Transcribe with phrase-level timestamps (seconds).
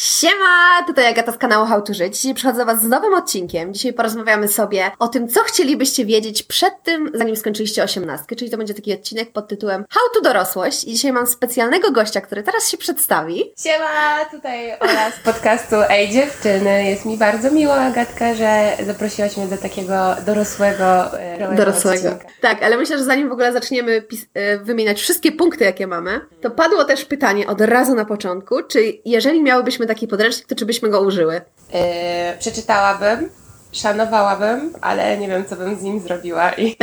[0.00, 0.82] Siema!
[0.86, 2.16] Tutaj Agata z kanału How to Żyć.
[2.16, 3.74] Dzisiaj przychodzę do Was z nowym odcinkiem.
[3.74, 8.56] Dzisiaj porozmawiamy sobie o tym, co chcielibyście wiedzieć przed tym, zanim skończyliście osiemnastkę, czyli to
[8.56, 10.84] będzie taki odcinek pod tytułem How to Dorosłość.
[10.84, 13.44] I dzisiaj mam specjalnego gościa, który teraz się przedstawi.
[13.62, 16.84] Siema, tutaj Ola z podcastu Ej Dziewczyny.
[16.84, 22.08] Jest mi bardzo miło, Agatka, że zaprosiłaś mnie do takiego dorosłego, e, Dorosłego.
[22.08, 22.26] odcinka.
[22.40, 24.02] Tak, ale myślę, że zanim w ogóle zaczniemy
[24.34, 28.80] e, wymieniać wszystkie punkty, jakie mamy, to padło też pytanie od razu na początku, czy
[29.04, 31.40] jeżeli miałybyśmy taki podręcznik, to czy byśmy go użyły?
[31.72, 33.30] E, przeczytałabym,
[33.72, 36.52] szanowałabym, ale nie wiem, co bym z nim zrobiła.
[36.52, 36.76] I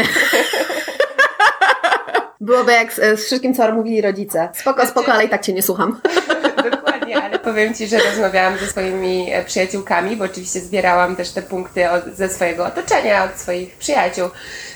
[2.45, 4.49] Byłoby jak z, z wszystkim, co mówili rodzice.
[4.53, 6.01] Spoko, spoko, ale i tak Cię nie słucham.
[6.71, 11.41] Dokładnie, ale powiem Ci, że rozmawiałam ze swoimi e, przyjaciółkami, bo oczywiście zbierałam też te
[11.41, 14.29] punkty od, ze swojego otoczenia, od swoich przyjaciół.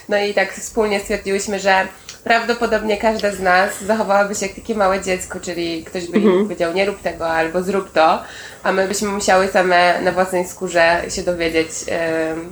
[0.09, 1.87] No i tak wspólnie stwierdziłyśmy, że
[2.23, 6.35] prawdopodobnie każda z nas zachowałaby się jak takie małe dziecko, czyli ktoś by Mhm.
[6.35, 8.23] im powiedział nie rób tego albo zrób to,
[8.63, 11.69] a my byśmy musiały same na własnej skórze się dowiedzieć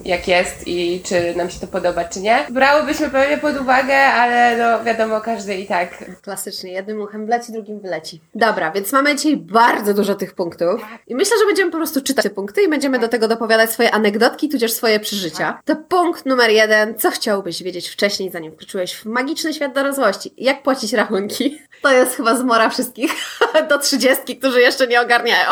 [0.06, 2.46] jak jest i czy nam się to podoba, czy nie.
[2.50, 7.80] Brałybyśmy pewnie pod uwagę, ale no wiadomo, każdy i tak Klasycznie, jednym uchem wleci, drugim
[7.80, 8.22] wyleci.
[8.36, 10.82] Dobra, więc mamy dzisiaj bardzo dużo tych punktów.
[11.08, 13.92] I myślę, że będziemy po prostu czytać te punkty i będziemy do tego dopowiadać swoje
[13.92, 15.62] anegdotki, tudzież swoje przeżycia.
[15.66, 17.00] To punkt numer jeden.
[17.00, 20.34] Co chciałbyś wiedzieć wcześniej, zanim wkroczyłeś w magiczny świat dorosłości?
[20.38, 21.62] Jak płacić rachunki?
[21.82, 23.12] To jest chyba zmora wszystkich
[23.70, 25.50] do trzydziestki, którzy jeszcze nie ogarniają.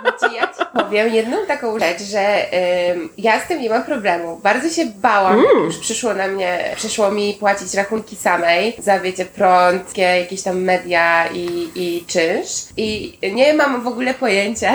[0.00, 2.44] Znaczy, ja ci powiem jedną taką rzecz, że
[2.92, 4.36] ym, ja z tym nie mam problemu.
[4.42, 9.24] Bardzo się bałam, jak już przyszło na mnie, przyszło mi płacić rachunki samej za, wiecie,
[9.24, 12.50] prąd, jakieś tam media i, i czynsz.
[12.76, 14.74] I nie mam w ogóle pojęcia,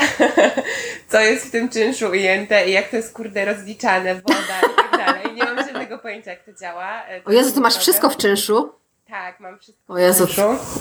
[1.11, 5.06] co jest w tym czynszu ujęte i jak to jest, kurde, rozliczane, woda i tak
[5.06, 5.23] dalej.
[5.36, 7.03] Nie mam żadnego pojęcia, jak to działa.
[7.08, 7.81] E, to O Jezu, ty masz problem.
[7.81, 8.82] wszystko w czynszu?
[9.14, 10.28] Tak, mam wszystko O Jezu,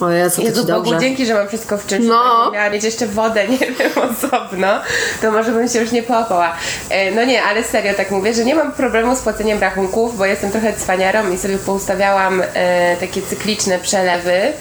[0.01, 1.01] o Jezu, Jezu Bogu, dobrze.
[1.01, 2.09] dzięki, że mam wszystko w czynszu.
[2.09, 2.51] No.
[2.51, 4.69] Miała mieć jeszcze wodę, nie wiem, osobno,
[5.23, 6.53] to może bym się już nie połapała.
[6.91, 10.27] E, No nie, ale serio tak mówię, że nie mam problemu z płaceniem rachunków, bo
[10.27, 14.53] jestem trochę cwaniarą i sobie poustawiałam e, takie cykliczne przelewy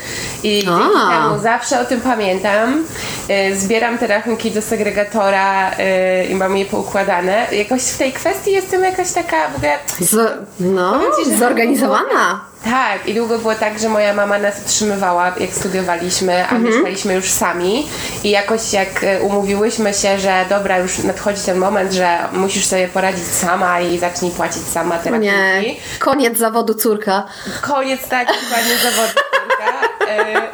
[0.43, 0.63] i
[1.09, 2.85] temu zawsze o tym pamiętam.
[3.29, 7.47] E, zbieram te rachunki do segregatora e, i mam je poukładane.
[7.51, 9.77] Jakoś w tej kwestii jestem jakaś taka w ogóle...
[9.99, 12.50] Z, no, ci, zorganizowana.
[12.63, 17.29] Tak, i długo było tak, że moja mama nas utrzymywała, jak studiowaliśmy, a mieszkaliśmy już
[17.29, 17.87] sami.
[18.23, 22.87] I jakoś jak e, umówiłyśmy się, że dobra, już nadchodzi ten moment, że musisz sobie
[22.87, 25.61] poradzić sama i zacznij płacić sama te O nie,
[25.99, 27.23] koniec zawodu córka.
[27.61, 29.80] Koniec tak, chyba nie zawodnika.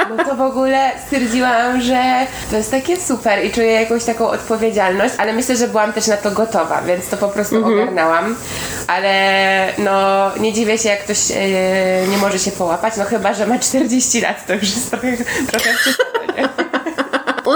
[0.09, 2.03] No to w ogóle stwierdziłam, że
[2.49, 6.17] to jest takie super i czuję jakąś taką odpowiedzialność, ale myślę, że byłam też na
[6.17, 8.35] to gotowa, więc to po prostu ogarnęłam.
[8.87, 11.35] Ale no nie dziwię się, jak ktoś e,
[12.07, 15.17] nie może się połapać, no chyba, że ma 40 lat, to już jest trochę,
[15.51, 16.16] trochę nie?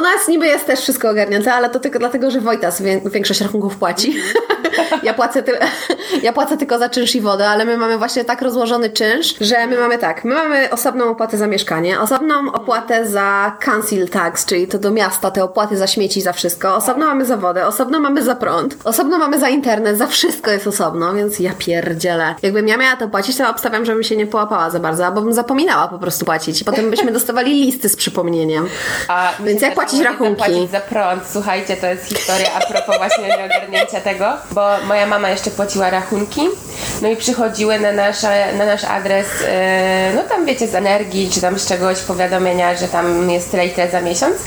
[0.02, 3.42] U nas niby jest też wszystko ogarnięte, ale to tylko dlatego, że Wojtas wię- większość
[3.42, 4.16] rachunków płaci.
[5.04, 5.58] Ja płacę, ty-
[6.24, 9.68] ja płacę tylko za czynsz i wodę, ale my mamy właśnie tak rozłożony czynsz, że
[9.68, 14.68] my mamy tak, my mamy osobną opłatę za mieszkanie, osobną opłatę za council tax, czyli
[14.68, 18.24] to do miasta, te opłaty za śmieci, za wszystko, osobno mamy za wodę, osobno mamy
[18.24, 22.36] za prąd, osobno mamy za internet, za wszystko jest osobno, więc ja pierdzielę.
[22.42, 25.34] Jakbym ja miała to płacić, to obstawiam, żebym się nie połapała za bardzo, albo bym
[25.34, 26.64] zapominała po prostu płacić.
[26.64, 28.68] Potem byśmy dostawali listy z przypomnieniem.
[29.08, 30.42] A Więc jak też płacić rachunki?
[30.42, 31.24] Zapłacić za prąd.
[31.32, 36.42] Słuchajcie, to jest historia a propos właśnie nieogarnięcia tego, bo moja mama jeszcze płaciła rachunki,
[37.02, 41.42] no i przychodziły na, nasze, na nasz adres, e, no tam wiecie, z energii, czy
[41.42, 44.38] tam z czegoś powiadomienia, że tam jest tyle i tyle za miesiąc.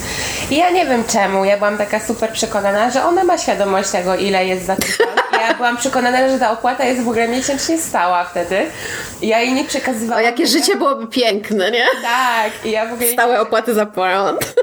[0.50, 4.15] I ja nie wiem czemu, ja byłam taka super przekonana, że ona ma świadomość tego,
[4.15, 5.21] ile jest za ten prąd.
[5.21, 8.66] I Ja byłam przekonana, że ta opłata jest w ogóle miesięcznie stała wtedy.
[9.22, 10.25] I ja jej nie O, przekazywałam.
[10.25, 11.84] jakie życie byłoby piękne, nie?
[12.03, 14.55] Tak, i ja w ogóle Stałe opłaty za prąd.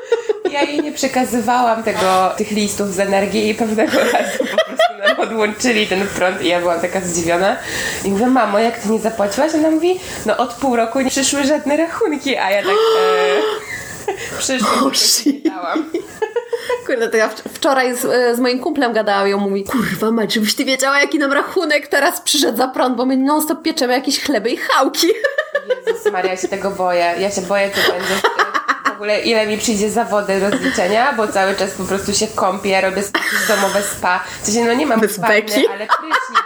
[0.51, 5.19] ja jej nie przekazywałam tego, tych listów z energii i pewnego razu po prostu nam
[5.19, 7.55] odłączyli ten prąd i ja byłam taka zdziwiona.
[8.05, 9.55] I mówię, mamo, jak ty nie zapłaciłaś?
[9.55, 12.71] Ona mówi, no od pół roku nie przyszły żadne rachunki, a ja tak...
[12.71, 13.41] E,
[14.39, 14.67] przyszły,
[15.51, 15.75] Oh.
[16.85, 20.11] Kurde, to ja wcz- wczoraj z, e, z moim kumplem gadałam i on mówi, kurwa
[20.11, 23.61] mać, żebyś ty wiedziała, jaki nam rachunek teraz przyszedł za prąd, bo my non stop
[23.61, 25.07] pieczemy jakieś chleby i chałki.
[25.87, 27.13] Jezus Maria, ja się tego boję.
[27.19, 31.27] Ja się boję, co będzie w- w ogóle, ile mi przyjdzie za wodę rozliczenia, bo
[31.27, 33.03] cały czas po prostu się kąpię, robię
[33.47, 34.23] domowe spa.
[34.41, 35.67] W sensie, no nie mam Bez beki?
[35.67, 36.39] ale prysznic?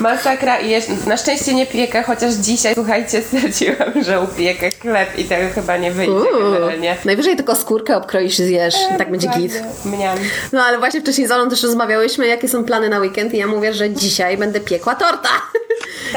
[0.00, 5.24] Masakra i jeszcze, na szczęście nie piekę, chociaż dzisiaj, słuchajcie, stwierdziłam, że upiekę chleb i
[5.24, 6.52] tego chyba nie wyjdzie Uuu.
[6.52, 6.96] generalnie.
[7.04, 9.52] Najwyżej tylko skórkę obkroisz i zjesz, i tak będzie git.
[9.84, 10.18] Mniam.
[10.52, 13.46] No ale właśnie wcześniej z Olą też rozmawiałyśmy, jakie są plany na weekend i ja
[13.46, 15.28] mówię, że dzisiaj będę piekła torta.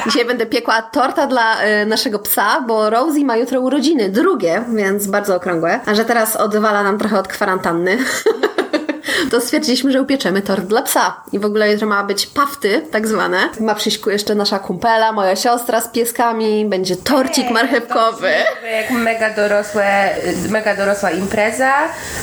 [0.05, 5.07] Dzisiaj będę piekła torta dla e, naszego psa, bo Rosie ma jutro urodziny, drugie, więc
[5.07, 5.79] bardzo okrągłe.
[5.85, 7.97] A że teraz odwala nam trochę od kwarantanny.
[9.31, 11.21] to stwierdziliśmy, że upieczemy tort dla psa.
[11.31, 13.50] I w ogóle jutro ma być pafty, tak zwane.
[13.60, 18.31] Ma przyjść jeszcze nasza kumpela, moja siostra z pieskami, będzie torcik marchewkowy.
[18.62, 20.15] To Jak mega, dorosłe,
[20.50, 21.74] mega dorosła impreza,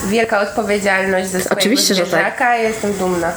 [0.06, 2.40] wielka odpowiedzialność ze swojego Oczywiście, że tak.
[2.62, 3.32] Jestem dumna.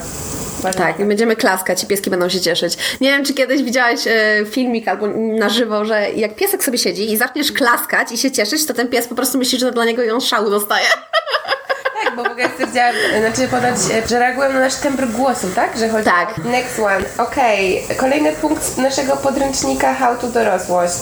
[0.71, 2.77] Tak, i będziemy klaskać i pieski będą się cieszyć.
[3.01, 5.07] Nie wiem, czy kiedyś widziałaś e, filmik albo
[5.39, 8.87] na żywo, że jak piesek sobie siedzi i zaczniesz klaskać i się cieszyć, to ten
[8.87, 10.85] pies po prostu myśli, że dla niego ją szału dostaje.
[12.03, 15.77] Tak, bo w ogóle stwierdziłam, znaczy ponoć, e, że reagują na nasz tembr głosu, tak?
[15.77, 16.35] Że chodzi Tak.
[16.45, 16.49] o...
[16.49, 17.05] Next one.
[17.17, 21.01] Okej, kolejny punkt naszego podręcznika How to Dorosłość.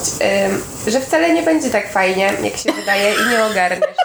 [0.86, 3.96] Że wcale nie będzie tak fajnie, jak się wydaje i nie ogarniesz.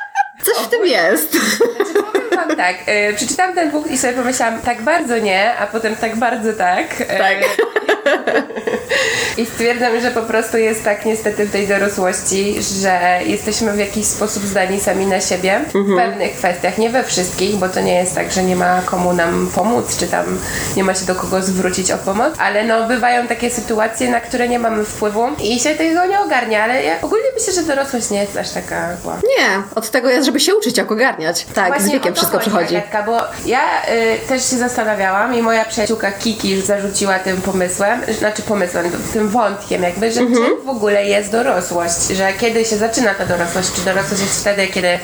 [0.44, 1.32] Coś w tym jest.
[1.32, 2.76] Znaczy, powiem wam tak,
[3.10, 7.00] y, przeczytałam ten punkt i sobie pomyślałam, tak bardzo nie, a potem tak bardzo tak.
[7.00, 7.36] Y, Tak.
[9.38, 14.06] I stwierdzam, że po prostu jest tak niestety w tej dorosłości, że jesteśmy w jakiś
[14.06, 18.14] sposób zdani sami na siebie w pewnych kwestiach, nie we wszystkich, bo to nie jest
[18.14, 20.38] tak, że nie ma komu nam pomóc, czy tam
[20.76, 24.48] nie ma się do kogo zwrócić o pomoc, ale no bywają takie sytuacje, na które
[24.48, 28.20] nie mamy wpływu i się tego nie ogarnia, ale ja ogólnie myślę, że dorosłość nie
[28.20, 29.16] jest aż taka zła.
[29.38, 31.46] Nie, od tego jest, żeby się uczyć, jak ogarniać.
[31.54, 32.76] Tak, Właśnie z wiekiem wszystko chodzi, przychodzi.
[32.76, 33.60] Agatka, bo ja
[34.24, 39.82] y, też się zastanawiałam i moja przyjaciółka Kiki zarzuciła tym pomysłem, znaczy pomysłem, tym wątkiem
[39.82, 40.44] jakby, że Mhm.
[40.46, 44.66] czym w ogóle jest dorosłość, że kiedy się zaczyna ta dorosłość, czy dorosłość jest wtedy,
[44.66, 44.98] kiedy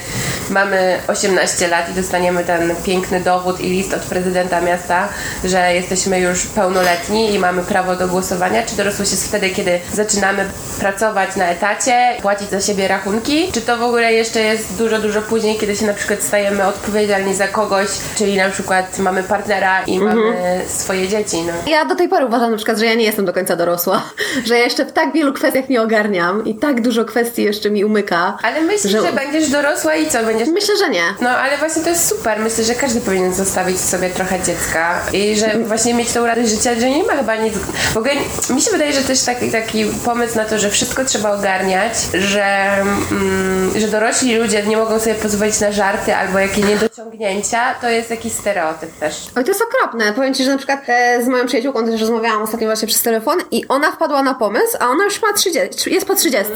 [0.51, 5.09] mamy 18 lat i dostaniemy ten piękny dowód i list od prezydenta miasta,
[5.45, 10.45] że jesteśmy już pełnoletni i mamy prawo do głosowania, czy dorosłość jest wtedy, kiedy zaczynamy
[10.81, 15.23] pracować na etacie, płacić za siebie rachunki, czy to w ogóle jeszcze jest dużo, dużo
[15.23, 19.97] później, kiedy się na przykład stajemy odpowiedzialni za kogoś, czyli na przykład mamy partnera i
[19.99, 20.17] Mhm.
[20.19, 21.43] mamy swoje dzieci.
[21.43, 21.53] No.
[21.71, 24.03] Ja do tej pory uważam na przykład, że ja nie jestem do końca dorosła,
[24.47, 27.85] że ja jeszcze w tak wielu kwestiach nie ogarniam i tak dużo kwestii jeszcze mi
[27.85, 28.39] umyka.
[28.43, 29.13] Ale myślisz, Że- że...
[29.13, 30.25] będziesz dorosła i co?
[30.25, 31.03] Będziesz Myślę, że nie.
[31.21, 32.41] No ale właśnie to jest super.
[32.41, 36.49] Myślę, że każdy powinien zostawić w sobie trochę dziecka i że właśnie mieć tą radość
[36.49, 37.55] życia, że nie ma chyba nic.
[37.93, 38.15] W ogóle
[38.51, 42.69] mi się wydaje, że też taki, taki pomysł na to, że wszystko trzeba ogarniać, że,
[43.11, 48.11] mm, że dorośli ludzie nie mogą sobie pozwolić na żarty albo jakieś niedociągnięcia, to jest
[48.11, 49.27] jakiś stereotyp też.
[49.37, 50.13] Oj, to jest okropne.
[50.13, 53.39] Powiem Ci, że na przykład e, z moją przyjaciółką też rozmawiałam ostatnio właśnie przez telefon
[53.51, 56.53] i ona wpadła na pomysł, a ona już ma 30, jest po 30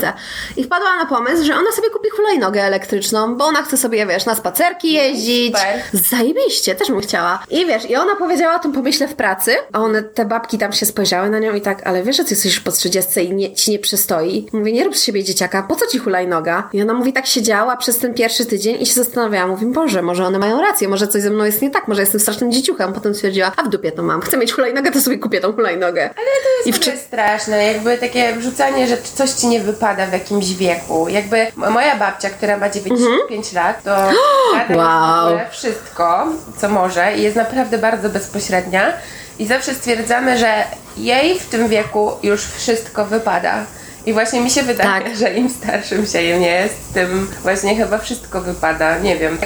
[0.56, 4.26] i wpadła na pomysł, że ona sobie kupi hulajnogę elektryczną, bo ona chce sobie, wiesz,
[4.26, 5.56] na spacerki jeździć.
[5.56, 5.82] Super.
[5.92, 7.42] Zajebiście, też bym chciała.
[7.50, 10.72] I wiesz, i ona powiedziała o tym pomyśle w pracy, a one, te babki tam
[10.72, 13.34] się spojrzały na nią i tak, ale wiesz, że ty jesteś już po 30 i
[13.34, 14.48] nie, ci nie przystoi.
[14.52, 16.68] Mówię, nie rób z siebie dzieciaka, po co ci hulajnoga?
[16.72, 19.46] I ona mówi, tak siedziała przez ten pierwszy tydzień i się zastanawiała.
[19.46, 22.20] Mówi, Boże, może one mają rację, może coś ze mną jest nie tak, może jestem
[22.20, 22.92] strasznym dzieciuchem.
[22.92, 24.20] Potem stwierdziła, a w dupie to mam.
[24.20, 26.01] Chcę mieć hulajnogę, to sobie kupię tą hulajnogę.
[26.02, 30.06] Ale to I jest w w straszne, jakby takie wrzucanie, że coś ci nie wypada
[30.06, 31.08] w jakimś wieku.
[31.08, 33.96] Jakby moja babcia, która ma 95 lat, to
[34.54, 34.78] Mhm.
[34.78, 35.38] Wow.
[35.50, 36.26] wszystko,
[36.60, 38.92] co może i jest naprawdę bardzo bezpośrednia.
[39.38, 40.64] I zawsze stwierdzamy, że
[40.96, 43.64] jej w tym wieku już wszystko wypada.
[44.06, 45.16] I właśnie mi się wydaje, Tak.
[45.16, 48.98] że im starszym się jest, tym właśnie chyba wszystko wypada.
[48.98, 49.38] Nie wiem.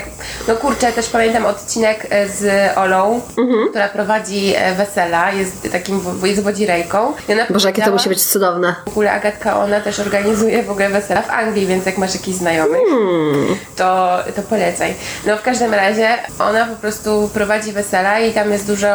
[0.49, 3.69] No kurczę, też pamiętam odcinek e, z Olą, Mhm.
[3.71, 7.13] która prowadzi e, wesela, jest takim, jest wodzirejką.
[7.29, 8.75] I ona Boże, jakie to musi być cudowne.
[8.85, 12.37] w ogóle Agatka, ona też organizuje w ogóle wesela w Anglii, więc jak masz jakichś
[12.39, 13.57] znajomych, Hmm.
[13.77, 14.95] to, to polecaj.
[15.27, 18.89] No w każdym razie ona po prostu prowadzi wesela i tam jest dużo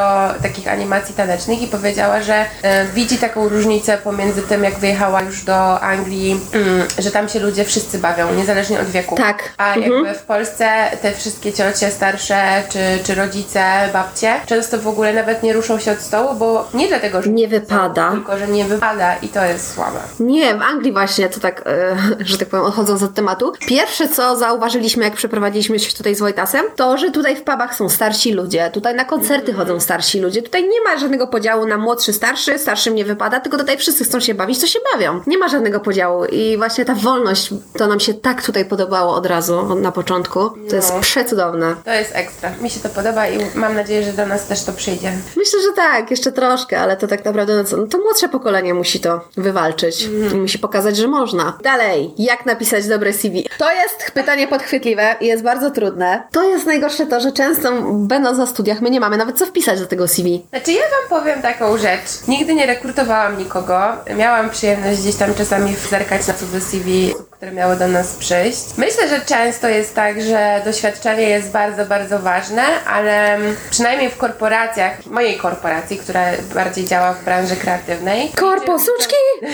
[0.43, 5.43] takich animacji tanecznych i powiedziała, że e, widzi taką różnicę pomiędzy tym, jak wyjechała już
[5.43, 5.50] do
[5.81, 9.15] Anglii, mm, że tam się ludzie wszyscy bawią, niezależnie od wieku.
[9.15, 9.53] Tak.
[9.57, 9.93] A Mhm.
[10.05, 10.67] jakby w Polsce
[11.01, 15.91] te wszystkie ciocie starsze, czy, czy rodzice, babcie, często w ogóle nawet nie ruszą się
[15.91, 18.11] od stołu, bo nie dlatego, że Nie wypada.
[18.11, 19.99] tylko że nie wypada i to jest słabe.
[20.19, 23.53] Nie, w Anglii właśnie, to tak, e, że tak powiem, odchodząc od tematu.
[23.67, 27.89] Pierwsze, co zauważyliśmy, jak przeprowadziliśmy się tutaj z Wojtasem, to, że tutaj w pubach są
[27.89, 32.13] starsi ludzie, tutaj na koncerty chodzą starsi ludzie, tutaj nie ma żadnego podziału na młodszy,
[32.13, 35.21] starszy, starszym nie wypada, tylko tutaj wszyscy chcą się bawić, to się bawią.
[35.27, 39.25] Nie ma żadnego podziału i właśnie ta wolność, to nam się tak tutaj podobało od
[39.25, 40.49] razu, na początku.
[40.69, 40.99] To jest No.
[41.01, 41.75] przecudowne.
[41.85, 42.51] To jest ekstra.
[42.61, 45.11] Mi się to podoba i mam nadzieję, że do nas też to przyjdzie.
[45.37, 48.99] Myślę, że tak, jeszcze troszkę, ale to tak naprawdę no no to młodsze pokolenie musi
[48.99, 51.57] to wywalczyć i musi pokazać, że można.
[51.63, 53.49] Dalej, jak napisać dobre CV?
[53.57, 56.23] To jest pytanie podchwytliwe i jest bardzo trudne.
[56.31, 59.79] To jest najgorsze to, że często będąc na studiach my nie mamy nawet co wpisać
[59.79, 60.45] do tego CV.
[60.49, 62.27] Znaczy ja wam powiem taką rzecz.
[62.27, 63.79] Nigdy nie rekrutowałam nikogo.
[64.17, 68.63] Miałam przyjemność gdzieś tam czasami zerkać na cudze CV, które miały do nas przyjść.
[68.77, 73.37] Myślę, że często jest tak, że doświadczenie jest bardzo, bardzo ważne, ale
[73.69, 76.21] przynajmniej w korporacjach, mojej korporacji, która
[76.53, 78.29] bardziej działa w branży kreatywnej.
[78.35, 79.15] Korpo, suczki!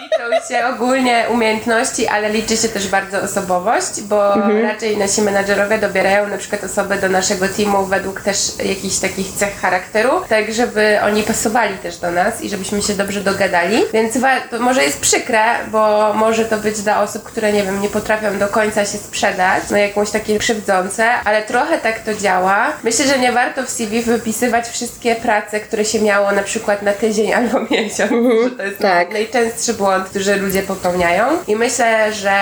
[0.00, 6.28] Liczą się ogólnie umiejętności, ale liczy się też bardzo osobowość, bo raczej nasi menadżerowie dobierają
[6.28, 11.22] na przykład osoby do naszego teamu według też jakichś takich cech charakteru, tak żeby oni
[11.22, 13.82] pasowali też do nas i żebyśmy się dobrze dogadali.
[13.92, 14.16] Więc
[14.50, 18.38] to może jest przykre, bo może to być dla osób, które nie wiem, nie potrafią
[18.38, 22.72] do końca się sprzedać, no jakąś takie krzywdzące, ale trochę tak to działa.
[22.84, 26.92] Myślę, że nie warto w CV wypisywać wszystkie prace, które się miało na przykład na
[26.92, 28.10] tydzień albo miesiąc,
[28.44, 29.12] że to jest tak.
[29.12, 31.24] najczęstszy błąd, który ludzie popełniają.
[31.46, 32.32] I myślę, że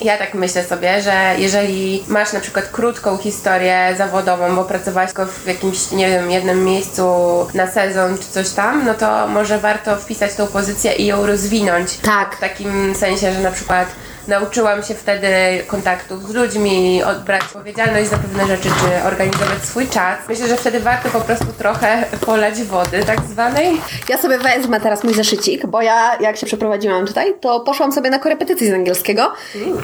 [0.00, 5.26] ja tak myślę sobie, że jeżeli masz na przykład krótką historię zawodową, bo pracowałaś tylko
[5.26, 7.06] w jakimś, nie wiem, jednym miejscu
[7.54, 11.96] na sezon czy coś tam, no to może warto wpisać tą pozycję i ją rozwinąć.
[11.96, 12.36] Tak.
[12.36, 13.88] W takim sensie, że na przykład
[14.28, 15.28] nauczyłam się wtedy
[15.66, 20.18] kontaktów z ludźmi, odbrać odpowiedzialność za pewne rzeczy, czy organizować swój czas.
[20.28, 23.80] Myślę, że wtedy warto po prostu trochę polać wody tak zwanej.
[24.08, 28.10] Ja sobie wezmę teraz mój zeszycik, bo ja jak się przeprowadziłam tutaj, to poszłam sobie
[28.10, 29.32] na korepetycje z angielskiego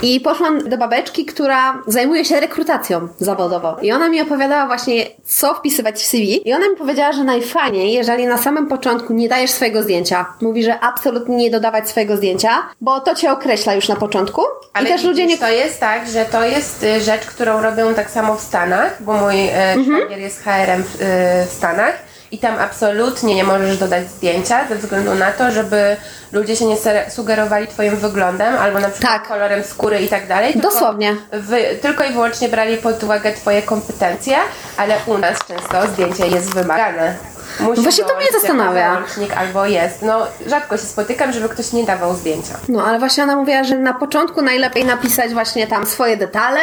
[0.03, 3.77] i poszłam do babeczki, która zajmuje się rekrutacją zawodową.
[3.83, 6.49] I ona mi opowiadała właśnie, co wpisywać w CV.
[6.49, 10.27] I ona mi powiedziała, że najfajniej, jeżeli na samym początku nie dajesz swojego zdjęcia.
[10.41, 14.32] Mówi, że absolutnie nie dodawać swojego zdjęcia, bo to cię określa już na początku.
[14.73, 15.39] Ale I też ludzie nie...
[15.39, 19.13] To jest tak, że to jest y, rzecz, którą robią tak samo w Stanach, bo
[19.13, 19.97] mój y, Mhm.
[19.99, 20.99] szwagier jest HRM w, y,
[21.47, 21.95] w Stanach
[22.31, 25.97] i tam absolutnie nie możesz dodać zdjęcia ze względu na to, żeby
[26.33, 26.77] ludzie się nie
[27.11, 29.29] sugerowali twoim wyglądem albo na przykład Tak.
[29.29, 30.55] kolorem skóry i tak dalej.
[30.57, 31.17] Dosłownie.
[31.33, 34.37] Wy, tylko i wyłącznie brali pod uwagę twoje kompetencje,
[34.77, 37.15] ale u nas często zdjęcie jest wymagane.
[37.61, 39.03] Musi Właśnie to mnie zastanawia.
[39.37, 40.03] albo jest.
[40.03, 42.55] No rzadko się spotykam, żeby ktoś nie dawał zdjęcia.
[42.69, 46.61] No, ale właśnie ona mówiła, że na początku najlepiej napisać właśnie tam swoje detale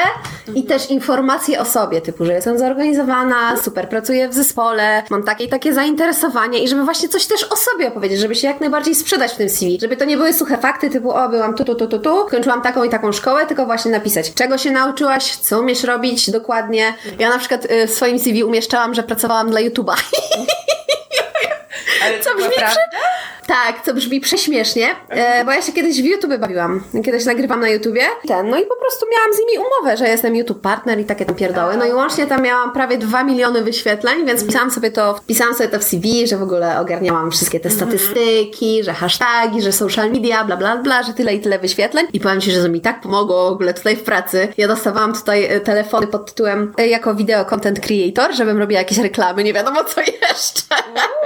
[0.55, 5.43] i też informacje o sobie, typu, że jestem zorganizowana, super pracuję w zespole, mam takie
[5.43, 8.95] i takie zainteresowanie i żeby właśnie coś też o sobie opowiedzieć, żeby się jak najbardziej
[8.95, 11.75] sprzedać w tym CV, żeby to nie były suche fakty typu, o, byłam tu, tu,
[11.75, 15.59] tu, tu, tu, kończyłam taką i taką szkołę, tylko właśnie napisać, czego się nauczyłaś, co
[15.59, 16.93] umiesz robić dokładnie.
[17.19, 19.93] Ja na przykład y, w swoim CV umieszczałam, że pracowałam dla YouTube'a.
[22.03, 22.97] Ale Co brzmi naprawdę?
[23.49, 26.83] Tak, co brzmi prześmiesznie, e, bo ja się kiedyś w YouTube bawiłam.
[27.05, 28.01] Kiedyś nagrywam na YouTubie.
[28.27, 31.25] Ten, no i po prostu miałam z nimi umowę, że jestem YouTube partner i takie
[31.25, 31.77] tam pierdoły.
[31.77, 35.69] No i łącznie tam miałam prawie 2 miliony wyświetleń, więc pisałam sobie to, wpisałam sobie
[35.69, 40.43] to w CV, że w ogóle ogarniałam wszystkie te statystyki, że hasztagi, że social media,
[40.43, 42.07] bla bla bla, że tyle i tyle wyświetleń.
[42.13, 44.47] I powiem Ci, że to mi tak pomogło w ogóle tutaj w pracy.
[44.57, 48.97] Ja dostawałam tutaj e, telefony pod tytułem e, jako video content creator, żebym robiła jakieś
[48.97, 50.61] reklamy, nie wiadomo co jeszcze.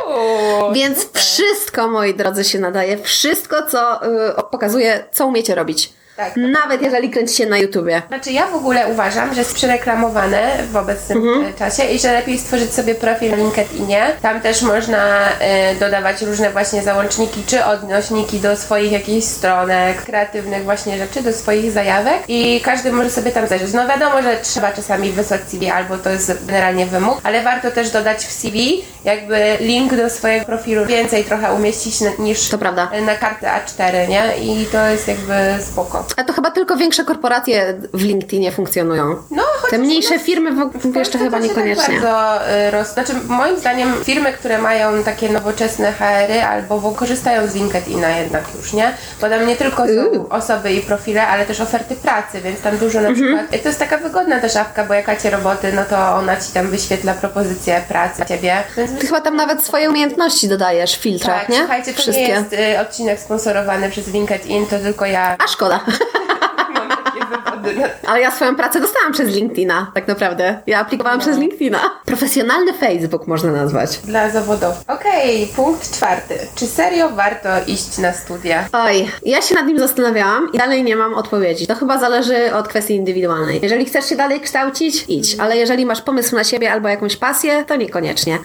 [0.08, 2.98] Uuu, Więc wszystko, moi drodzy, się nadaje.
[2.98, 5.94] Wszystko, co y, pokazuje, co umiecie robić.
[6.16, 8.02] Tak, Nawet jeżeli kręcicie na YouTubie.
[8.08, 11.46] Znaczy ja w ogóle uważam, że jest przereklamowane w obecnym Mhm.
[11.46, 14.12] e, czasie i że lepiej stworzyć sobie profil na LinkedInie.
[14.22, 20.64] Tam też można e, dodawać różne właśnie załączniki czy odnośniki do swoich jakichś stronek, kreatywnych
[20.64, 23.74] właśnie rzeczy, do swoich zajawek i każdy może sobie tam zajrzeć.
[23.74, 27.90] No wiadomo, że trzeba czasami wysłać CV albo to jest generalnie wymóg, ale warto też
[27.90, 32.90] dodać w CV jakby link do swojego profilu więcej trochę umieścić niż To prawda.
[33.06, 34.24] na kartę A4, nie?
[34.42, 35.34] I to jest jakby
[35.72, 36.03] spoko.
[36.18, 39.16] A to chyba tylko większe korporacje w LinkedInie funkcjonują.
[39.32, 41.84] No, Te mniejsze firmy w, jeszcze chyba się niekoniecznie.
[42.02, 42.94] Tak bardzo, y, roz...
[42.94, 48.74] Znaczy, moim zdaniem firmy, które mają takie nowoczesne HR-y albo korzystają z LinkedIna jednak już,
[48.74, 48.94] nie?
[49.22, 53.00] Bo tam nie tylko są osoby i profile, ale też oferty pracy, więc tam dużo
[53.00, 53.04] Mhm.
[53.04, 53.62] na przykład...
[53.64, 56.68] To jest taka wygodna ta szafka, bo jak macie roboty, no to ona ci tam
[56.68, 58.64] wyświetla propozycje pracy ciebie.
[58.78, 61.58] Więc Ty chyba tam nawet swoje umiejętności dodajesz w filtrach, tak, nie?
[61.58, 62.24] słuchajcie, to Wszystkie.
[62.24, 65.80] nie jest y, odcinek sponsorowany przez LinkedIn, to tylko ja A szkoda.
[66.74, 67.53] mam takie wywody na
[68.08, 70.60] Ale ja swoją pracę dostałam przez LinkedIna, tak naprawdę.
[70.68, 71.26] Ja aplikowałam No.
[71.26, 71.80] przez LinkedIna.
[72.06, 73.98] Profesjonalny Facebook można nazwać.
[73.98, 74.84] Dla zawodowców.
[74.90, 76.36] Okej, punkt czwarty.
[76.56, 78.66] Czy serio warto iść na studia?
[78.74, 81.68] Oj, ja się nad nim zastanawiałam i dalej nie mam odpowiedzi.
[81.68, 83.60] To chyba zależy od kwestii indywidualnej.
[83.64, 87.64] Jeżeli chcesz się dalej kształcić, idź, ale jeżeli masz pomysł na siebie albo jakąś pasję,
[87.68, 88.40] to niekoniecznie.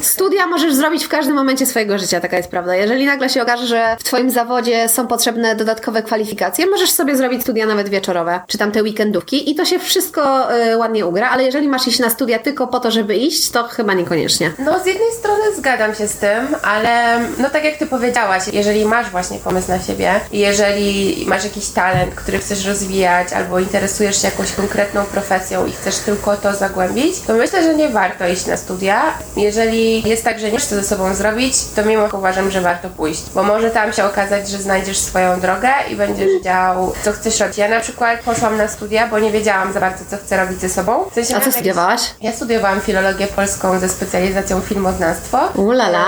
[0.00, 2.74] Studia możesz zrobić w każdym momencie swojego życia, taka jest prawda.
[2.76, 7.42] Jeżeli nagle się okaże, że w Twoim zawodzie są potrzebne dodatkowe kwalifikacje, możesz sobie zrobić
[7.42, 11.44] studia nawet wieczorowe, czy tam te weekendówki i to się wszystko y, ładnie ugra, ale
[11.44, 14.52] jeżeli masz iść na studia tylko po to, żeby iść, to chyba niekoniecznie.
[14.58, 18.84] No z jednej strony zgadzam się z tym, ale no tak jak ty powiedziałaś, jeżeli
[18.84, 24.22] masz właśnie pomysł na siebie i jeżeli masz jakiś talent, który chcesz rozwijać albo interesujesz
[24.22, 28.46] się jakąś konkretną profesją i chcesz tylko to zagłębić, to myślę, że nie warto iść
[28.46, 29.02] na studia.
[29.36, 32.88] Jeżeli jest tak, że nie wiesz co ze sobą zrobić, to mimo uważam, że warto
[32.88, 37.40] pójść, bo może tam się okazać, że znajdziesz swoją drogę i będziesz wiedział, co chcesz
[37.40, 37.58] robić.
[37.58, 40.60] Ja na przykład poszłam poszłam na studia, bo nie wiedziałam za bardzo, co chcę robić
[40.60, 41.04] ze sobą.
[41.10, 42.00] W sensie A co studiowałaś?
[42.20, 45.38] Ja studiowałam filologię polską ze specjalizacją filmoznawstwo.
[45.54, 46.04] Ulala!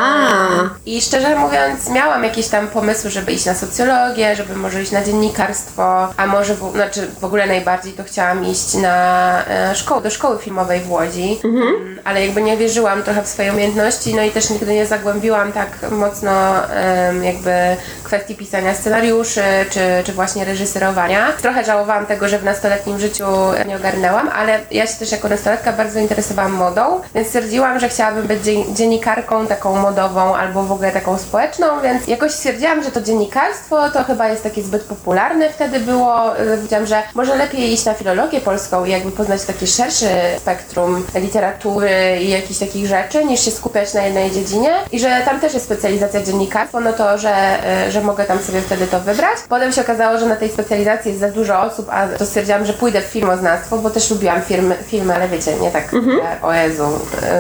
[0.87, 5.05] I szczerze mówiąc, miałam jakieś tam pomysły, żeby iść na socjologię, żeby może iść na
[5.05, 10.11] dziennikarstwo, a może, w, znaczy w ogóle najbardziej to chciałam iść na e, szkołę, do
[10.11, 14.31] szkoły filmowej w Łodzi, Mm, ale jakby nie wierzyłam trochę w swoje umiejętności, no i
[14.31, 16.55] też nigdy nie zagłębiłam tak mocno
[17.23, 21.33] jakby kwestii pisania scenariuszy, czy, czy właśnie reżyserowania.
[21.33, 23.25] Trochę żałowałam tego, że w nastoletnim życiu
[23.67, 28.27] nie ogarnęłam, ale ja się też jako nastolatka bardzo interesowałam modą, więc stwierdziłam, że chciałabym
[28.27, 33.01] być dzien- dziennikarką taką modową albo w ogóle taką społeczną, więc jakoś stwierdziłam, że to
[33.01, 36.21] dziennikarstwo to chyba jest takie zbyt popularne wtedy było.
[36.63, 40.07] Wiedziałam, że może lepiej iść na filologię polską i jakby poznać takie szersze
[40.39, 45.41] spektrum literatury i jakichś takich rzeczy, niż się skupiać na jednej dziedzinie i że tam
[45.41, 47.35] też jest specjalizacja dziennikarstwo, no to, że,
[47.89, 49.39] y, że mogę tam sobie wtedy to wybrać.
[49.49, 52.73] Potem się okazało, że na tej specjalizacji jest za dużo osób, a to stwierdziłam, że
[52.73, 56.85] pójdę w filmoznawstwo, bo też lubiłam filmy, filmy ale wiecie, nie tak, że o Jezu,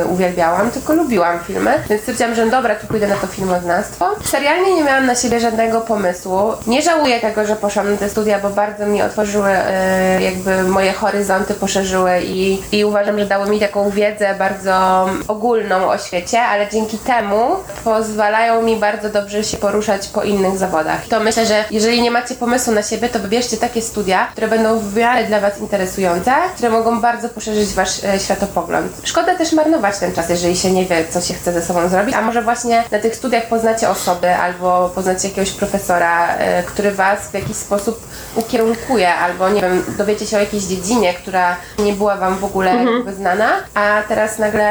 [0.02, 4.10] y, uwielbiałam, tylko lubiłam filmy, więc stwierdziłam, że no dobra, to pójdę na to filmoznawstwo.
[4.24, 6.52] Serialnie nie miałam na siebie żadnego pomysłu.
[6.66, 9.50] Nie żałuję tego, że poszłam na te studia, bo bardzo mi otworzyły
[10.18, 15.88] y, jakby moje horyzonty, poszerzyły i, i uważam, że dały mi taką wiedzę bardzo ogólną
[15.88, 21.06] o świecie, ale dzięki temu pozwalają mi bardzo dobrze się poruszać po innych zawodach.
[21.08, 24.73] To myślę, że jeżeli nie macie pomysłu na siebie, to wybierzcie takie studia, które będą
[24.80, 28.92] w miarę dla Was interesujące, które mogą bardzo poszerzyć Wasz e, światopogląd.
[29.04, 32.14] Szkoda też marnować ten czas, jeżeli się nie wie, co się chce ze sobą zrobić,
[32.14, 37.20] a może właśnie na tych studiach poznacie osoby albo poznacie jakiegoś profesora, e, który Was
[37.20, 38.00] w jakiś sposób
[38.36, 42.84] ukierunkuje, albo nie wiem, dowiecie się o jakiejś dziedzinie, która nie była Wam w ogóle
[42.84, 44.64] jakby znana, a teraz nagle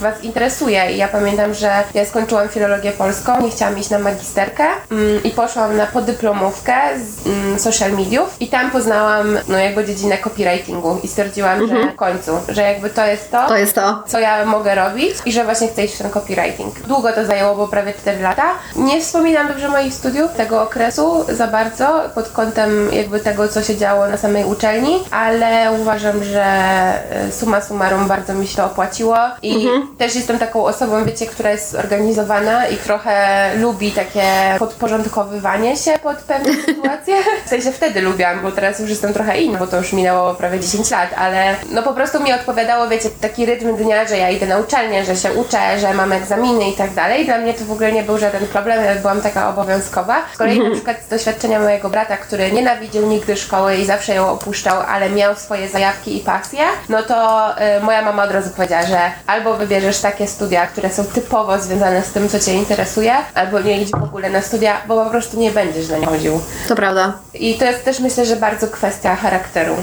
[0.00, 0.92] Was interesuje.
[0.92, 5.30] I ja pamiętam, że ja skończyłam filologię polską, nie chciałam iść na magisterkę mm, i
[5.30, 11.08] poszłam na podyplomówkę z mm, social mediów i tam poznałam no jakby dziedzinę copywritingu i
[11.08, 14.02] stwierdziłam, że w końcu, że jakby to jest to, To jest to.
[14.06, 16.80] co ja mogę robić i że właśnie chcę iść w ten copywriting.
[16.80, 18.44] Długo to zajęło, bo prawie 4 lata.
[18.76, 23.76] Nie wspominam dobrze moich studiów, tego okresu za bardzo, pod kątem jakby tego, co się
[23.76, 29.16] działo na samej uczelni, ale uważam, że e, summa summarum bardzo mi się to opłaciło
[29.42, 34.22] i też jestem taką osobą, wiecie, która jest zorganizowana i trochę lubi takie
[34.58, 37.14] podporządkowywanie się pod pewne sytuacje.
[37.46, 40.60] W sensie wtedy lubiłam, bo teraz już jestem trochę inna, bo to już minęło prawie
[40.60, 44.46] 10 lat, ale no po prostu mi odpowiadało, wiecie, taki rytm dnia, że ja idę
[44.46, 47.24] na uczelnię, że się uczę, że mam egzaminy i tak dalej.
[47.24, 50.22] Dla mnie to w ogóle nie był żaden problem, ja byłam taka obowiązkowa.
[50.34, 54.30] Z kolei na przykład z doświadczenia mojego brata, który nienawidził nigdy szkoły i zawsze ją
[54.30, 57.48] opuszczał, ale miał swoje zajawki i pasje, no to
[57.78, 62.02] y, moja mama od razu powiedziała, że albo wybierzesz takie studia, które są typowo związane
[62.02, 65.38] z tym, co Cię interesuje, albo nie idź w ogóle na studia, bo po prostu
[65.38, 66.40] nie będziesz na nie chodził.
[66.68, 67.12] To prawda.
[67.34, 69.74] I to jest też myślę, że bardzo kwestia charakteru.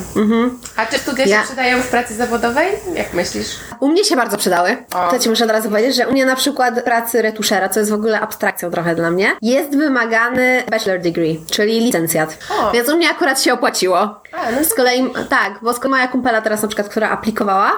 [0.75, 2.67] A czy studia Ja- się przydają w pracy zawodowej?
[2.95, 3.47] Jak myślisz?
[3.79, 4.77] U mnie się bardzo przydały.
[4.95, 5.11] O.
[5.11, 7.91] To ci muszę od razu powiedzieć, że u mnie na przykład pracy retuszera, co jest
[7.91, 12.37] w ogóle abstrakcją trochę dla mnie, jest wymagany bachelor degree, czyli licencjat.
[12.59, 12.71] O.
[12.71, 13.97] Więc u mnie akurat się opłaciło.
[14.33, 17.71] A, no Z kolei, tak, bo z kolei moja kumpela teraz na przykład, która aplikowała,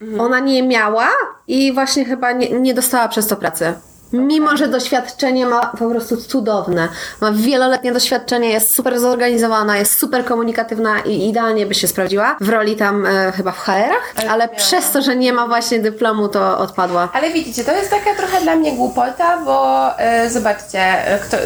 [0.00, 0.20] Mhm.
[0.20, 1.08] ona nie miała
[1.46, 3.74] i właśnie chyba nie, nie dostała przez to pracy.
[4.12, 6.88] Mimo, że doświadczenie ma po prostu cudowne.
[7.20, 12.48] Ma wieloletnie doświadczenie, jest super zorganizowana, jest super komunikatywna i idealnie by się sprawdziła w
[12.48, 16.28] roli tam e, chyba w HR-ach, Ale ale, przez to, że nie ma właśnie dyplomu,
[16.28, 17.08] to odpadła.
[17.12, 21.40] Ale widzicie, to jest taka trochę dla mnie głupota, bo e, zobaczcie, e, kto, e,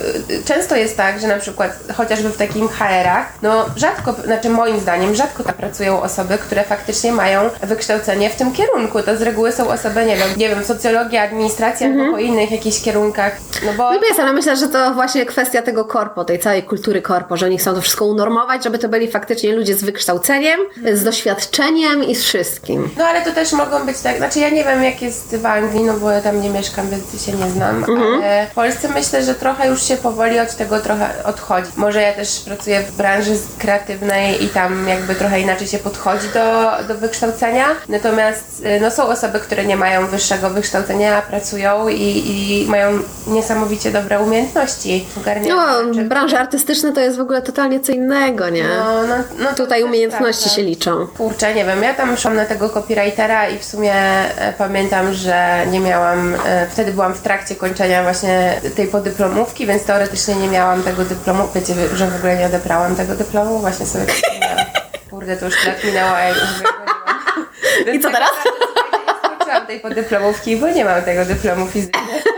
[0.45, 5.15] często jest tak, że na przykład chociażby w takim HR-ach, no rzadko, znaczy moim zdaniem,
[5.15, 9.03] rzadko tam pracują osoby, które faktycznie mają wykształcenie w tym kierunku.
[9.03, 12.83] To z reguły są osoby, nie wiem, nie wiem, socjologia, administracja albo po innych jakichś
[12.83, 13.93] kierunkach, no bo...
[13.93, 17.47] No jest, ale myślę, że to właśnie kwestia tego korpo, tej całej kultury korpo, że
[17.47, 20.61] oni chcą to wszystko unormować, żeby to byli faktycznie ludzie z wykształceniem,
[20.93, 22.91] z doświadczeniem i z wszystkim.
[22.99, 25.85] No ale to też mogą być tak, znaczy ja nie wiem jak jest w Anglii,
[25.85, 27.85] no bo ja tam nie mieszkam, więc się nie znam,
[28.25, 31.69] ale w Polsce myślę, że trochę już się powoli od tego trochę odchodzi.
[31.77, 36.71] Może ja też pracuję w branży kreatywnej i tam jakby trochę inaczej się podchodzi do,
[36.89, 42.46] do wykształcenia, natomiast y, no są osoby, które nie mają wyższego wykształcenia, pracują i, i
[42.69, 46.09] mają niesamowicie dobre umiejętności ogarniania No, rzeczy.
[46.09, 48.65] branże artystyczne to jest w ogóle totalnie co innego, nie?
[48.69, 51.07] No, no, no Tutaj umiejętności się liczą.
[51.07, 55.67] Kurczę, nie wiem, ja tam szłam na tego copywritera i w sumie e, pamiętam, że
[55.71, 60.83] nie miałam, e, wtedy byłam w trakcie kończenia właśnie tej podyplomówki, więc teoretycznie nie miałam
[60.83, 61.49] tego dyplomu.
[61.55, 64.17] Wiecie, że w ogóle nie odebrałam tego dyplomu, właśnie sobie tak.
[65.11, 66.39] Kurde, to już lat minęło, a ja już
[67.95, 68.31] I co tak teraz?
[69.67, 72.01] tej podyplomówki, bo nie mam tego dyplomu fizycznie.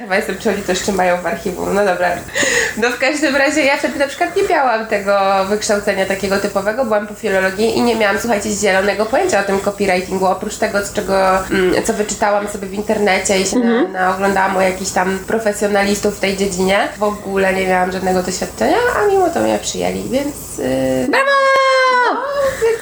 [0.00, 1.74] Ciekawa jestem, czy oni to jeszcze mają w archiwum.
[1.74, 2.10] No dobra.
[2.76, 7.06] No w każdym razie ja wtedy na przykład nie miałam tego wykształcenia takiego typowego, byłam
[7.06, 11.46] po filologii i nie miałam, słuchajcie, zielonego pojęcia o tym copywritingu, oprócz tego, z czego,
[11.50, 13.92] mm, co wyczytałam sobie w internecie i się Mhm.
[13.92, 16.88] na, na oglądałam u jakichś tam profesjonalistów w tej dziedzinie.
[16.98, 20.58] W ogóle nie miałam żadnego doświadczenia, a mimo to mnie przyjęli, więc...
[20.58, 21.08] Yy...
[21.08, 21.30] Brawo!
[22.14, 22.20] No,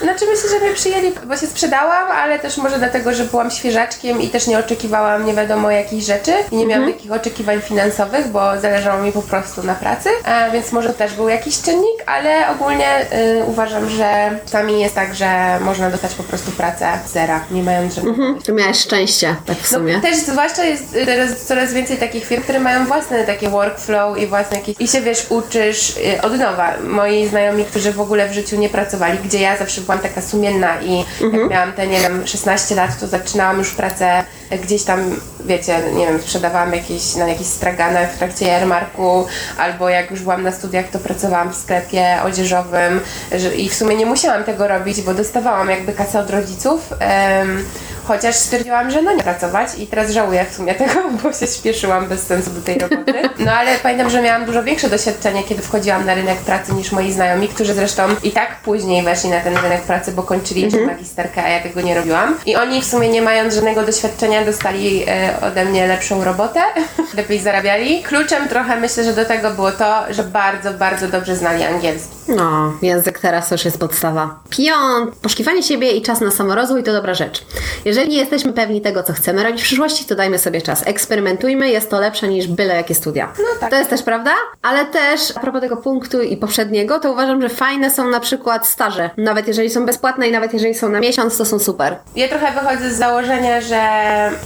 [0.03, 4.23] Znaczy myślę, że mnie przyjęli, bo się sprzedałam, ale też może dlatego, że byłam świeżaczkiem
[4.23, 8.61] i też nie oczekiwałam nie wiadomo jakich rzeczy i nie miałam takich oczekiwań finansowych, bo
[8.61, 12.49] zależało mi po prostu na pracy, a więc może to też był jakiś czynnik, ale
[12.49, 13.07] ogólnie
[13.41, 17.62] y, uważam, że czasami jest tak, że można dostać po prostu pracę z zera, nie
[17.62, 18.43] mając żadnego Mhm.
[18.43, 19.95] Tu miałeś szczęście, tak w sumie.
[19.95, 24.19] no, też zwłaszcza jest y, teraz coraz więcej takich firm, które mają własne takie workflow
[24.19, 24.77] i własne jakieś...
[24.81, 26.75] I się wiesz, uczysz y, od nowa.
[26.85, 30.81] Moi znajomi, którzy w ogóle w życiu nie pracowali, gdzie ja zawsze byłam taka sumienna
[30.83, 34.24] i jak miałam te, nie wiem, 16 lat, to zaczynałam już pracę
[34.62, 39.26] gdzieś tam, wiecie, nie wiem, sprzedawałam jakieś, na jakichś straganach w trakcie jarmarku,
[39.59, 43.00] albo jak już byłam na studiach, to pracowałam w sklepie odzieżowym
[43.33, 46.92] że, i w sumie nie musiałam tego robić, bo dostawałam jakby kasę od rodziców.
[46.98, 47.64] em,
[48.09, 52.09] Chociaż stwierdziłam, że no nie pracować i teraz żałuję w sumie tego, bo się śpieszyłam
[52.09, 53.12] bez sensu do tej roboty.
[53.38, 57.12] No ale pamiętam, że miałam dużo większe doświadczenie, kiedy wchodziłam na rynek pracy niż moi
[57.12, 61.44] znajomi, którzy zresztą i tak później weszli na ten rynek pracy, bo kończyli jeszcze magisterkę,
[61.44, 62.38] a ja tego nie robiłam.
[62.47, 66.61] I oni w sumie nie mając żadnego doświadczenia dostali e, ode mnie lepszą robotę,
[67.16, 68.03] lepiej zarabiali.
[68.03, 72.17] Kluczem trochę myślę, że do tego było to, że bardzo, bardzo dobrze znali angielski.
[72.29, 74.38] No, język teraz już jest podstawa.
[74.51, 77.45] Piąt, poszukiwanie siebie i czas na samorozwój to dobra rzecz.
[77.85, 80.83] Jeżeli nie jesteśmy pewni tego, co chcemy robić w przyszłości, to dajmy sobie czas.
[80.87, 83.33] Eksperymentujmy, jest to lepsze niż byle jakie studia.
[83.38, 83.71] No tak.
[83.71, 84.31] To jest też prawda,
[84.62, 88.67] ale też a propos tego punktu i poprzedniego, to uważam, że fajne są na przykład
[88.67, 89.11] staże.
[89.17, 91.97] Nawet jeżeli są bezpłatne i nawet jeżeli są na miesiąc, to są super.
[92.17, 93.81] Ja trochę wychodzę z założenia, że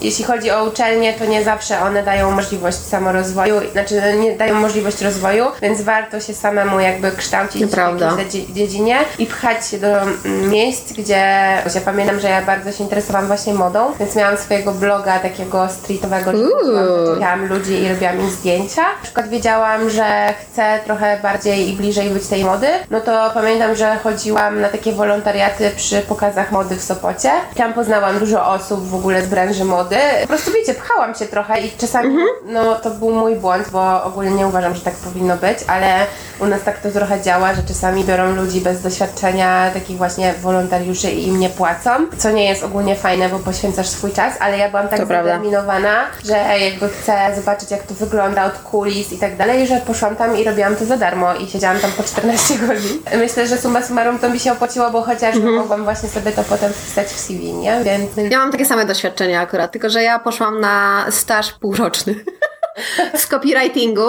[0.02, 5.00] jeśli chodzi o uczelnie, to nie zawsze one dają możliwość samorozwoju, znaczy nie dają możliwość
[5.00, 8.16] rozwoju, więc warto się samemu jakby kształcić Prawda.
[8.48, 11.14] w dziedzinie i pchać się do mm, miejsc, gdzie
[11.74, 16.32] ja pamiętam, że ja bardzo się interesowałam właśnie modą, więc miałam swojego bloga takiego streetowego,
[17.06, 18.82] zaczepiałam ludzi i robiłam im zdjęcia.
[18.82, 23.76] Na przykład wiedziałam, że chcę trochę bardziej i bliżej być tej mody, no to pamiętam,
[23.76, 27.30] że chodziłam na takie wolontariaty przy pokazach mody w Sopocie.
[27.56, 29.96] Tam poznałam dużo osób w ogóle z branży mody.
[30.22, 34.30] Po prostu wiecie, pchałam się trochę i czasami, no to był mój błąd, bo ogólnie
[34.30, 36.06] nie uważam, że tak powinno być, ale
[36.40, 41.10] u nas tak to trochę działa, że czasami biorą ludzi bez doświadczenia, takich właśnie wolontariuszy
[41.10, 44.68] i im nie płacą, co nie jest ogólnie fajne, bo poświęcasz swój czas, ale ja
[44.68, 45.30] byłam tak To prawda.
[45.30, 50.16] zdeterminowana, że jakby chcę zobaczyć jak to wygląda od kulis i tak dalej, że poszłam
[50.16, 52.98] tam i robiłam to za darmo i siedziałam tam po 14 godzin.
[53.18, 56.72] Myślę, że summa summarum to mi się opłaciło, bo chociaż mogłam właśnie sobie to potem
[56.72, 57.80] wpisać w CV, nie?
[57.84, 62.14] Więc Ja mam takie same doświadczenia akurat, tylko że ja poszłam na staż półroczny.
[63.14, 64.02] Z copywritingu,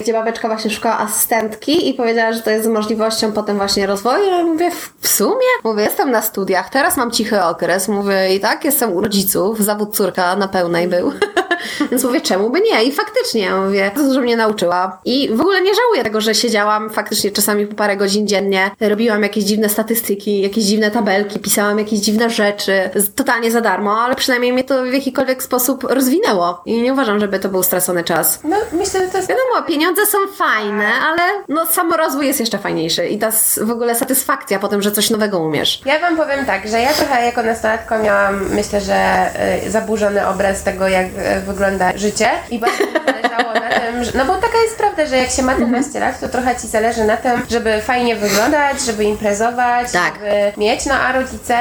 [0.00, 4.24] gdzie babeczka właśnie szukała asystentki i powiedziała, że to jest z możliwością potem właśnie rozwoju.
[4.30, 5.46] Ja mówię, w, sumie?
[5.64, 7.88] Mówię, jestem na studiach, teraz mam cichy okres.
[7.88, 11.12] Mówię, i tak jestem u rodziców, zawód córka na pełnej był.
[11.90, 12.84] Więc mówię, czemu by nie?
[12.84, 15.00] I faktycznie, mówię, to dużo mnie nauczyła.
[15.04, 19.22] I w ogóle nie żałuję tego, że siedziałam faktycznie czasami po parę godzin dziennie, robiłam
[19.22, 24.52] jakieś dziwne statystyki, jakieś dziwne tabelki, pisałam jakieś dziwne rzeczy, totalnie za darmo, ale przynajmniej
[24.52, 26.62] mnie to w jakikolwiek sposób rozwinęło.
[26.66, 28.38] I nie uważam, żeby to był stracony czas.
[28.44, 33.06] no myślę, że to jest Wiadomo, pieniądze są fajne, ale no samorozwój jest jeszcze fajniejszy
[33.06, 35.80] i ta w ogóle satysfakcja po tym, że coś nowego umiesz.
[35.84, 39.26] Ja wam powiem tak, że ja trochę jako nastolatka miałam, myślę, że
[39.66, 44.12] y, zaburzony obraz tego, jak y, wygląda życie i bardzo mi zależało na tym, że,
[44.14, 47.04] no bo taka jest prawda, że jak się ma 15 lat, to trochę ci zależy
[47.04, 50.14] na tym, żeby fajnie wyglądać, żeby imprezować, Tak.
[50.14, 51.56] żeby mieć, no a rodzice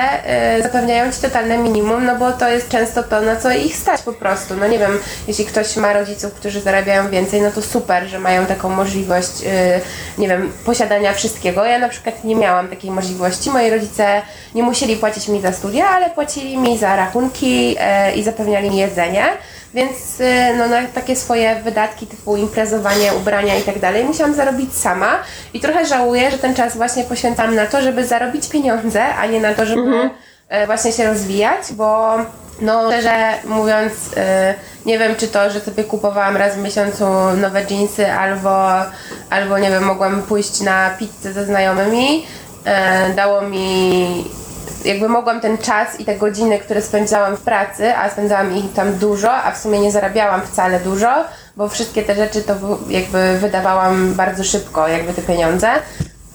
[0.57, 4.01] y, zapewniają ci totalne minimum, no bo to jest często to, na co ich stać
[4.01, 4.55] po prostu.
[4.55, 8.45] No nie wiem, jeśli ktoś ma rodziców, którzy zarabiają więcej, no to super, że mają
[8.45, 9.81] taką możliwość, y,
[10.21, 11.65] nie wiem, posiadania wszystkiego.
[11.65, 13.49] Ja na przykład nie miałam takiej możliwości.
[13.49, 14.21] Moi rodzice
[14.55, 17.75] nie musieli płacić mi za studia, ale płacili mi za rachunki
[18.09, 19.25] y, i zapewniali mi jedzenie.
[19.73, 20.25] Więc y,
[20.57, 25.19] no, na takie swoje wydatki typu imprezowanie, ubrania i tak dalej musiałam zarobić sama
[25.53, 29.41] i trochę żałuję, że ten czas właśnie poświęcam na to, żeby zarobić pieniądze, a nie
[29.41, 30.09] na to, żeby
[30.49, 32.17] e, właśnie się rozwijać, bo
[32.61, 34.53] no szczerze mówiąc e,
[34.85, 37.05] nie wiem czy to, że sobie kupowałam raz w miesiącu
[37.37, 38.69] nowe jeansy albo,
[39.29, 42.25] albo nie wiem, mogłam pójść na pizzę ze znajomymi
[42.65, 44.25] e, dało mi
[44.85, 48.93] jakby mogłam ten czas i te godziny, które spędzałam w pracy, a spędzałam ich tam
[48.93, 52.53] dużo, a w sumie nie zarabiałam wcale dużo, bo wszystkie te rzeczy to
[52.89, 55.69] jakby wydawałam bardzo szybko, jakby te pieniądze,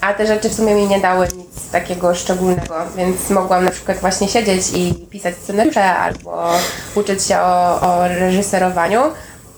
[0.00, 3.98] a te rzeczy w sumie mi nie dały nic takiego szczególnego, więc mogłam na przykład
[3.98, 6.50] właśnie siedzieć i pisać scenariusze albo
[6.94, 9.02] uczyć się o, o reżyserowaniu.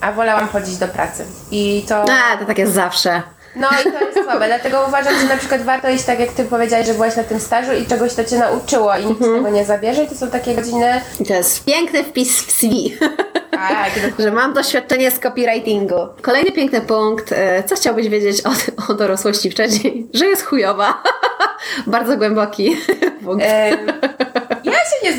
[0.01, 1.25] a wolałam chodzić do pracy.
[1.51, 2.03] I to...
[2.03, 3.23] A, to tak jest zawsze.
[3.57, 6.45] No i to jest słabe, dlatego uważam, że na przykład warto iść tak jak ty
[6.45, 9.33] powiedziałaś, że byłaś na tym stażu i czegoś to cię nauczyło i nikt Mhm.
[9.41, 12.99] z tego nie zabierze i to są takie godziny, to jest piękny wpis w CV.
[13.51, 15.95] tak, że mam doświadczenie z copywritingu.
[16.23, 17.33] Kolejny piękny punkt.
[17.33, 18.51] e, Co chciałbyś wiedzieć o,
[18.93, 20.07] o dorosłości wcześniej?
[20.15, 21.03] Że jest chujowa.
[21.87, 22.77] Bardzo głęboki
[23.25, 23.45] punkt.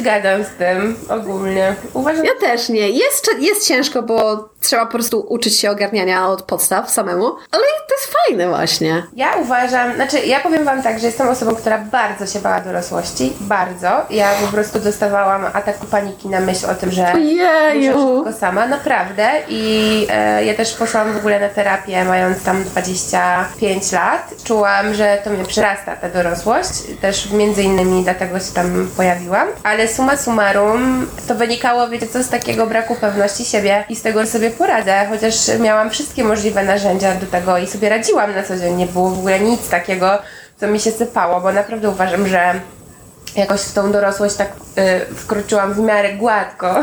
[0.01, 1.75] Zgadzam z tym ogólnie.
[1.93, 2.89] Uważam, Ja też nie.
[2.89, 7.95] Jest, jest ciężko, bo trzeba po prostu uczyć się ogarniania od podstaw samemu, ale to
[7.95, 9.03] jest fajne właśnie.
[9.15, 13.33] ja uważam, znaczy ja powiem wam tak, że jestem osobą, która bardzo się bała dorosłości.
[13.39, 13.89] Bardzo.
[14.09, 17.91] Ja po prostu dostawałam ataku paniki na myśl o tym, że muszę Ojeju.
[18.23, 19.29] wszystko sama, naprawdę.
[19.49, 24.33] I e, ja też poszłam w ogóle na terapię mając tam 25 lat.
[24.43, 26.69] Czułam, że to mnie przyrasta ta dorosłość.
[27.01, 29.47] Też między innymi dlatego się tam pojawiłam.
[29.63, 34.25] Ale summa summarum to wynikało, wiecie co, z takiego braku pewności siebie i z tego,
[34.25, 35.05] sobie poradzę.
[35.09, 38.75] Chociaż miałam wszystkie możliwe narzędzia do tego i sobie radziłam na co dzień.
[38.75, 40.19] Nie było w ogóle nic takiego,
[40.59, 42.53] co mi się sypało, bo naprawdę uważam, że
[43.35, 44.49] jakoś w tą dorosłość tak
[45.11, 46.75] y, wkroczyłam w miarę gładko,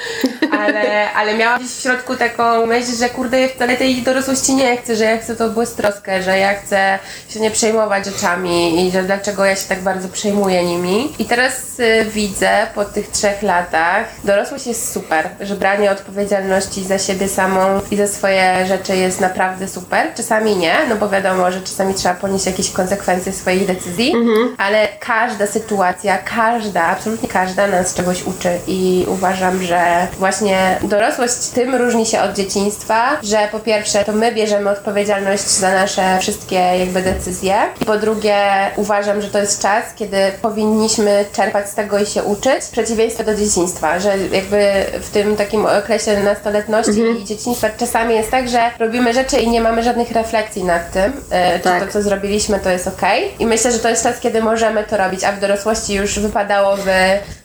[0.60, 4.76] ale, ale miałam gdzieś w środku taką myśl, że kurde, ja wcale tej dorosłości nie
[4.76, 9.02] chcę, że ja chcę to błystroskę, że ja chcę się nie przejmować rzeczami i że
[9.02, 11.12] dlaczego ja się tak bardzo przejmuję nimi.
[11.18, 16.98] I teraz y, widzę po tych trzech latach, dorosłość jest super, że branie odpowiedzialności za
[16.98, 20.14] siebie samą i za swoje rzeczy jest naprawdę super.
[20.14, 24.14] Czasami nie, no bo wiadomo, że czasami trzeba ponieść jakieś konsekwencje swoich decyzji,
[24.58, 25.87] ale każda sytuacja,
[26.24, 32.34] każda, absolutnie każda nas czegoś uczy i uważam, że właśnie dorosłość tym różni się od
[32.34, 37.98] dzieciństwa, że po pierwsze to my bierzemy odpowiedzialność za nasze wszystkie jakby decyzje i po
[37.98, 38.36] drugie
[38.76, 43.24] uważam, że to jest czas, kiedy powinniśmy czerpać z tego i się uczyć, w przeciwieństwie
[43.24, 48.70] do dzieciństwa, że jakby w tym takim okresie nastoletności i dzieciństwa czasami jest tak, że
[48.78, 51.84] robimy rzeczy i nie mamy żadnych refleksji nad tym, e, czy Tak.
[51.86, 53.02] to co zrobiliśmy to jest ok.
[53.38, 56.92] I myślę, że to jest czas, kiedy możemy to robić, a w dorosłości już wypadałoby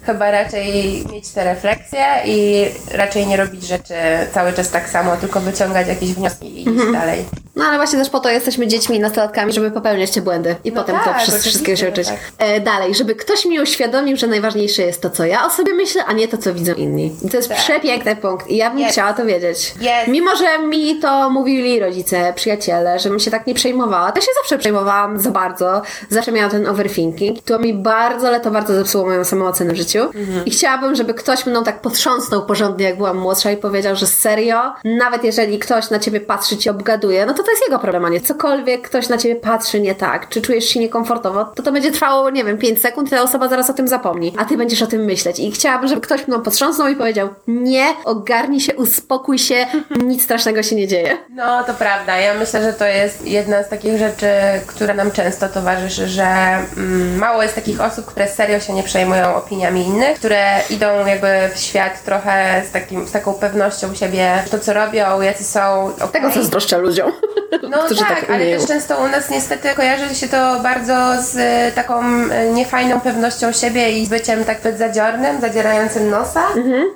[0.05, 3.93] chyba raczej mieć te refleksje i raczej nie robić rzeczy
[4.33, 6.93] cały czas tak samo, tylko wyciągać jakieś wnioski i iść Mhm.
[6.93, 7.25] dalej.
[7.55, 10.71] No ale właśnie też po to jesteśmy dziećmi i nastolatkami, żeby popełniać te błędy i
[10.71, 12.07] No potem tak, to wszystko, oczywiście, wszystkiego się uczyć.
[12.07, 12.17] tak.
[12.37, 16.05] E, dalej, żeby ktoś mi uświadomił, że najważniejsze jest to, co ja o sobie myślę,
[16.05, 17.15] a nie to, co widzą inni.
[17.25, 17.57] I to jest Tak.
[17.57, 18.91] przepiękny punkt i ja bym Jest.
[18.91, 19.73] chciała to wiedzieć.
[19.81, 20.07] Jest.
[20.07, 24.57] Mimo, że mi to mówili rodzice, przyjaciele, żebym się tak nie przejmowała, to się zawsze
[24.57, 27.41] przejmowałam za bardzo, zawsze miałam ten overthinking.
[27.43, 30.45] To mi bardzo, ale to bardzo zepsuło moją samoocenę w życiu Mhm.
[30.45, 34.73] i chciałabym, żeby ktoś mną tak potrząsnął porządnie, jak byłam młodsza i powiedział, że serio,
[34.83, 38.09] nawet jeżeli ktoś na ciebie patrzy, ci obgaduje, no to to jest jego problem, a
[38.09, 41.91] nie cokolwiek ktoś na ciebie patrzy nie tak, czy czujesz się niekomfortowo, to to będzie
[41.91, 44.81] trwało, nie wiem, 5 sekund i ta osoba zaraz o tym zapomni, a ty będziesz
[44.81, 45.39] o tym myśleć.
[45.39, 49.65] I chciałabym, żeby ktoś mną potrząsnął i powiedział, nie, ogarnij się, uspokój się,
[50.05, 51.17] nic strasznego się nie dzieje.
[51.29, 52.17] No, to prawda.
[52.17, 54.27] Ja myślę, że to jest jedna z takich rzeczy,
[54.67, 56.23] która nam często towarzyszy, że
[56.77, 61.27] mm, mało jest takich osób, które serio się nie przejmują opiniami innych, które idą jakby
[61.55, 65.85] w świat trochę z, takim, z taką pewnością siebie, to co robią, jacy są.
[65.95, 66.07] okej.
[66.11, 67.11] Tego zazdroszczę ludziom,
[67.69, 71.71] No tak, tak, ale też często u nas niestety kojarzy się to bardzo z e,
[71.75, 76.43] taką e, niefajną pewnością siebie i z byciem tak zbyt zadziornym, zadzierającym nosa.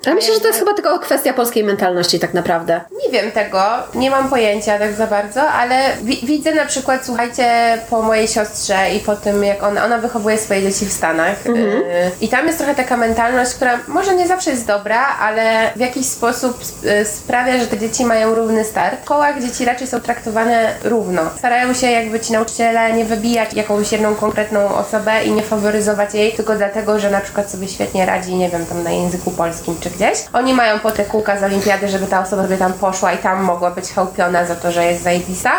[0.06, 2.82] Ale myślę, że to jest chyba tylko kwestia polskiej mentalności tak naprawdę.
[3.06, 3.62] Nie wiem tego,
[3.96, 8.76] nie mam pojęcia tak za bardzo, ale wi- widzę na przykład, słuchajcie, po mojej siostrze
[8.96, 11.46] i po tym, jak ona, ona wychowuje swoje dzieci w Stanach.
[11.46, 11.68] Mhm.
[11.68, 15.80] y, I tam jest trochę taka mentalność, która może nie zawsze jest dobra, ale w
[15.80, 19.00] jakiś sposób sp- y, sprawia, że te dzieci mają równy start.
[19.02, 21.22] W szkołach dzieci raczej są traktowane równo.
[21.38, 26.34] Starają się jakby ci nauczyciele nie wybijać jakąś jedną konkretną osobę i nie faworyzować jej
[26.34, 29.90] tylko dlatego, że na przykład sobie świetnie radzi, nie wiem, tam na języku polskim czy
[29.90, 30.18] gdzieś.
[30.34, 33.44] Oni mają po te kółka z olimpiady, żeby ta osoba sobie tam poszła i tam
[33.44, 35.52] mogła być chełpiona za to, że jest zajebista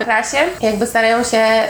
[0.00, 0.36] w klasie.
[0.60, 1.62] Jakby starają się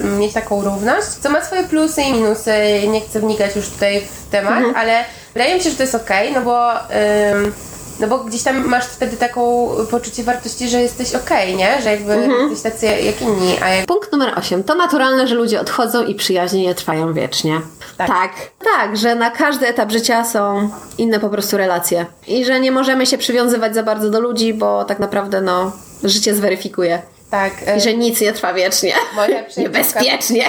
[0.00, 2.52] y, mieć taką równość, co ma swoje plusy i minusy.
[2.88, 6.32] Nie chcę wnikać już tutaj w temat, ale wydaje mi się, że to jest okej,
[6.32, 6.72] no bo...
[6.72, 7.52] ym,
[8.00, 11.82] no bo gdzieś tam masz wtedy taką poczucie wartości, że jesteś okej, nie?
[11.82, 14.64] Że jakby jesteś tacy jak inni, a jak Punkt numer 8.
[14.64, 17.60] To naturalne, że ludzie odchodzą i przyjaźnie nie trwają wiecznie.
[17.96, 18.08] Tak.
[18.08, 18.32] tak.
[18.76, 22.06] Tak, że na każdy etap życia są inne po prostu relacje.
[22.26, 25.72] I że nie możemy się przywiązywać za bardzo do ludzi, bo tak naprawdę no,
[26.04, 27.02] życie zweryfikuje.
[27.30, 27.52] tak...
[27.68, 28.92] y, I że nic nie trwa wiecznie.
[29.16, 30.44] Moja Niebezpiecznie.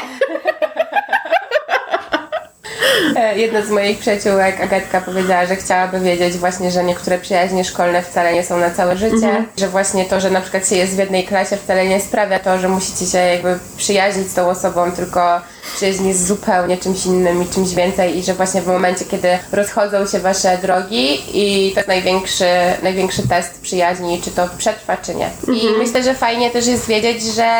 [3.15, 8.01] E, Jedna z moich przyjaciółek, Agatka, powiedziała, że chciałaby wiedzieć właśnie, że niektóre przyjaźnie szkolne
[8.01, 10.97] wcale nie są na całe życie, że właśnie to, że na przykład się jest w
[10.99, 15.41] jednej klasie wcale nie sprawia to, że musicie się jakby przyjaźnić z tą osobą, tylko
[15.75, 20.07] przyjaźń jest zupełnie czymś innym i czymś więcej i że właśnie w momencie, kiedy rozchodzą
[20.07, 22.45] się wasze drogi i to jest największy,
[22.83, 25.29] największy test przyjaźni, czy to przetrwa, czy nie.
[25.53, 27.53] I myślę, że fajnie też jest wiedzieć, że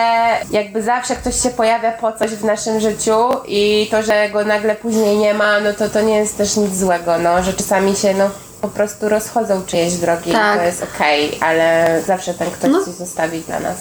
[0.51, 3.17] jakby zawsze ktoś się pojawia po coś w naszym życiu
[3.47, 6.75] i to, że go nagle później nie ma, no to to nie jest też nic
[6.77, 8.29] złego, no, że czasami się no
[8.61, 10.55] po prostu rozchodzą czyjeś drogi Tak.
[10.55, 12.85] i to jest okej, ale zawsze ten ktoś No.
[12.85, 13.77] coś zostawi dla nas.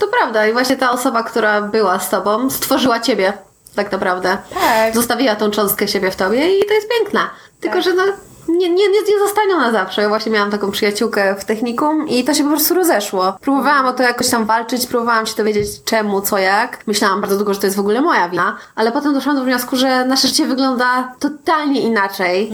[0.00, 3.32] To prawda i właśnie ta osoba, która była z tobą, stworzyła ciebie.
[3.74, 4.38] Tak naprawdę.
[4.54, 4.94] Tak.
[4.94, 7.30] Zostawiła tą cząstkę siebie w tobie i to jest piękna.
[7.60, 7.84] Tylko, Tak.
[7.84, 8.02] że no,
[8.48, 10.02] nie, nie, nie, zostanie na zawsze.
[10.02, 13.36] Ja właśnie miałam taką przyjaciółkę w technikum i to się po prostu rozeszło.
[13.40, 16.78] Próbowałam o to jakoś tam walczyć, próbowałam się dowiedzieć czemu, co, jak.
[16.86, 19.76] Myślałam bardzo długo, że to jest w ogóle moja wina, ale potem doszłam do wniosku,
[19.76, 22.52] że nasze życie wygląda totalnie inaczej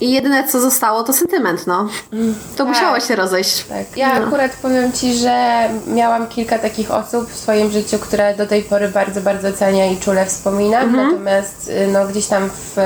[0.00, 1.88] i jedyne co zostało to sentyment, no.
[2.56, 3.64] To musiało się rozejść.
[3.64, 3.96] Tak.
[3.96, 4.26] Ja No.
[4.26, 8.88] akurat powiem Ci, że miałam kilka takich osób w swoim życiu, które do tej pory
[8.88, 10.82] bardzo, bardzo cenię i czule wspominam.
[10.82, 11.08] Mhm.
[11.10, 12.76] Natomiast y, no, gdzieś tam w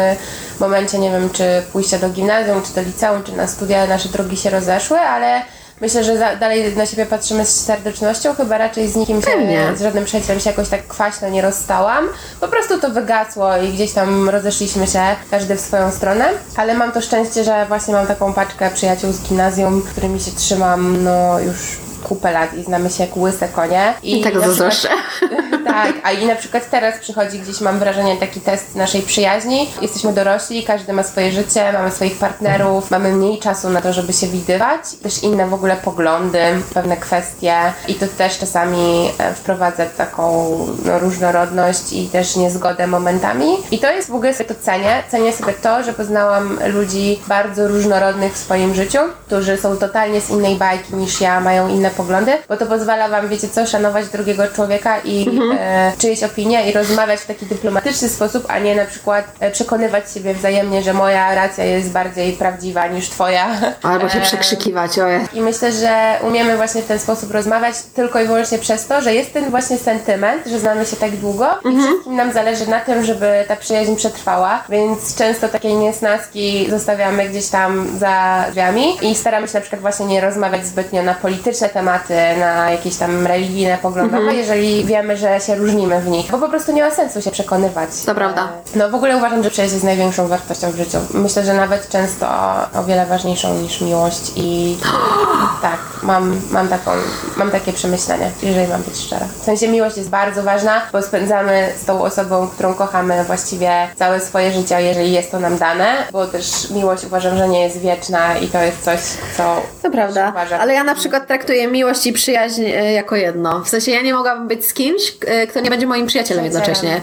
[0.61, 4.37] momencie, nie wiem, czy pójścia do gimnazjum, czy do liceum, czy na studia nasze drogi
[4.37, 5.43] się rozeszły, ale
[5.81, 8.35] myślę, że za, dalej na siebie patrzymy z serdecznością.
[8.35, 9.67] Chyba raczej z nikim się, Pewnie.
[9.77, 12.09] z żadnym przyjacielem się jakoś tak kwaśno nie rozstałam.
[12.41, 16.25] Po prostu to wygasło i gdzieś tam rozeszliśmy się, każdy w swoją stronę.
[16.57, 21.05] Ale mam to szczęście, że właśnie mam taką paczkę przyjaciół z gimnazjum, którymi się trzymam
[21.05, 21.57] no już
[22.05, 23.95] kupę lat i znamy się jak łyse konie.
[24.03, 24.89] I tego na przykład- zazdroszczę.
[25.67, 29.71] tak, a i na przykład teraz przychodzi gdzieś, mam wrażenie, taki test naszej przyjaźni.
[29.83, 34.13] Jesteśmy dorośli, każdy ma swoje życie, mamy swoich partnerów, mamy mniej czasu na to, żeby
[34.13, 34.81] się widywać.
[35.03, 36.39] Też inne w ogóle poglądy,
[36.75, 37.55] pewne kwestie
[37.89, 43.47] i to też czasami e, wprowadza taką no, różnorodność i też niezgodę momentami.
[43.71, 45.03] I to jest w ogóle to cenię.
[45.11, 50.31] Cenię sobie to, że poznałam ludzi bardzo różnorodnych w swoim życiu, którzy są totalnie z
[50.31, 54.49] innej bajki niż ja, mają inne poglądy, bo to pozwala wam, wiecie co, szanować drugiego
[54.49, 55.27] człowieka i
[55.61, 60.13] e, czyjeś opinie i rozmawiać w taki dyplomatyczny sposób, a nie na przykład e, przekonywać
[60.13, 63.47] siebie wzajemnie, że moja racja jest bardziej prawdziwa niż twoja.
[63.83, 65.21] Albo się E, przekrzykiwać, ojej.
[65.33, 69.15] i myślę, że umiemy właśnie w ten sposób rozmawiać tylko i wyłącznie przez to, że
[69.15, 73.05] jest ten właśnie sentyment, że znamy się tak długo i wszystkim nam zależy na tym,
[73.05, 79.49] żeby ta przyjaźń przetrwała, więc często takie niesnaski zostawiamy gdzieś tam za drzwiami i staramy
[79.49, 84.35] się na przykład właśnie nie rozmawiać zbytnio na polityczne tematy, na jakieś tam religijne, poglądowe,
[84.35, 87.91] jeżeli wiemy, że się różnimy w nich, bo po prostu nie ma sensu się przekonywać.
[88.07, 88.49] To prawda.
[88.75, 90.99] No w ogóle uważam, że przyjaźń jest największą wartością w życiu.
[91.15, 92.27] Myślę, że nawet często
[92.75, 94.77] o wiele ważniejszą niż miłość i
[95.63, 96.91] tak, mam, mam taką,
[97.37, 99.27] mam takie przemyślenie, jeżeli mam być szczera.
[99.41, 104.21] W sensie miłość jest bardzo ważna, bo spędzamy z tą osobą, którą kochamy właściwie całe
[104.21, 108.39] swoje życie, jeżeli jest to nam dane, bo też miłość uważam, że nie jest wieczna
[108.39, 109.01] i to jest coś,
[109.37, 110.61] co To prawda, uważam.
[110.61, 113.61] ale ja na przykład traktuję miłość i przyjaźń e, jako jedno.
[113.61, 117.01] W sensie ja nie mogłabym być z kimś, e, kto nie będzie moim przyjacielem jednocześnie.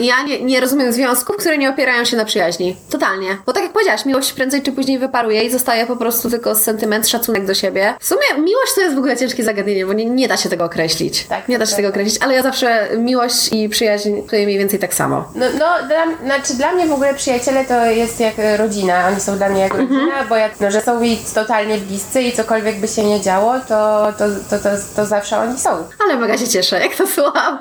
[0.00, 2.76] I ja nie, nie rozumiem związków, które nie opierają się na przyjaźni.
[2.90, 3.38] Totalnie.
[3.46, 7.08] Bo tak jak powiedziałaś, miłość prędzej czy później wyparuje i zostaje po prostu tylko sentyment,
[7.08, 7.94] szacunek do siebie.
[8.00, 10.64] W sumie miłość to jest w ogóle ciężkie zagadnienie, bo nie, nie da się tego
[10.64, 11.24] określić.
[11.24, 12.00] Tak, nie da się tego prawda.
[12.00, 15.24] określić, ale ja zawsze miłość i przyjaźń czuję mniej więcej tak samo.
[15.34, 19.08] No, no dla, znaczy dla mnie w ogóle przyjaciele to jest jak e, rodzina.
[19.08, 22.32] Oni są dla mnie jak rodzina, bo jak, no, że są mi totalnie bliscy i
[22.32, 25.70] cokolwiek by się nie działo, to, to, to, to, to zawsze oni są.
[26.04, 27.58] Ale mega się cieszę, jak to słucham.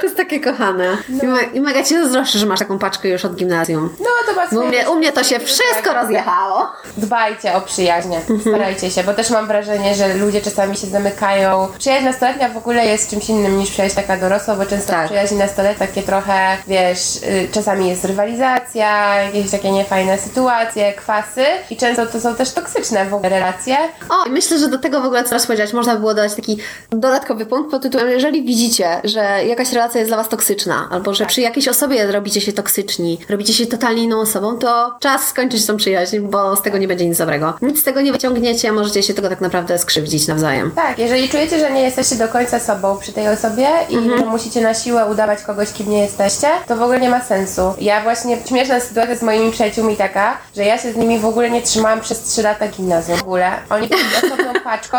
[0.00, 0.96] To jest takie kochane.
[1.22, 3.96] I, me, I mega cię zazdroszczę, że masz taką paczkę już od gimnazjum.
[4.00, 6.66] No to Bo u mnie, u mnie to się wszystko rozjechało.
[6.96, 11.68] Dbajcie o przyjaźnie, starajcie się, bo też mam wrażenie, że ludzie czasami się zamykają.
[11.78, 15.04] Przyjaźń nastoletnia w ogóle jest czymś innym niż przyjaźń taka dorosła, bo często Tak.
[15.04, 21.44] w przyjaźni nastoletnia takie trochę, wiesz, y, czasami jest rywalizacja, jakieś takie niefajne sytuacje, kwasy
[21.70, 23.76] i często to są też toksyczne w ogóle relacje.
[24.08, 26.58] O, myślę, że do tego w ogóle co raz można by było dodać taki
[26.90, 31.26] dodatkowy punkt pod tytułem, jeżeli widzicie, że jakaś relacja jest dla was toksyczna, albo że
[31.26, 35.76] przy jakiejś osobie robicie się toksyczni, robicie się totalnie inną osobą, to czas skończyć tą
[35.76, 37.54] przyjaźń, bo z tego nie będzie nic dobrego.
[37.62, 40.70] Nic z tego nie wyciągniecie, możecie się tego tak naprawdę skrzywdzić nawzajem.
[40.70, 44.18] Tak, jeżeli czujecie, że nie jesteście do końca sobą przy tej osobie i Mhm.
[44.18, 47.62] że musicie na siłę udawać kogoś, kim nie jesteście, to w ogóle nie ma sensu.
[47.80, 51.50] Ja właśnie, śmieszna sytuacja z moimi przyjaciółmi taka, że ja się z nimi w ogóle
[51.50, 53.18] nie trzymałam przez 3 lata gimnazjum.
[53.18, 53.50] W ogóle.
[53.70, 54.98] Oni byli osobną paczką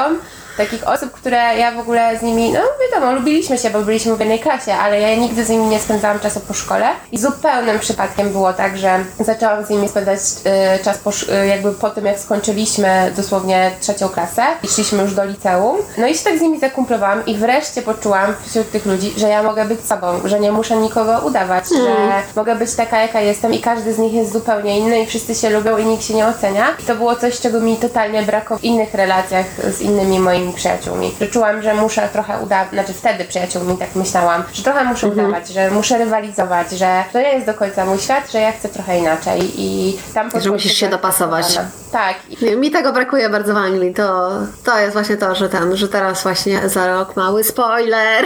[0.58, 4.20] takich osób, które ja w ogóle z nimi, no wiadomo, lubiliśmy się, bo byliśmy w
[4.20, 8.30] jednej klasie, ale ja nigdy z nimi nie spędzałam czasu po szkole i zupełnym przypadkiem
[8.30, 12.20] było tak, że zaczęłam z nimi spędzać y, czas po, y, jakby po tym, jak
[12.20, 15.78] skończyliśmy dosłownie trzecią klasę i szliśmy już do liceum.
[15.98, 19.44] No i się tak z nimi zakumplowałam i wreszcie poczułam wśród tych ludzi, że ja
[19.44, 23.60] mogę być sobą, że nie muszę nikogo udawać, że mogę być taka, jaka jestem i
[23.60, 26.68] każdy z nich jest zupełnie inny i wszyscy się lubią i nikt się nie ocenia.
[26.80, 30.54] I to było coś, czego mi totalnie brakowało w innych relacjach z innymi moimi moimi
[30.58, 31.12] przyjaciółmi.
[31.22, 35.28] Że czułam, że muszę trochę udawać, znaczy wtedy przyjaciółmi tak myślałam, że trochę muszę Mhm.
[35.28, 38.70] udawać, że muszę rywalizować, że to nie jest do końca mój świat, że ja chcę
[38.70, 41.46] trochę inaczej i tam po Że musisz się dopasować.
[41.46, 41.72] przekonana.
[41.92, 42.16] Tak.
[42.30, 43.94] I Nie, Mi tego brakuje bardzo w Anglii.
[43.94, 44.30] To,
[44.64, 48.26] to jest właśnie to, że ten, że teraz właśnie za rok mały spoiler,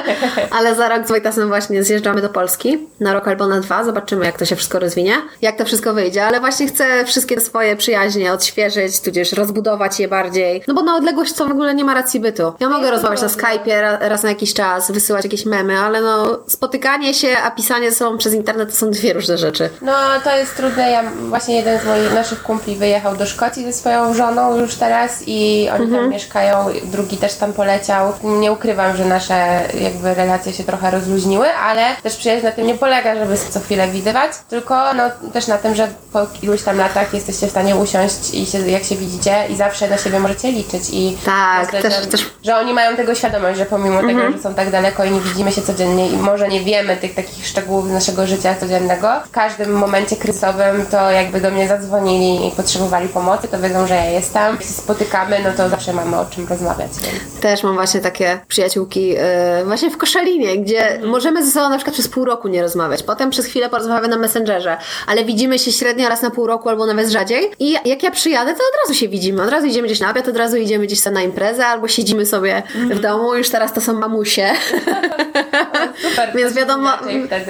[0.58, 3.84] ale za rok z Wojtasem właśnie zjeżdżamy do Polski na rok albo na dwa.
[3.84, 7.76] Zobaczymy, jak to się wszystko rozwinie, jak to wszystko wyjdzie, ale właśnie chcę wszystkie swoje
[7.76, 10.62] przyjaźnie odświeżyć, tudzież rozbudować je bardziej.
[10.68, 12.52] No bo na odległość w ogóle nie ma racji bytu.
[12.60, 16.38] Ja mogę rozmawiać na Skype'ie ra- raz na jakiś czas, wysyłać jakieś memy, ale no
[16.46, 19.70] spotykanie się, a pisanie ze sobą przez internet to są dwie różne rzeczy.
[19.82, 19.92] No
[20.24, 20.90] to jest trudne.
[20.90, 25.22] Ja właśnie jeden z moich naszych kumpli wyjechał do Szkocji ze swoją żoną już teraz
[25.26, 26.02] i oni Mhm.
[26.02, 28.12] tam mieszkają, drugi też tam poleciał.
[28.22, 32.74] Nie ukrywam, że nasze jakby relacje się trochę rozluźniły, ale też przyjaźń na tym nie
[32.74, 35.02] polega, żeby co chwilę widywać, tylko no
[35.32, 38.84] też na tym, że po iluś tam latach jesteście w stanie usiąść i się, jak
[38.84, 42.56] się widzicie i zawsze na siebie możecie liczyć i Tak, myślę, też- że, też- że
[42.56, 44.18] oni mają tego świadomość, że pomimo Mhm.
[44.18, 47.14] tego, że są tak daleko i nie widzimy się codziennie i może nie wiemy tych
[47.14, 52.48] takich szczegółów z naszego życia codziennego, w każdym momencie kryzysowym to jakby do mnie zadzwonili
[52.48, 54.58] i potrzebowali pomocy, to wiedzą, że ja jestem.
[54.58, 56.90] Się spotykamy, no to zawsze mamy o czym rozmawiać.
[57.02, 57.40] Więc.
[57.40, 59.18] Też mam właśnie takie przyjaciółki yy,
[59.64, 63.02] właśnie w Koszalinie, gdzie możemy ze sobą na przykład przez pół roku nie rozmawiać.
[63.02, 64.76] Potem przez chwilę porozmawiamy na Messengerze,
[65.06, 67.50] ale widzimy się średnio raz na pół roku albo nawet rzadziej.
[67.58, 69.42] I jak ja przyjadę, to od razu się widzimy.
[69.42, 71.33] Od razu idziemy gdzieś na obiad, od razu idziemy gdzieś na imprezę
[71.66, 73.34] albo siedzimy sobie w domu.
[73.34, 74.50] Już teraz to są mamusie.
[76.10, 76.30] Super.
[76.34, 76.90] Więc wiadomo,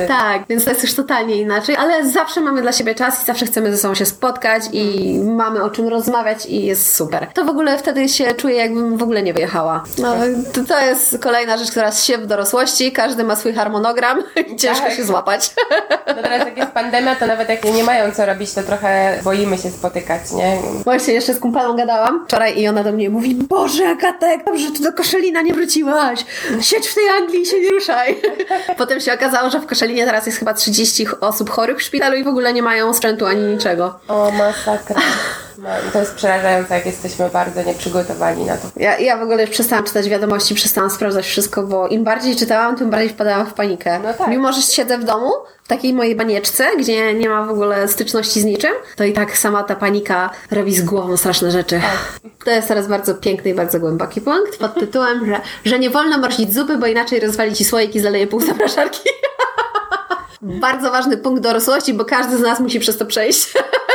[0.09, 3.47] tak, więc to jest już totalnie inaczej, ale zawsze mamy dla siebie czas i zawsze
[3.47, 7.26] chcemy ze sobą się spotkać i mamy o czym rozmawiać i jest super.
[7.35, 9.85] To w ogóle wtedy się czuję, jakbym w ogóle nie wyjechała.
[9.99, 10.14] No,
[10.53, 14.22] to, to jest kolejna rzecz, która się w dorosłości, każdy ma swój harmonogram
[14.53, 14.95] i ciężko Tak.
[14.95, 15.51] się złapać.
[16.07, 19.59] No teraz jak jest pandemia, to nawet jak nie mają co robić, to trochę boimy
[19.59, 20.59] się spotykać, nie?
[20.85, 24.72] Właśnie jeszcze z kumpelą gadałam wczoraj i ona do mnie mówi Boże, Agatek, dobrze, że
[24.72, 26.25] ty do Koszalina nie wróciłaś.
[26.61, 28.20] Siedź w tej Anglii i się nie ruszaj.
[28.79, 32.25] Potem się okazało, że w Koszalinie teraz jest chyba 30 osób chorych w szpitalu i
[32.25, 33.99] w ogóle nie mają sprzętu ani niczego.
[34.09, 35.01] O, masakra.
[35.59, 38.68] No, to jest przerażające, jak jesteśmy bardzo nieprzygotowani na to.
[38.76, 42.76] Ja, ja w ogóle już przestałam czytać wiadomości, przestałam sprawdzać wszystko, bo im bardziej czytałam,
[42.76, 43.98] tym bardziej wpadałam w panikę.
[43.98, 44.28] No tak.
[44.28, 45.32] Mimo, że siedzę w domu,
[45.64, 49.38] w takiej mojej banieczce, gdzie nie ma w ogóle styczności z niczym, to i tak
[49.38, 51.80] sama ta panika robi z głową straszne rzeczy.
[51.80, 52.30] Tak.
[52.44, 56.18] To jest teraz bardzo piękny i bardzo głęboki punkt pod tytułem, że, że nie wolno
[56.18, 59.00] morsić zupy, bo inaczej rozwali ci słoik i zaleje pół zapraszarki.
[60.42, 63.52] bardzo ważny punkt dorosłości, bo każdy z nas musi przez to przejść.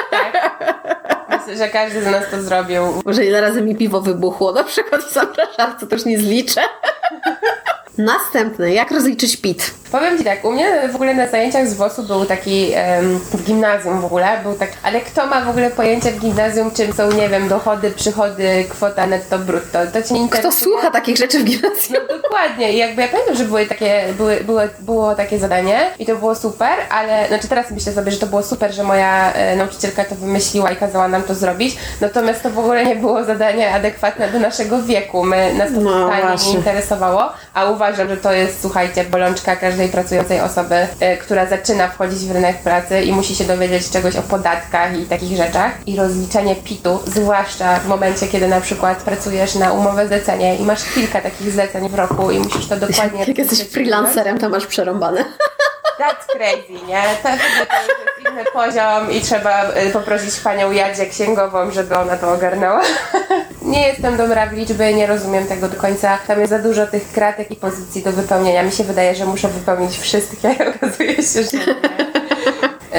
[1.58, 2.82] Że każdy z nas to zrobił.
[3.06, 6.62] Może ile razy mi piwo wybuchło, na przykład w zapraszarce, to już nie zliczę.
[7.98, 9.74] Następny, jak rozliczyć PIT?
[9.92, 13.44] Powiem Ci tak, u mnie w ogóle na zajęciach z WOS-u był taki, em, w
[13.44, 17.12] gimnazjum w ogóle, był tak, ale kto ma w ogóle pojęcie w gimnazjum, czym są,
[17.12, 20.52] nie wiem, dochody, przychody, kwota netto, brutto, to Cię nie Kto interesuje.
[20.64, 21.98] słucha takich rzeczy w gimnazjum?
[22.10, 26.06] No dokładnie i jakby ja pamiętam, że były takie, były, było, było takie zadanie i
[26.06, 29.56] to było super, ale znaczy teraz myślę sobie, że to było super, że moja e,
[29.56, 33.74] nauczycielka to wymyśliła i kazała nam to zrobić, natomiast to w ogóle nie było zadanie
[33.74, 36.52] adekwatne do naszego wieku, my, nas to No totalnie właśnie.
[36.52, 37.24] nie interesowało,
[37.54, 42.32] a uważam, że to jest, słuchajcie, bolączka każdej pracującej osoby, e, która zaczyna wchodzić w
[42.32, 47.00] rynek pracy i musi się dowiedzieć czegoś o podatkach i takich rzeczach i rozliczenie PIT-u,
[47.06, 51.90] zwłaszcza w momencie, kiedy na przykład pracujesz na umowę zlecenie i masz kilka takich zleceń
[51.90, 53.26] w roku i musisz to dokładnie...
[53.26, 55.26] Jak jesteś freelancerem, to masz przerąbane.
[56.00, 57.02] That's crazy, nie?
[57.24, 62.32] To, to jest inny poziom i trzeba y, poprosić panią Jadzie księgową, żeby ona to
[62.34, 62.82] ogarnęła.
[63.62, 66.18] nie jestem dobra w liczby, nie rozumiem tego do końca.
[66.28, 68.64] Tam jest za dużo tych kratek i pozycji do wypełnienia.
[68.64, 71.64] Mi się wydaje, że muszę wypełnić wszystkie, okazuje się, że nie.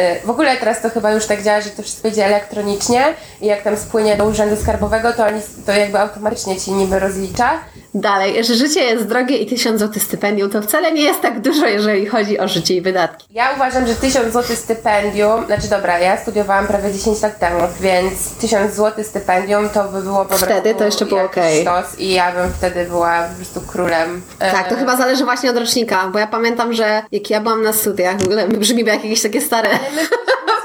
[0.00, 3.04] Y, W ogóle teraz to chyba już tak działa, że to wszystko idzie elektronicznie
[3.40, 7.50] i jak tam spłynie do urzędu skarbowego, to oni to jakby automatycznie ci niby rozlicza.
[7.94, 11.66] Dalej, że życie jest drogie i 1000 zł stypendium to wcale nie jest tak dużo,
[11.66, 13.26] jeżeli chodzi o życie i wydatki.
[13.30, 18.34] Ja uważam, że 1000 zł stypendium, znaczy dobra, ja studiowałam prawie 10 lat temu, więc
[18.40, 21.62] 1000 zł stypendium to by było po Wtedy to jeszcze było okej.
[21.62, 24.22] sztos i ja bym wtedy była po prostu królem.
[24.38, 27.62] Tak, to E, chyba zależy właśnie od rocznika, bo ja pamiętam, że jak ja byłam
[27.62, 29.68] na studiach, w ogóle brzmi jak jakieś takie stare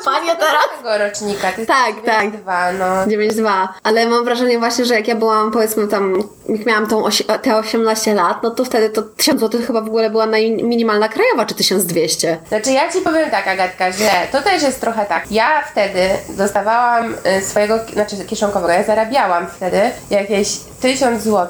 [0.05, 0.63] panie teraz.
[0.77, 2.31] tego rocznika, ty Tak, tak.
[2.31, 2.85] 2, no.
[3.05, 7.39] 9-2, ale mam wrażenie właśnie, że jak ja byłam powiedzmy tam, jak miałam tą osi-
[7.39, 10.25] te 18 lat, no to wtedy to 1000 zł chyba w ogóle była
[10.63, 12.37] minimalna krajowa, czy 1200.
[12.47, 15.31] Znaczy ja Ci powiem tak, Agatka, że to też jest trochę tak.
[15.31, 20.47] Ja wtedy dostawałam y, swojego, znaczy kieszonkowego, ja zarabiałam wtedy jakieś
[20.81, 21.45] 1000 zł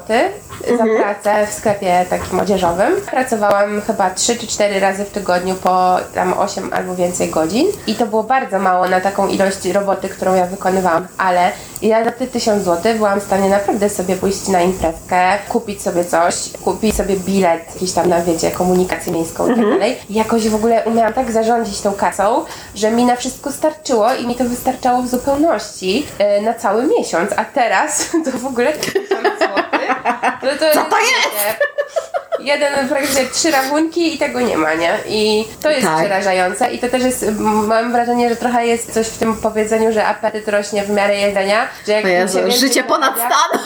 [0.78, 2.92] za pracę w sklepie takim odzieżowym.
[3.10, 7.94] Pracowałam chyba 3 czy 4 razy w tygodniu po tam 8 albo więcej godzin i
[7.94, 12.26] to było bardzo mało na taką ilość roboty, którą ja wykonywałam, ale ja za te
[12.26, 16.34] 1000 zł byłam w stanie naprawdę sobie pójść na imprezkę, kupić sobie coś,
[16.64, 19.96] kupić sobie bilet jakiś tam na, wiecie, komunikację miejską i tak dalej.
[20.10, 22.44] I jakoś w ogóle umiałam tak zarządzić tą kasą,
[22.74, 27.30] że mi na wszystko starczyło i mi to wystarczało w zupełności e, na cały miesiąc,
[27.36, 29.26] a teraz to w ogóle 1000 zł.
[30.40, 31.75] To, to Co to jest?
[32.40, 34.98] Jeden, praktycznie trzy rachunki i tego nie ma, nie?
[35.08, 35.98] I to jest Tak.
[35.98, 40.06] przerażające i to też jest, mam wrażenie, że trochę jest coś w tym powiedzeniu, że
[40.06, 43.60] apetyt rośnie w miarę jedzenia, że jak Jezu, życie ponad stan.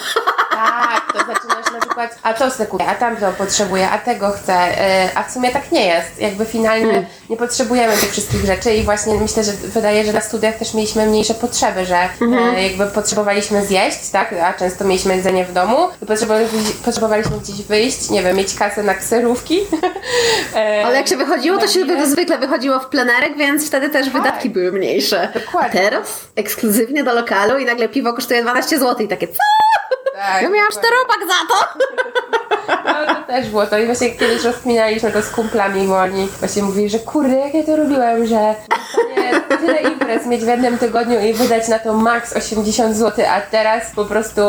[0.51, 4.53] tak, to zaczynasz na przykład, a to sobie kupię, a tamto potrzebuję, a tego chcę,
[4.53, 6.19] yy, a w sumie tak nie jest.
[6.19, 7.07] Jakby finalnie Hmm.
[7.31, 11.07] nie potrzebujemy tych wszystkich rzeczy i właśnie myślę, że wydaje, że na studiach też mieliśmy
[11.07, 12.55] mniejsze potrzeby, że Mhm.
[12.55, 15.89] e, jakby potrzebowaliśmy zjeść, tak, a często mieliśmy jedzenie w domu
[16.85, 19.61] potrzebowaliśmy gdzieś wyjść, nie wiem, mieć kasę na kserówki.
[20.57, 24.51] E, Ale jak się wychodziło, to się zwykle wychodziło w plenerek, więc wtedy też wydatki
[24.51, 25.29] były mniejsze.
[25.33, 25.45] Tak.
[25.45, 25.81] Dokładnie.
[25.81, 29.35] A teraz ekskluzywnie do lokalu i nagle piwo kosztuje 12 zł i takie co?
[30.15, 31.65] Tak, Ja miałam czteropak za to!
[32.85, 36.63] No to też było to i właśnie kiedyś rozkminialiśmy to z kumplami, bo oni właśnie
[36.63, 38.55] mówili, że kurde, jak ja to robiłem, że
[39.61, 43.83] tyle imprez mieć w jednym tygodniu i wydać na to maks 80 zł, a teraz
[43.97, 44.41] po prostu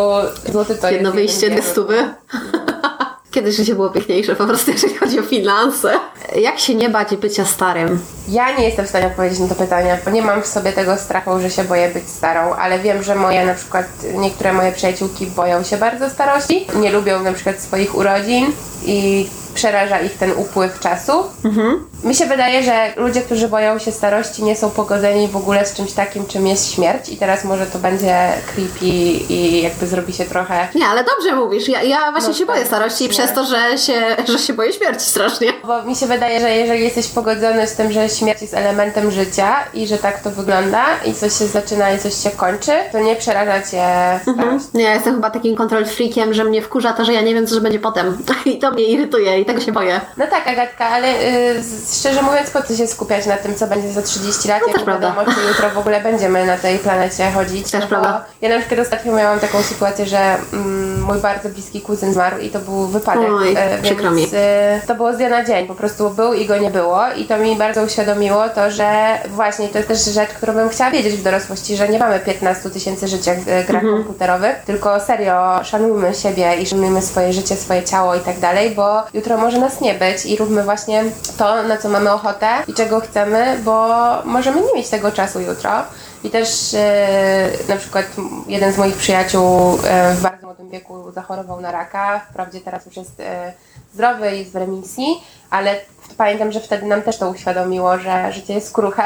[0.52, 2.14] złoty to Jedno jest wyjście, jeden dwie stówy.
[3.32, 6.00] Kiedyś życie było piękniejsze, po prostu jeżeli chodzi o finanse.
[6.36, 8.00] Jak się nie bać bycia starym?
[8.28, 10.98] Ja nie jestem w stanie odpowiedzieć na to pytanie, bo nie mam w sobie tego
[10.98, 15.28] strachu, że się boję być starą, ale wiem, że moje na przykład niektóre moje przyjaciółki
[15.28, 18.46] boją się bardzo starości, nie lubią na przykład swoich urodzin
[18.86, 21.12] i przeraża ich ten upływ czasu.
[22.04, 25.74] Mi się wydaje, że ludzie, którzy boją się starości, nie są pogodzeni w ogóle z
[25.74, 28.16] czymś takim, czym jest śmierć i teraz może to będzie
[28.54, 28.86] creepy
[29.30, 31.68] i jakby zrobi się trochę Nie, ale dobrze mówisz.
[31.68, 33.10] Ja, ja właśnie No się boję tak, starości nie.
[33.10, 35.48] przez to, że się, że się boję śmierci strasznie.
[35.68, 39.56] Bo mi się wydaje, że jeżeli jesteś pogodzony z tym, że śmierć jest elementem życia
[39.74, 43.16] i że tak to wygląda i coś się zaczyna i coś się kończy, to nie
[43.16, 43.86] przeraża cię
[44.22, 44.66] starość.
[44.74, 47.48] Nie, ja jestem chyba takim control freakiem, że mnie wkurza to, że ja nie wiem,
[47.48, 48.18] co będzie potem.
[48.46, 50.02] I to mnie irytuje i tego się boję.
[50.18, 51.64] No tak, Agatka, ale y,
[52.00, 54.78] szczerze mówiąc, po co się skupiać na tym, co będzie za 30 lat, No jak
[54.78, 57.72] nie wiadomo, czy jutro w ogóle będziemy na tej planecie chodzić.
[57.72, 58.26] Też bo prawda.
[58.42, 62.50] Ja na przykład ostatnio miałam taką sytuację, że mm, mój bardzo bliski kuzyn zmarł i
[62.50, 63.30] to był wypadek.
[63.32, 64.38] Oj, e, przykro więc, mi.
[64.38, 67.26] y, to było z dnia na dzień, po prostu był i go nie było i
[67.26, 71.14] to mi bardzo uświadomiło to, że właśnie to jest też rzecz, którą bym chciała wiedzieć
[71.14, 74.04] w dorosłości, że nie mamy 15 tysięcy żyć jak w e, grach Mhm.
[74.04, 79.04] komputerowych, tylko serio szanujmy siebie i szanujmy swoje życie, swoje ciało i tak dalej, bo
[79.14, 81.04] jutro może nas nie być i róbmy właśnie
[81.38, 83.88] to, na co mamy ochotę i czego chcemy, bo
[84.26, 85.72] możemy nie mieć tego czasu jutro.
[86.24, 88.06] I też e, na przykład
[88.48, 92.22] jeden z moich przyjaciół e, w bardzo młodym wieku zachorował na raka.
[92.30, 93.54] Wprawdzie teraz już jest e,
[93.94, 95.76] zdrowy i jest w remisji, ale
[96.18, 99.04] pamiętam, że wtedy nam też to uświadomiło, że życie jest kruche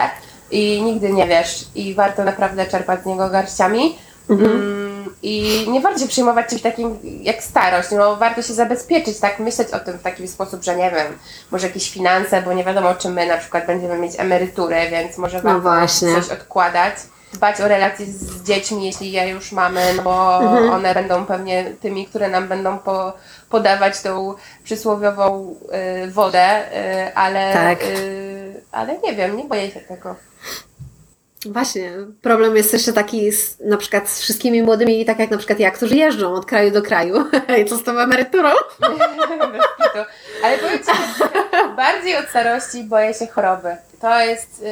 [0.51, 3.97] i nigdy nie wiesz i warto naprawdę czerpać z niego garściami.
[4.30, 9.39] Mm, I nie warto się przejmować czymś takim jak starość, no warto się zabezpieczyć, tak
[9.39, 11.18] myśleć o tym w taki sposób, że nie wiem,
[11.51, 15.41] może jakieś finanse, bo nie wiadomo czy my na przykład będziemy mieć emerytury, więc może
[15.41, 16.16] warto właśnie.
[16.16, 16.95] coś odkładać.
[17.34, 20.38] Dbać o relacje z dziećmi, jeśli je już mamy, no bo
[20.72, 23.14] one będą pewnie tymi, które nam będą po,
[23.49, 24.34] podawać tą
[24.64, 25.56] przysłowiową
[26.06, 26.60] y, wodę,
[27.08, 27.84] y, ale, Tak.
[27.84, 30.16] y, ale nie wiem, nie boję się tego.
[31.46, 31.91] Właśnie,
[32.22, 35.72] problem jest jeszcze taki z, na przykład z wszystkimi młodymi, tak jak na przykład ja,
[35.72, 37.16] którzy jeżdżą od kraju do kraju.
[37.62, 38.50] I co z tą emeryturą?
[40.43, 40.91] Ale powiem Ci,
[41.76, 43.78] bardziej od starości boję się choroby.
[44.02, 44.64] To jest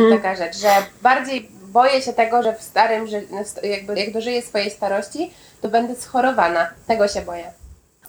[0.00, 0.68] yy, taka rzecz, że
[1.02, 3.26] bardziej boję się tego, że w starym, ży-
[3.62, 5.30] jakby jak dożyję swojej starości,
[5.62, 6.70] to będę schorowana.
[6.86, 7.52] Tego się boję.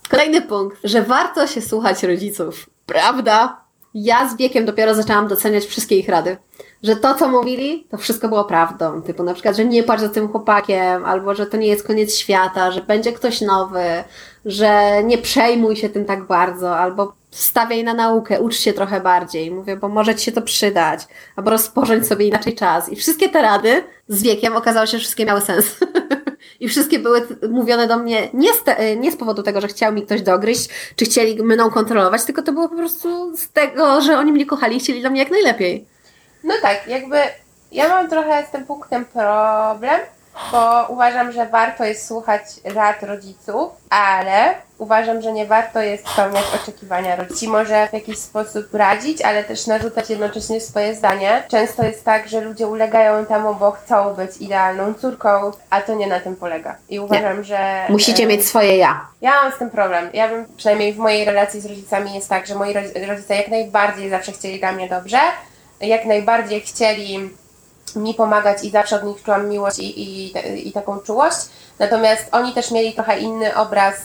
[0.10, 2.70] Kolejny punkt, że warto się słuchać rodziców.
[2.86, 3.62] Prawda?
[3.94, 6.38] Ja z wiekiem dopiero zaczęłam doceniać wszystkie ich rady.
[6.86, 9.02] Że to, co mówili, to wszystko było prawdą.
[9.02, 12.16] Typu na przykład, że nie płacz za tym chłopakiem, albo że to nie jest koniec
[12.16, 13.84] świata, że będzie ktoś nowy,
[14.46, 19.52] że nie przejmuj się tym tak bardzo, albo stawiaj na naukę, ucz się trochę bardziej.
[19.52, 21.00] Mówię, bo może ci się to przydać,
[21.36, 22.90] albo rozporządź sobie inaczej czas.
[22.90, 25.78] I wszystkie te rady z wiekiem okazało się, że wszystkie miały sens.
[26.60, 29.94] I wszystkie były mówione do mnie nie z, te, nie z powodu tego, że chciał
[29.94, 34.18] mi ktoś dogryźć, czy chcieli mną kontrolować, tylko to było po prostu z tego, że
[34.18, 35.95] oni mnie kochali i chcieli dla mnie jak najlepiej.
[36.46, 37.18] No tak, jakby
[37.72, 40.00] ja mam trochę z tym punktem problem,
[40.52, 46.44] bo uważam, że warto jest słuchać rad rodziców, ale uważam, że nie warto jest spełniać
[46.62, 47.50] oczekiwania rodziców.
[47.50, 51.44] Może w jakiś sposób radzić, ale też narzucać jednocześnie swoje zdanie.
[51.48, 56.08] Często jest tak, że ludzie ulegają temu, bo chcą być idealną córką, a to nie
[56.08, 56.76] na tym polega.
[56.90, 57.86] I uważam, że...
[57.90, 59.06] Musicie e, mieć swoje ja.
[59.22, 60.10] ja mam z tym problem.
[60.14, 63.48] Ja bym, przynajmniej w mojej relacji z rodzicami jest tak, że moi rodz- rodzice jak
[63.48, 65.20] najbardziej zawsze chcieli dla mnie dobrze,
[65.82, 67.30] jak najbardziej chcieli
[67.96, 71.38] mi pomagać i zawsze od nich czułam miłość i, i, i taką czułość.
[71.80, 73.96] Natomiast oni też mieli trochę inny obraz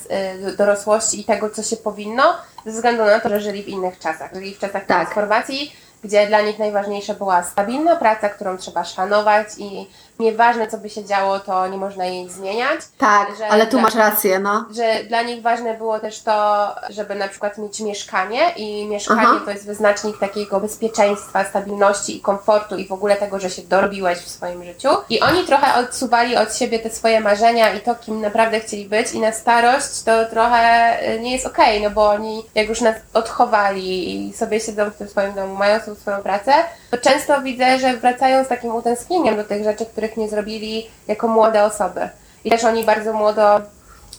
[0.47, 2.35] y, dorosłości i tego, co się powinno,
[2.67, 4.35] ze względu na to, że żyli w innych czasach.
[4.35, 4.87] Żyli w czasach Tak.
[4.87, 5.73] transformacji,
[6.05, 9.87] gdzie dla nich najważniejsza była stabilna praca, którą trzeba szanować i
[10.21, 12.81] nieważne, co by się działo, to nie można jej zmieniać.
[12.99, 14.65] Tak, Że ale tu dla- masz rację, no.
[14.75, 19.41] że dla nich ważne było też to, żeby na przykład mieć mieszkanie i mieszkanie Aha.
[19.45, 24.19] to jest wyznacznik takiego bezpieczeństwa, stabilności i komfortu i w ogóle tego, że się dorobiłeś
[24.19, 24.89] w swoim życiu.
[25.11, 29.13] I oni trochę odsuwali od siebie te swoje marzenia i to, kim naprawdę chcieli być
[29.13, 32.97] i na starość to trochę y, nie jest okej, no bo oni jak już nas
[33.15, 36.53] odchowali i sobie siedzą w tym swoim domu, mają swoją pracę,
[36.91, 41.29] to często widzę, że wracają z takim utęsknieniem do tych rzeczy, których nie zrobili jako
[41.29, 42.09] młode osoby.
[42.45, 43.61] I też oni bardzo młodo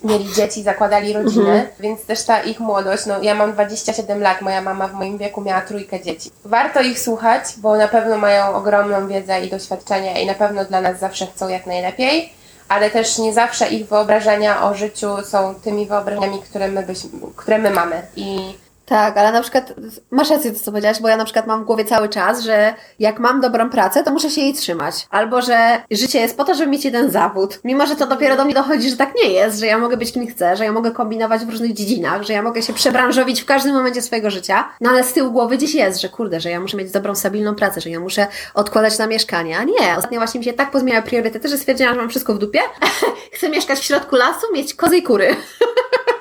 [0.03, 4.61] mieli dzieci, zakładali rodziny, więc też ta ich młodość, no ja mam 27 lat, moja
[4.61, 6.31] mama w moim wieku miała trójkę dzieci.
[6.45, 10.81] Warto ich słuchać, bo na pewno mają ogromną wiedzę i doświadczenie i na pewno dla
[10.81, 12.33] nas zawsze chcą jak najlepiej,
[12.67, 17.57] ale też nie zawsze ich wyobrażenia o życiu są tymi wyobrażeniami, które my, byśmy, które
[17.57, 18.01] my mamy.
[18.15, 18.55] I
[18.91, 19.73] Tak, ale na przykład
[20.11, 23.19] masz rację, co powiedziałaś, bo ja na przykład mam w głowie cały czas, że jak
[23.19, 25.07] mam dobrą pracę, to muszę się jej trzymać.
[25.09, 27.59] Albo, że życie jest po to, żeby mieć jeden zawód.
[27.63, 30.11] Mimo, że to dopiero do mnie dochodzi, że tak nie jest, że ja mogę być
[30.11, 33.45] kim chcę, że ja mogę kombinować w różnych dziedzinach, że ja mogę się przebranżowić w
[33.45, 34.69] każdym momencie swojego życia.
[34.81, 37.55] No ale z tyłu głowy gdzieś jest, że kurde, że ja muszę mieć dobrą, stabilną
[37.55, 39.57] pracę, że ja muszę odkładać na mieszkanie.
[39.57, 42.37] A nie, ostatnio właśnie mi się tak pozmieniały priorytety, że stwierdziłam, że mam wszystko w
[42.37, 42.59] dupie.
[43.33, 45.35] chcę mieszkać w środku lasu, mieć kozy i kury.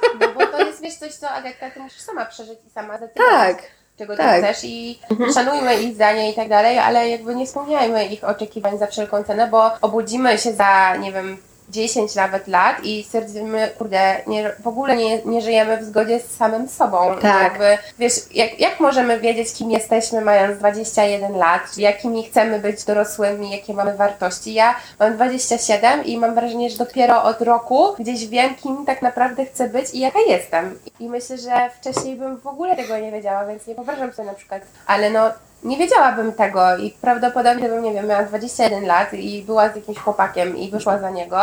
[0.91, 3.57] wiesz coś, co Agatka, ty musisz sama przeżyć i sama zdecydować.
[3.57, 3.63] Tak.
[3.99, 4.41] czego Tak.
[4.41, 5.01] ty chcesz i
[5.35, 9.47] szanujmy ich zdanie i tak dalej, ale jakby nie spełniajmy ich oczekiwań za wszelką cenę,
[9.47, 14.97] bo obudzimy się za, nie wiem, 10 nawet lat i stwierdzimy, kurde, nie, w ogóle
[14.97, 17.17] nie, nie żyjemy w zgodzie z samym sobą.
[17.23, 17.43] Tak.
[17.43, 23.51] Jakby, wiesz, jak, jak możemy wiedzieć, kim jesteśmy mając 21 lat, jakimi chcemy być dorosłymi,
[23.51, 24.55] jakie mamy wartości.
[24.55, 29.47] Ja mam 27 i mam wrażenie, że dopiero od roku gdzieś wiem, kim tak naprawdę
[29.47, 30.79] chcę być i jaka jestem.
[31.01, 34.35] I myślę, że wcześniej bym w ogóle tego nie wiedziała, więc nie wyobrażam sobie na
[34.35, 35.31] przykład, ale no
[35.63, 39.99] nie wiedziałabym tego i prawdopodobnie bym, nie wiem, miała 21 lat i była z jakimś
[39.99, 41.39] chłopakiem i wyszła za niego,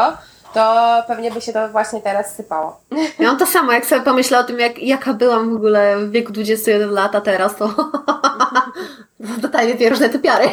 [0.53, 2.79] to pewnie by się to właśnie teraz sypało.
[3.19, 6.11] Ja mam to samo, jak sobie pomyślę o tym, jak, jaka byłam w ogóle w
[6.11, 7.69] wieku 21 lat, a teraz to
[9.41, 10.49] totalnie dwie różne typiary.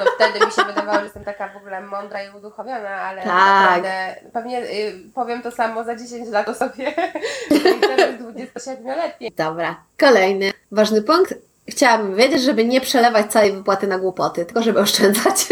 [0.00, 3.26] No wtedy mi się wydawało, że jestem taka w ogóle mądra i uduchowiona, ale Tak.
[3.26, 6.92] naprawdę pewnie y, powiem to samo za 10 lat o sobie.
[7.80, 9.32] Teraz 27-letniej.
[9.36, 11.34] Dobra, kolejny ważny punkt.
[11.68, 15.46] Chciałabym wiedzieć, żeby nie przelewać całej wypłaty na głupoty, tylko żeby oszczędzać.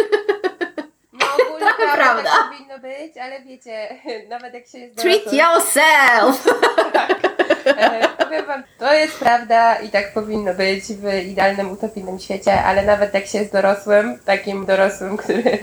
[1.13, 3.89] No ogólnie Trochę prawda, tak powinno być, ale wiecie,
[4.29, 6.47] nawet jak się jest Treat dorosłym, yourself!
[7.67, 12.83] E, Powiem Wam, to jest prawda i tak powinno być w idealnym, utopijnym świecie, ale
[12.83, 15.59] nawet jak się jest dorosłym, takim dorosłym, który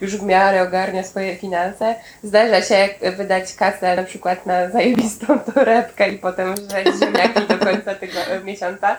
[0.00, 6.08] już w miarę ogarnia swoje finanse, zdarza się wydać kasę na przykład na zajebistą torebkę
[6.08, 8.96] i potem żreć ziemniaki do końca tego e, miesiąca.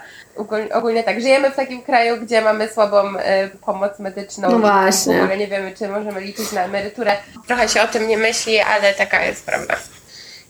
[0.73, 5.19] Ogólnie, tak, żyjemy w takim kraju, gdzie mamy słabą e, pomoc medyczną No właśnie.
[5.19, 7.11] w ogóle nie wiemy, czy możemy liczyć na emeryturę.
[7.47, 9.75] Trochę się o tym nie myśli, ale taka jest prawda.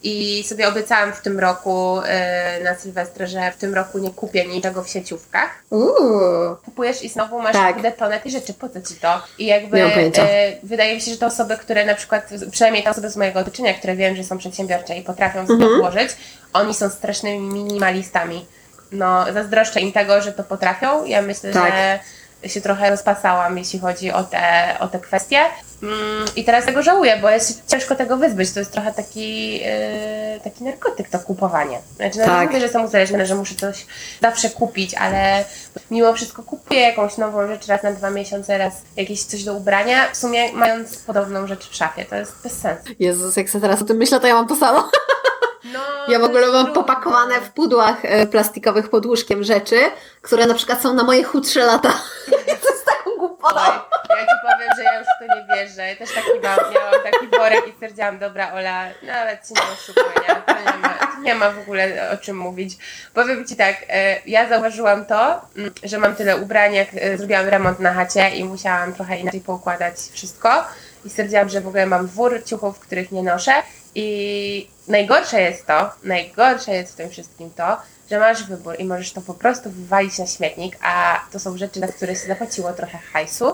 [0.04, 4.46] I sobie obiecałam w tym roku e, na Sylwestrę, że w tym roku nie kupię
[4.46, 5.50] niczego w sieciówkach.
[5.70, 6.56] Uuu.
[6.66, 7.82] Kupujesz i znowu masz Tak.
[7.82, 7.96] tak.
[7.96, 9.22] tonę tych rzeczy, po co ci to?
[9.38, 13.10] I jakby e, wydaje mi się, że te osoby, które na przykład, przynajmniej te osoby
[13.10, 15.74] z mojego otoczenia, które wiem, że są przedsiębiorcze i potrafią sobie Mhm.
[15.74, 16.12] odłożyć,
[16.54, 18.46] oni są strasznymi minimalistami.
[18.92, 21.06] No, zazdroszczę im tego, że to potrafią.
[21.06, 21.72] Ja myślę, Tak.
[21.74, 22.00] że
[22.48, 25.40] się trochę rozpasałam, jeśli chodzi o te, o te kwestie.
[25.84, 28.52] Mm, I teraz tego żałuję, bo jest ciężko tego wyzbyć.
[28.52, 31.80] To jest trochę taki, yy, taki narkotyk, to kupowanie.
[31.96, 32.40] Znaczy, no, Tak.
[32.40, 33.86] nie mówię, że jestem uzależniona, że muszę coś
[34.22, 35.46] zawsze kupić, ale
[35.92, 40.12] mimo wszystko kupuję jakąś nową rzecz raz na dwa miesiące, raz jakieś coś do ubrania,
[40.12, 42.06] w sumie mając podobną rzecz w szafie.
[42.06, 42.84] To jest bez sensu.
[43.00, 44.90] Jezus, jak sobie teraz o tym myślę, to ja mam to samo.
[45.64, 49.80] No, Ja w ogóle mam popakowane w pudłach e, plastikowych pod łóżkiem rzeczy,
[50.22, 51.90] które na przykład są na moje chudsze lata.
[52.62, 53.60] to jest taką głupotą.
[53.60, 55.90] Oj, ja ci powiem, że ja już w to nie wierzę.
[55.90, 60.06] Ja też taki mam, miałam taki worek i stwierdziłam, dobra Ola, nawet ci nie oszukuję,
[60.30, 60.36] nie?
[60.36, 62.78] To nie ma, nie ma w ogóle o czym mówić.
[63.14, 67.50] Powiem ci tak, e, ja zauważyłam to, mm, że mam tyle ubrań, jak e, zrobiłam
[67.50, 70.64] remont na chacie i musiałam trochę inaczej poukładać wszystko
[71.06, 73.52] i stwierdziłam, że w ogóle mam wór ciuchów, których nie noszę
[73.96, 77.78] i najgorsze jest to, najgorsze jest w tym wszystkim to,
[78.12, 81.80] że masz wybór i możesz to po prostu wywalić na śmietnik, a to są rzeczy,
[81.80, 83.54] za które się zapłaciło trochę hajsu,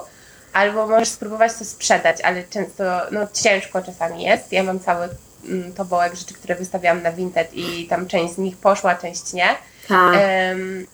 [0.53, 4.51] albo możesz spróbować to sprzedać, ale często, no ciężko czasami jest.
[4.51, 5.09] Ja mam cały
[5.45, 9.55] mm, tobołek rzeczy, które wystawiałam na Vinted i tam część z nich poszła, część nie.
[9.87, 10.15] Tak.
[10.17, 10.87] Em,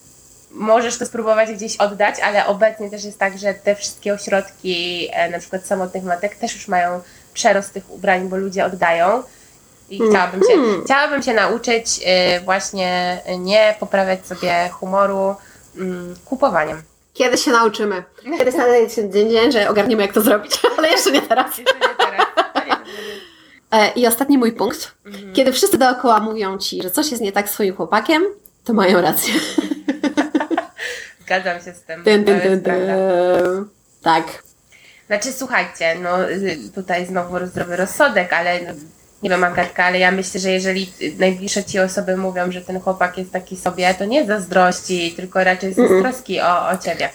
[0.55, 5.29] możesz to spróbować gdzieś oddać, ale obecnie też jest tak, że te wszystkie ośrodki, e,
[5.29, 7.01] na przykład samotnych matek, też już mają
[7.33, 9.23] przerost tych ubrań, bo ludzie oddają.
[9.89, 11.99] I chciałabym się, chciałabym się nauczyć
[12.37, 15.35] y, właśnie nie poprawiać sobie humoru
[15.77, 16.81] mm, kupowaniem.
[17.13, 18.03] Kiedyś się nauczymy.
[18.37, 21.57] Kiedyś nadejdzie dzień, dzień, że ogarniemy jak to zrobić, ale jeszcze nie teraz.
[21.57, 22.25] Jeszcze nie teraz.
[23.71, 24.91] E, I ostatni mój punkt.
[25.33, 28.23] Kiedy wszyscy dookoła mówią ci, że coś jest nie tak z swoim chłopakiem,
[28.63, 29.33] to mają rację.
[31.25, 32.03] Zgadzam się z tym.
[32.03, 32.61] Dyn, dyn.
[32.61, 32.95] prawda.
[34.01, 34.43] Tak.
[35.07, 38.73] Znaczy, słuchajcie, no y, tutaj znowu zdrowy rozsądek, ale no,
[39.23, 43.17] nie wiem, Agatka, ale ja myślę, że jeżeli najbliższe ci osoby mówią, że ten chłopak
[43.17, 47.09] jest taki sobie, to nie zazdrości, tylko raczej z troski o, o ciebie.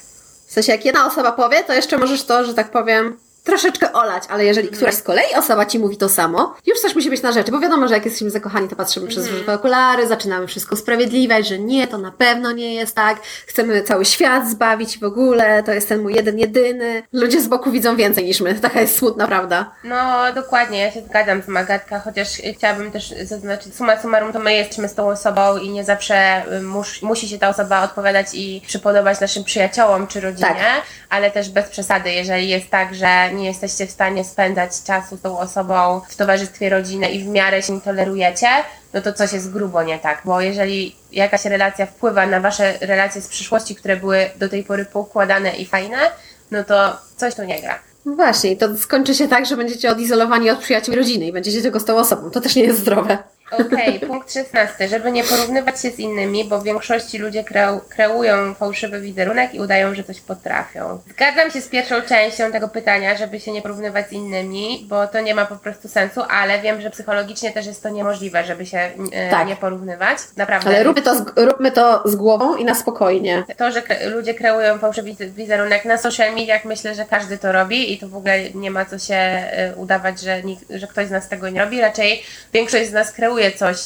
[0.46, 4.22] W sensie, jak jedna osoba powie, to jeszcze możesz to, że tak powiem, troszeczkę olać,
[4.28, 7.32] ale jeżeli któraś z kolei osoba ci mówi to samo, już coś musi być na
[7.32, 11.48] rzeczy, bo wiadomo, że jak jesteśmy zakochani, to patrzymy przez różowe okulary, zaczynamy wszystko usprawiedliwiać,
[11.48, 15.72] że nie, to na pewno nie jest tak, chcemy cały świat zbawić w ogóle, to
[15.72, 17.02] jest ten mój jeden, jedyny.
[17.12, 19.70] Ludzie z boku widzą więcej niż my, taka jest smutna prawda.
[19.84, 24.54] No, dokładnie, ja się zgadzam z Magatka, chociaż chciałabym też zaznaczyć, summa summarum, to my
[24.54, 28.62] jesteśmy z tą osobą i nie zawsze y, mus, musi się ta osoba odpowiadać i
[28.66, 30.82] przypodobać naszym przyjaciołom czy rodzinie, Tak.
[31.10, 35.20] ale też bez przesady, jeżeli jest tak, że nie jesteście w stanie spędzać czasu z
[35.20, 38.48] tą osobą w towarzystwie rodziny i w miarę się tolerujecie,
[38.94, 43.22] no to coś jest grubo nie tak, bo jeżeli jakaś relacja wpływa na wasze relacje
[43.22, 45.98] z przyszłości, które były do tej pory poukładane i fajne,
[46.50, 47.78] no to coś tu nie gra.
[48.04, 51.80] No właśnie, to skończy się tak, że będziecie odizolowani od przyjaciół rodziny i będziecie tylko
[51.80, 52.30] z tą osobą.
[52.30, 53.18] To też nie jest zdrowe.
[53.50, 54.88] Okej, punkt 16.
[54.88, 59.60] Żeby nie porównywać się z innymi, bo w większości ludzie kreu- kreują fałszywy wizerunek i
[59.60, 60.98] udają, że coś potrafią.
[61.10, 65.20] Zgadzam się z pierwszą częścią tego pytania, żeby się nie porównywać z innymi, bo to
[65.20, 68.78] nie ma po prostu sensu, ale wiem, że psychologicznie też jest to niemożliwe, żeby się
[69.12, 69.48] e, Tak.
[69.48, 70.18] nie porównywać.
[70.36, 70.68] Naprawdę.
[70.70, 73.44] Ale róbmy to, z, róbmy to z głową i na spokojnie.
[73.56, 77.52] To, że kre- ludzie kreują fałszywy wiz- wizerunek na social mediach, myślę, że każdy to
[77.52, 81.10] robi i to w ogóle nie ma co się e, udawać, że, że ktoś z
[81.10, 81.80] nas tego nie robi.
[81.80, 82.22] Raczej
[82.52, 83.78] większość z nas kreuje coś,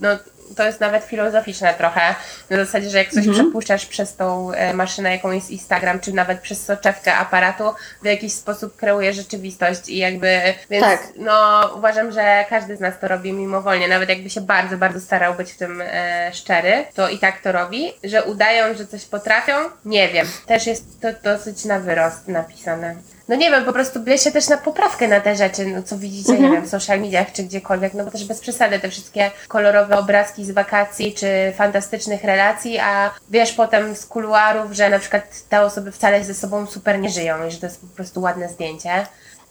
[0.00, 0.08] no
[0.56, 2.14] to jest nawet filozoficzne trochę,
[2.50, 6.40] na zasadzie, że jak coś przepuszczasz przez tą e, maszynę, jaką jest Instagram, czy nawet
[6.40, 7.64] przez soczewkę aparatu,
[8.02, 10.40] w jakiś sposób kreuje rzeczywistość i jakby,
[10.70, 11.08] więc Tak.
[11.16, 15.34] no uważam, że każdy z nas to robi mimowolnie, nawet jakby się bardzo, bardzo starał
[15.34, 19.54] być w tym e, szczery, to i tak to robi, że udają, że coś potrafią,
[19.84, 22.96] nie wiem, też jest to dosyć na wyrost napisane.
[23.32, 25.98] No nie wiem, po prostu bierz się też na poprawkę na te rzeczy, no co
[25.98, 29.30] widzicie, nie wiem, w social mediach czy gdziekolwiek, no bo też bez przesady te wszystkie
[29.48, 35.42] kolorowe obrazki z wakacji czy fantastycznych relacji, a wiesz potem z kuluarów, że na przykład
[35.48, 38.48] te osoby wcale ze sobą super nie żyją i że to jest po prostu ładne
[38.48, 39.06] zdjęcie.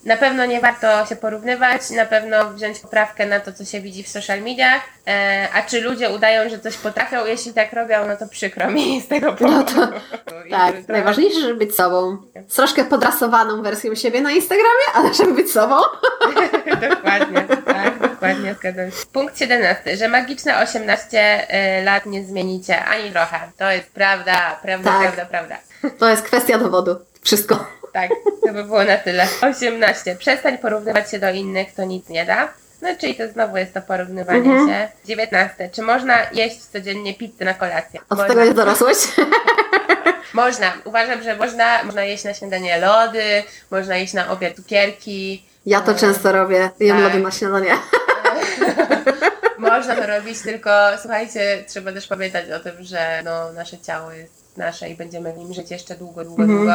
[0.05, 4.03] Na pewno nie warto się porównywać, na pewno wziąć poprawkę na to, co się widzi
[4.03, 4.81] w social mediach.
[5.07, 7.25] E, a czy ludzie udają, że coś potrafią?
[7.25, 9.81] Jeśli tak robią, no to przykro mi z tego powodu.
[10.47, 12.17] I Tak, trochę- najważniejsze, żeby być sobą.
[12.47, 15.75] Z troszkę podrasowaną wersją siebie na Instagramie, ale żeby być sobą.
[16.89, 18.97] Dokładnie, tak, dokładnie zgadzam się.
[19.13, 21.47] Punkt 17, że magiczne 18
[21.79, 23.39] y, lat nie zmienicie ani trochę.
[23.57, 25.01] To jest prawda, prawda, Tak.
[25.01, 25.57] prawda, prawda.
[25.99, 26.95] To jest kwestia dowodu.
[27.23, 27.80] Wszystko.
[27.93, 28.09] Tak,
[28.47, 29.27] to by było na tyle.
[29.41, 30.15] 18.
[30.15, 32.47] Przestań porównywać się do innych, to nic nie da.
[32.81, 34.67] No czyli to znowu jest to porównywanie Mhm.
[34.69, 34.89] się.
[35.05, 35.69] 19.
[35.71, 37.99] Czy można jeść codziennie pizzę na kolację?
[37.99, 38.27] Od Można.
[38.27, 38.99] tego jest dorosłość.
[40.33, 40.73] Można.
[40.85, 41.83] Uważam, że można.
[41.83, 45.45] Można jeść na śniadanie lody, można jeść na obiad cukierki.
[45.65, 46.69] Ja to często robię.
[46.79, 47.03] Jem Tak.
[47.05, 47.77] lody na śniadanie.
[49.57, 50.69] Można to robić, tylko
[51.01, 55.37] słuchajcie, trzeba też pamiętać o tym, że no, nasze ciało jest nasze i będziemy w
[55.37, 56.73] nim żyć jeszcze długo, długo, długo.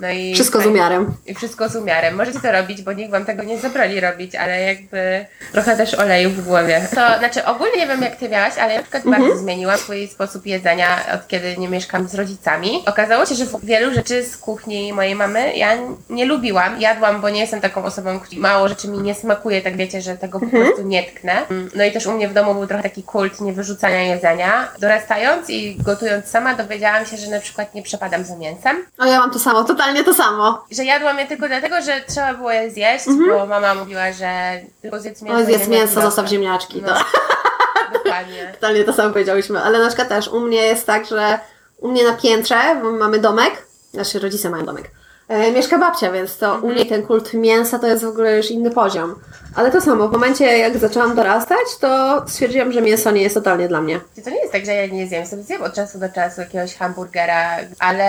[0.00, 0.34] No i.
[0.34, 1.14] Wszystko z umiarem.
[1.26, 2.14] I wszystko z umiarem.
[2.14, 6.30] Możecie to robić, bo nikt wam tego nie zabroni robić, ale jakby trochę też oleju
[6.30, 6.80] w głowie.
[6.94, 9.22] To znaczy ogólnie nie wiem jak ty miałaś, ale ja na przykład Mhm.
[9.22, 12.82] bardzo zmieniłam swój sposób jedzenia od kiedy nie mieszkam z rodzicami.
[12.86, 15.72] Okazało się, że wielu rzeczy z kuchni mojej mamy ja
[16.10, 16.80] nie lubiłam.
[16.80, 20.16] Jadłam, bo nie jestem taką osobą, która mało rzeczy mi nie smakuje, tak wiecie, że
[20.16, 20.64] tego po Mhm.
[20.64, 21.36] prostu nie tknę.
[21.74, 24.68] No i też u mnie w domu był trochę taki kult niewyrzucania jedzenia.
[24.80, 29.18] Dorastając i gotując sama dowiedziałam się, że na przykład nie przepadam za mięsem O, ja
[29.18, 30.64] mam to samo, totalnie to samo.
[30.70, 35.00] że jadłam je tylko dlatego, że trzeba było je zjeść, bo mama mówiła, że tylko
[35.00, 35.42] zjedz mięso.
[35.42, 36.82] O, zjedz mięso, zostaw ziemniaczki.
[36.82, 36.88] No.
[36.94, 37.00] To.
[37.98, 38.52] Dokładnie.
[38.54, 39.62] Totalnie to samo powiedziałyśmy.
[39.62, 41.38] Ale na przykład też u mnie jest tak, że
[41.78, 44.90] u mnie na piętrze, bo mamy domek, znaczy rodzice mają domek,
[45.28, 48.50] e, mieszka babcia, więc to u niej ten kult mięsa to jest w ogóle już
[48.50, 49.14] inny poziom.
[49.56, 53.68] Ale to samo, w momencie jak zaczęłam dorastać, to stwierdziłam, że mięso nie jest totalnie
[53.68, 54.00] dla mnie.
[54.24, 55.26] To nie jest tak, że ja nie zjem.
[55.26, 58.04] Sobie zjem od czasu do czasu jakiegoś hamburgera, ale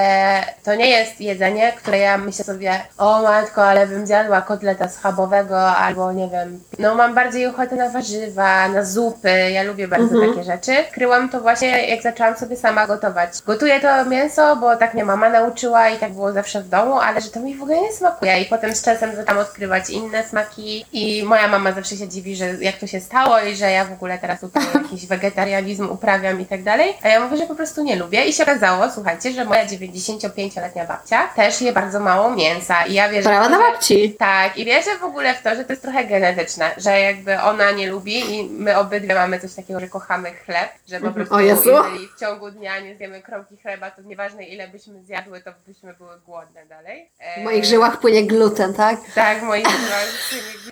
[0.64, 5.68] to nie jest jedzenie, które ja myślę sobie, o matko, ale bym zjadła kotleta schabowego
[5.68, 6.64] albo nie wiem.
[6.80, 9.30] No mam bardziej ochotę na warzywa, na zupy.
[9.52, 10.32] Ja lubię bardzo Mhm.
[10.34, 10.72] takie rzeczy.
[10.94, 13.30] Kryłam to właśnie jak zaczęłam sobie sama gotować.
[13.46, 17.22] Gotuję to mięso, bo tak mnie mama nauczyła i tak było zawsze w domu, ale
[17.22, 18.42] że to mi w ogóle nie smakuje.
[18.42, 22.46] I potem z czasem zaczęłam odkrywać inne smaki i moja mama zawsze się dziwi, że
[22.62, 26.46] jak to się stało i że ja w ogóle teraz tutaj jakiś wegetarianizm uprawiam i
[26.46, 26.94] tak dalej.
[27.04, 30.86] A ja mówię, że po prostu nie lubię i się okazało, słuchajcie, że moja 95-letnia
[30.86, 34.16] babcia też je bardzo mało mięsa i ja wierzę Brawa w na babci.
[34.20, 37.72] tak, i wierzę w ogóle w to, że to jest trochę genetyczne, że jakby ona
[37.72, 41.40] nie lubi i my obydwie mamy coś takiego, że kochamy chleb, że po prostu O
[41.40, 41.70] Jezu.
[41.70, 45.94] jeżeli w ciągu dnia nie zjemy kromki chleba, to nieważne ile byśmy zjadły, to byśmy
[45.94, 47.10] były głodne dalej.
[47.38, 49.00] W moich żyłach płynie gluten, tak?
[49.16, 50.06] Tak, w moich żyłach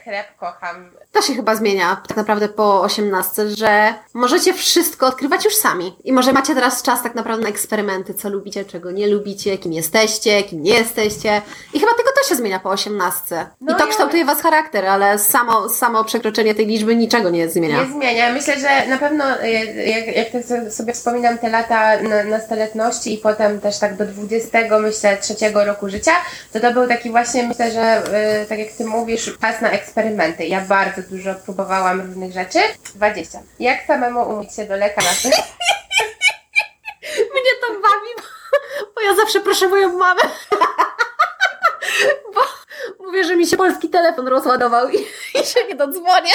[0.04, 0.92] chleb kocham.
[1.12, 5.96] To się chyba zmienia tak naprawdę po 18, że możecie wszystko odkrywać już sami.
[6.04, 9.74] I może macie teraz czas tak naprawdę na eksperymenty, co lubicie, czego nie lubicie, kim
[9.74, 11.42] jesteście, kim nie jesteście.
[11.74, 13.48] I chyba tylko to się zmienia po 18.
[13.62, 17.50] No I to ja- kształtuje was charakter, ale samo, samo przekroczenie tej liczby niczego nie
[17.50, 17.84] zmienia.
[17.84, 18.34] Nie zmienia.
[18.34, 19.52] Myślę, że na pewno e,
[19.90, 24.06] jak, jak tak so- sobie wspominam te lata na- nastoletności i potem też tak do
[24.06, 26.12] 20, myślę, trzeciego roku życia,
[26.54, 30.46] to to był taki właśnie, myślę, że e, tak jak Ty mówisz, czas na eksperymenty.
[30.46, 32.60] Ja bardzo dużo próbowałam różnych rzeczy.
[32.96, 33.40] 20.
[33.60, 35.10] Jak samemu umyć się do lekarza?
[37.34, 38.24] Mnie to bawi, bo,
[38.96, 40.22] bo ja zawsze proszę moją mamę.
[42.36, 42.42] Bo
[43.06, 44.96] mówię, że mi się polski telefon rozładował i,
[45.42, 46.32] i się nie dodzwonię.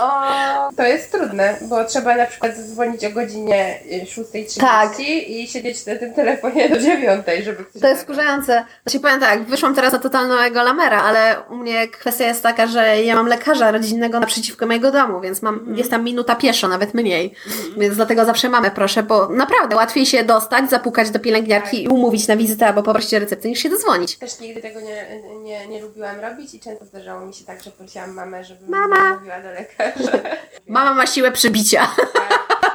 [0.00, 5.00] O, to jest trudne, bo trzeba na przykład zadzwonić o godzinie y, 6.30 Tak.
[5.00, 7.82] i siedzieć na tym telefonie do 9, żeby ktoś...
[7.82, 8.64] To jest wkurzające.
[8.82, 13.02] Znaczy powiem tak, wyszłam teraz na totalnego lamera, ale u mnie kwestia jest taka, że
[13.02, 17.34] ja mam lekarza rodzinnego naprzeciwko mojego domu, więc mam, jest tam minuta pieszo, nawet mniej.
[17.76, 22.28] Więc dlatego zawsze mamy proszę, bo naprawdę łatwiej się dostać, zapukać do pielęgniarki i umówić
[22.28, 24.16] na wizytę albo poprosić receptę, niż się dodzwonić.
[24.16, 27.70] Też nigdy tego nie, nie, nie lubiłam robić i często zdarzało mi się tak, że
[27.70, 29.14] prosiłam mamę, żeby Mama.
[29.14, 29.83] mówiła do lekarza.
[30.68, 31.88] Mama ma siłę przybicia.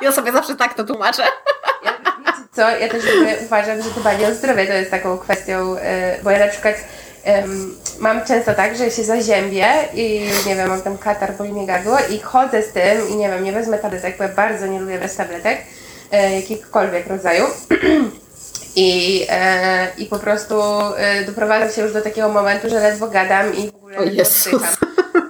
[0.01, 1.24] Ja sobie zawsze tak to tłumaczę.
[1.86, 1.91] Ja,
[2.55, 3.03] co, ja też
[3.45, 5.80] uważam, że dbanie o zdrowie to jest taką kwestią, y,
[6.24, 6.76] bo ja na przykład
[7.24, 11.68] em, mam często tak, że się zaziębię i nie wiem, mam tam katar, boli mnie
[11.68, 14.80] gardło i chodzę z tym i nie wiem, nie wezmę tabletek, bo ja bardzo nie
[14.80, 15.57] lubię brać tabletek
[16.12, 17.45] e, jakichkolwiek rodzaju.
[18.76, 20.55] I, e, I po prostu
[20.97, 24.47] e, doprowadzam się już do takiego momentu, że ledwo gadam i w ogóle O Jezus.
[24.47, 24.76] oddycham.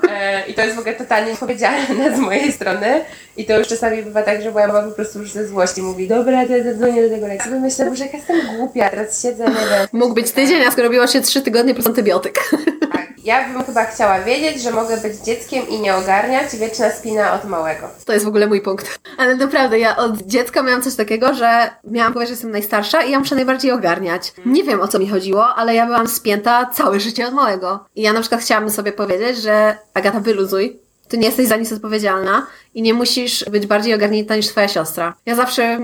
[0.10, 3.02] E, I to jest w ogóle totalnie niepowiedzialne z mojej strony.
[3.38, 6.08] I to już czasami bywa tak, że moja mama po prostu już ze złości mówi
[6.08, 7.60] Dobra, to ja zadzwonię do tego lekarza.
[7.60, 9.88] Myślę, że jak jestem głupia, teraz siedzę, nie wiem.
[9.94, 12.40] Mógł być tydzień, a skoro robiło się trzy tygodnie plus antybiotyk.
[13.24, 16.56] Ja bym chyba chciała wiedzieć, że mogę być dzieckiem i nie ogarniać.
[16.56, 17.90] Wieczna spina od małego.
[18.06, 19.00] To jest w ogóle mój punkt.
[19.18, 23.12] Ale naprawdę, ja od dziecka miałam coś takiego, że miałam powiedzieć, że jestem najstarsza i
[23.12, 24.34] ja muszę najbardziej ogarniać.
[24.46, 27.86] Nie wiem o co mi chodziło, ale ja byłam spięta całe życie od małego.
[27.96, 30.80] I ja na przykład chciałabym sobie powiedzieć, że Agata, wyluzuj.
[31.08, 35.14] Ty nie jesteś za nic odpowiedzialna i nie musisz być bardziej ogarnięta niż twoja siostra.
[35.26, 35.80] Ja zawsze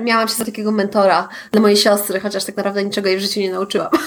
[0.00, 3.40] miałam się za takiego mentora dla mojej siostry, chociaż tak naprawdę niczego jej w życiu
[3.40, 3.90] nie nauczyłam.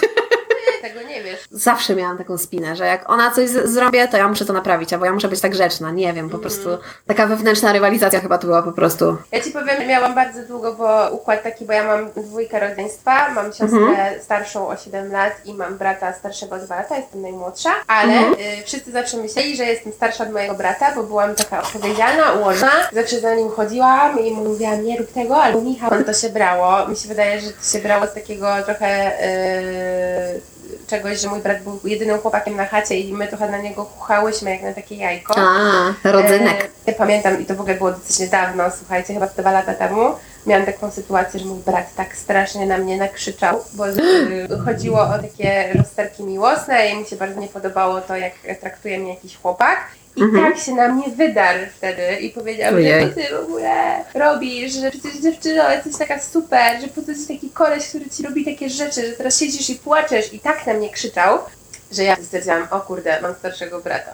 [0.84, 1.40] Nie, tego nie wiesz.
[1.54, 5.06] Zawsze miałam taką spinę, że jak ona coś zrobię, to ja muszę to naprawić, albo
[5.06, 5.92] ja muszę być tak grzeczna.
[5.92, 6.70] Nie wiem, po prostu
[7.08, 9.18] taka wewnętrzna rywalizacja chyba to była po prostu.
[9.32, 13.54] Ja ci powiem, miałam bardzo długo bo układ taki, bo ja mam dwójkę rodzeństwa, mam
[13.54, 18.14] siostrę starszą o 7 lat i mam brata starszego o 2 lata, jestem najmłodsza, ale
[18.32, 22.72] y, wszyscy zawsze myśleli, że jestem starsza od mojego brata, bo byłam taka odpowiedzialna, ułożona,
[22.94, 26.88] zawsze za nim chodziłam i mu mówiłam, nie rób tego, albo Michał, to się brało.
[26.88, 29.12] Mi się wydaje, że to się brało z takiego trochę
[30.38, 30.51] y,
[30.88, 34.52] czegoś, że mój brat był jedynym chłopakiem na chacie i my trochę na niego chuchałyśmy
[34.52, 35.34] jak na takie jajko.
[35.38, 36.64] A, rodzynek.
[36.64, 40.16] E, ja pamiętam i to w ogóle było dosyć niedawno, słuchajcie, chyba dwa lata temu.
[40.46, 43.94] Miałam taką sytuację, że mój brat tak strasznie na mnie nakrzyczał, bo y,
[44.66, 49.14] chodziło o takie rozterki miłosne i mu się bardzo nie podobało to, jak traktuje mnie
[49.14, 49.80] jakiś chłopak.
[50.16, 53.02] I tak się na mnie wydarł wtedy i powiedział, Ojej.
[53.02, 57.12] że co ty w ogóle robisz, że przecież dziewczyno jesteś taka super, że po co
[57.12, 60.68] jesteś taki koleś, który ci robi takie rzeczy, że teraz siedzisz i płaczesz i tak
[60.68, 61.40] na mnie krzyczał,
[61.92, 64.12] że ja stwierdziłam, o kurde, mam starszego brata.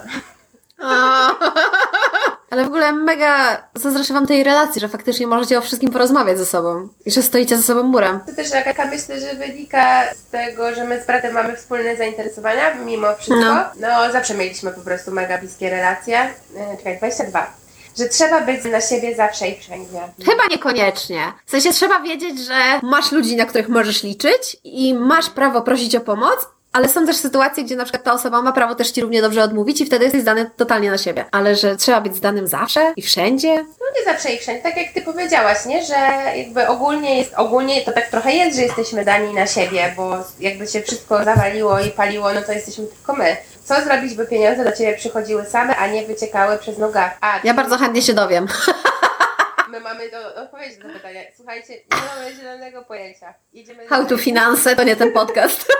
[2.50, 6.46] Ale w ogóle mega zazdroszczę wam tej relacji, że faktycznie możecie o wszystkim porozmawiać ze
[6.46, 8.20] sobą i że stoicie ze sobą murem.
[8.26, 12.74] To też jaka myślę, że wynika z tego, że my z bratem mamy wspólne zainteresowania,
[12.76, 13.36] mimo wszystko.
[13.40, 13.64] No.
[13.80, 16.20] No, zawsze mieliśmy po prostu mega bliskie relacje.
[16.58, 17.54] E, Czekaj, 22.
[17.98, 20.00] Że trzeba być na siebie zawsze i wszędzie.
[20.26, 21.34] Chyba niekoniecznie.
[21.46, 25.96] W sensie trzeba wiedzieć, że masz ludzi, na których możesz liczyć i masz prawo prosić
[25.96, 29.02] o pomoc, Ale są też sytuacje, gdzie na przykład ta osoba ma prawo też ci
[29.02, 31.26] równie dobrze odmówić i wtedy jesteś zdany totalnie na siebie.
[31.32, 33.56] Ale że trzeba być zdanym zawsze i wszędzie?
[33.56, 35.84] No nie zawsze i wszędzie, tak jak ty powiedziałaś, nie?
[35.86, 35.96] Że
[36.38, 40.68] jakby ogólnie jest, ogólnie to tak trochę jest, że jesteśmy dani na siebie, bo jakby
[40.68, 43.38] się wszystko zawaliło i paliło, no to jesteśmy tylko my.
[43.64, 47.12] Co zrobić, by pieniądze do ciebie przychodziły same, a nie wyciekały przez nogę?
[47.22, 48.48] A, Ja bardzo chętnie się dowiem.
[49.72, 51.32] my mamy do, odpowiedź na to pytanie.
[51.38, 53.34] Słuchajcie, nie mamy zielonego pojęcia.
[53.54, 55.66] Idziemy How to finanse to nie ten podcast.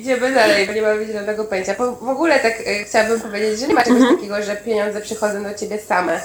[0.00, 1.74] Idziemy dalej, bo nie mamy zielonego pojęcia.
[1.74, 4.16] Po, w ogóle tak e, chciałabym powiedzieć, że nie ma czegoś Mhm.
[4.16, 6.20] takiego, że pieniądze przychodzą do ciebie same.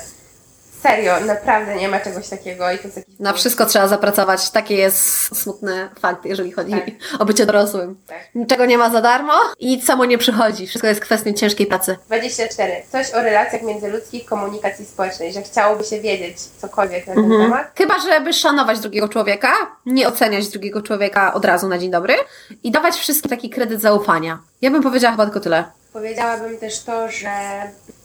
[0.84, 4.50] Serio, naprawdę nie ma czegoś takiego i to jest jakiś Na wszystko trzeba zapracować.
[4.52, 5.00] Taki jest
[5.42, 6.84] smutny fakt, jeżeli chodzi Tak.
[7.22, 7.96] o bycie dorosłym.
[8.08, 8.18] Tak.
[8.36, 10.68] Niczego nie ma za darmo i nic samo nie przychodzi.
[10.68, 11.98] Wszystko jest kwestią ciężkiej pracy.
[12.08, 12.74] 24.
[12.92, 17.42] Coś o relacjach międzyludzkich, komunikacji społecznej, że chciałoby się wiedzieć cokolwiek na ten Mhm.
[17.42, 17.72] temat.
[17.78, 19.52] Chyba, żeby szanować drugiego człowieka,
[19.86, 22.14] nie oceniać drugiego człowieka od razu na dzień dobry
[22.64, 24.40] i dawać wszystkim taki kredyt zaufania.
[24.62, 25.64] Ja bym powiedziała chyba tylko tyle.
[25.96, 27.30] Powiedziałabym też to, że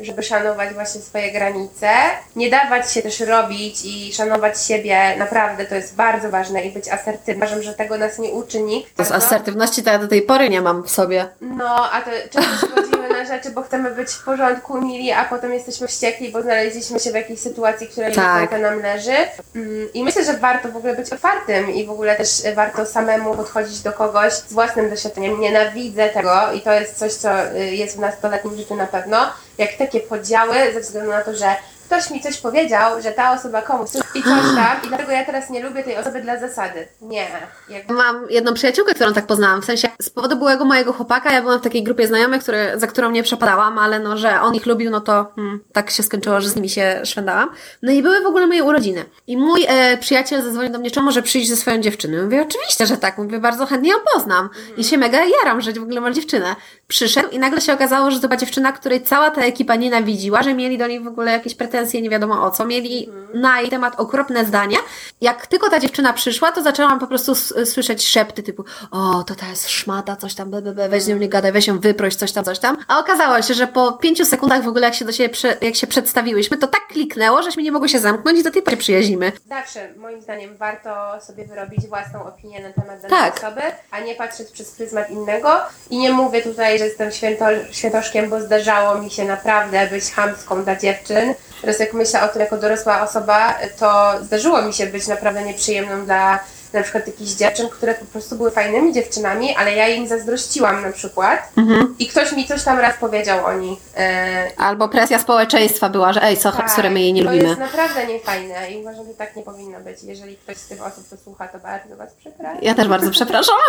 [0.01, 1.89] żeby szanować właśnie swoje granice,
[2.37, 6.89] nie dawać się też robić i szanować siebie, naprawdę to jest bardzo ważne i być
[6.89, 7.37] asertywnym.
[7.37, 8.97] Uważam, że tego nas nie uczy nikt.
[8.97, 9.27] To z bardzo.
[9.27, 11.29] asertywności to ja do tej pory nie mam w sobie.
[11.41, 15.53] No, a to często przychodzimy na rzeczy, bo chcemy być w porządku, mili, a potem
[15.53, 18.61] jesteśmy wściekli, bo znaleźliśmy się w jakiejś sytuacji, która nie Tak.
[18.61, 19.17] nam leży.
[19.57, 23.35] Mm, I myślę, że warto w ogóle być otwartym i w ogóle też warto samemu
[23.35, 25.41] podchodzić do kogoś z własnym doświadczeniem.
[25.41, 29.33] Nienawidzę tego i to jest coś, co y, jest w nastoletnim życiu na pewno.
[29.59, 31.57] Jak takie podziały ze względu na to, że
[31.91, 35.25] ktoś mi coś powiedział, że ta osoba komuś coś i coś tam i dlatego ja
[35.25, 36.89] teraz nie lubię tej osoby dla zasady.
[37.03, 37.27] Nie.
[37.69, 39.63] Jakby Mam jedną przyjaciółkę, którą tak poznałam.
[39.63, 42.43] W sensie z powodu byłego mojego chłopaka, ja byłam w takiej grupie znajomych,
[42.77, 46.03] za którą nie przepadałam, ale no, że on ich lubił, no to hmm, tak się
[46.03, 47.51] skończyło, że z nimi się szwendałam.
[47.83, 49.05] No i były w ogóle moje urodziny.
[49.27, 52.25] I mój e, przyjaciel zadzwonił do mnie, czy może przyjść ze swoją dziewczyną.
[52.25, 53.19] Mówię, oczywiście, że tak.
[53.19, 54.49] Mówię, bardzo chętnie ją poznam.
[54.77, 56.57] I się mega jaram, że w ogóle ma dziewczynę.
[56.89, 60.55] Przyszedł i nagle się okazało, że to była dziewczyna, której cała ta ekipa nienawidziła, że
[60.55, 62.65] mieli do niej w ogóle jakieś pretensje, nie wiadomo o co.
[62.65, 64.79] Mieli na jej temat okropne zdania.
[65.21, 69.47] Jak tylko ta dziewczyna przyszła, to zaczęłam po prostu słyszeć szepty typu o, to ta
[69.47, 72.15] jest szmata, coś tam, be, be, be, weź z nią nie gadaj, weź ją wyproś,
[72.15, 72.77] coś tam, coś tam.
[72.89, 75.87] A okazało się, że po pięciu sekundach w ogóle jak się do siebie, jak się
[75.87, 79.33] przedstawiłyśmy, to tak kliknęło, żeśmy nie mogły się zamknąć i do tej pory przyjaźnimy.
[79.49, 80.91] Zawsze, moim zdaniem, warto
[81.27, 83.37] sobie wyrobić własną opinię na temat danej Tak.
[83.37, 83.61] osoby,
[83.91, 85.51] a nie patrzeć przez pryzmat innego.
[85.91, 90.65] I nie mówię tutaj, że jestem święto, świętoszkiem, bo zdarzało mi się naprawdę być chamską
[90.65, 91.35] dla dziewczyn.
[91.71, 96.05] Teraz jak myślę o tym jako dorosła osoba, to zdarzyło mi się być naprawdę nieprzyjemną
[96.05, 96.41] dla
[96.73, 100.93] na przykład jakichś dziewczyn, które po prostu były fajnymi dziewczynami, ale ja im zazdrościłam na
[100.93, 101.53] przykład
[101.99, 103.79] i ktoś mi coś tam raz powiedział o nich.
[103.97, 107.49] E, Albo presja społeczeństwa była, że ej, co, tak, które my jej nie to lubimy.
[107.49, 110.03] jest naprawdę niefajne i uważam, że tak nie powinno być.
[110.03, 112.59] Jeżeli ktoś z tych osób to słucha, to bardzo Was przepraszam.
[112.63, 113.57] Ja też bardzo przepraszam.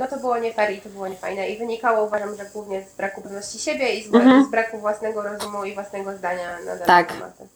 [0.00, 2.96] No to było nie fair i to było niefajne i wynikało uważam, że głównie z
[2.96, 4.44] braku pewności siebie i z, Mhm.
[4.44, 7.12] z braku własnego rozumu i własnego zdania na dane Tak.
[7.12, 7.46] tematy.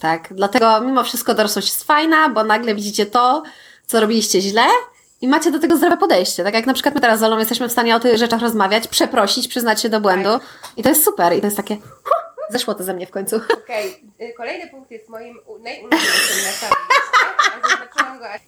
[0.00, 3.42] Tak, dlatego mimo wszystko dorosłość jest fajna, bo nagle widzicie to,
[3.88, 4.66] co robiliście źle
[5.20, 6.44] i macie do tego zdrowe podejście.
[6.44, 8.88] Tak jak na przykład my teraz z Olą jesteśmy w stanie o tych rzeczach rozmawiać,
[8.88, 10.28] przeprosić, przyznać się do błędu
[10.76, 13.36] i to jest super i to jest takie huh, zeszło to ze mnie w końcu.
[13.64, 16.88] Okej, y, kolejny punkt jest moim najulubieńszym na całym.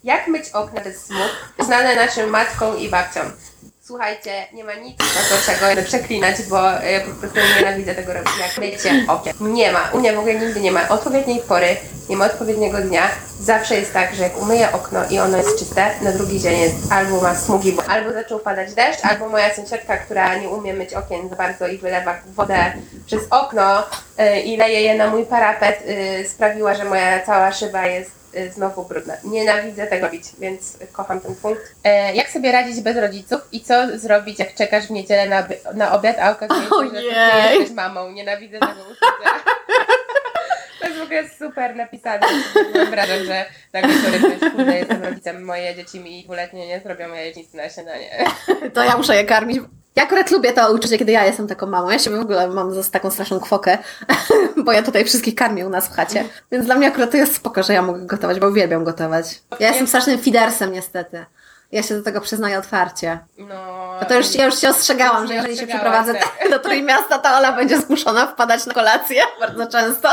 [0.04, 3.32] Jak myć okna bez smug, znane naszym matkom i babciom.
[3.90, 4.96] Słuchajcie, nie ma nic
[5.30, 9.34] gorszego, żeby przeklinać, bo ja po prostu nienawidzę tego robić, jak mycie okien.
[9.40, 11.76] Nie ma, u mnie w ogóle nigdy nie ma odpowiedniej pory,
[12.08, 13.08] nie ma odpowiedniego dnia.
[13.40, 16.92] Zawsze jest tak, że jak umyję okno i ono jest czyste, na drugi dzień jest
[16.92, 20.94] albo ma smugi, bo albo zaczął padać deszcz, albo moja sąsiadka, która nie umie myć
[20.94, 22.72] okien za bardzo i wylewa wodę
[23.06, 23.82] przez okno
[24.20, 28.19] y, i leje je na mój parapet, y, sprawiła, że moja cała szyba jest
[28.50, 29.14] znowu brudna.
[29.24, 31.62] Nienawidzę tego robić, więc kocham ten punkt.
[31.84, 35.92] E, jak sobie radzić bez rodziców i co zrobić, jak czekasz w niedzielę na, na
[35.92, 37.48] obiad, a okazuje się, że Ojej.
[37.48, 38.10] ty jesteś mamą.
[38.12, 39.30] Nienawidzę tego uczucia.
[40.80, 42.26] To jest w ogóle super napisane.
[42.72, 47.56] Wyobrażam, że nagle sobie coś, kurde, jestem rodzicem, moje dzieci mi dwuletnie nie zrobią jajecznicy
[47.56, 48.24] na śniadanie.
[48.74, 49.58] To ja muszę je karmić.
[49.96, 51.90] Ja akurat lubię to uczucie, kiedy ja jestem taką mamą.
[51.90, 53.78] Ja się w ogóle mam za taką straszną kwokę,
[54.64, 56.24] bo ja tutaj wszystkich karmię u nas w chacie.
[56.52, 59.42] Więc dla mnie akurat to jest spoko, że ja mogę gotować, bo uwielbiam gotować.
[59.60, 61.24] Ja jestem strasznym fidersem niestety.
[61.72, 63.18] Ja się do tego przyznaję otwarcie.
[63.38, 66.50] No, No to już, ja już się ostrzegałam, że jeżeli się przeprowadzę tak.
[66.50, 70.08] do Trójmiasta, to Ola będzie zmuszona wpadać na kolację bardzo często.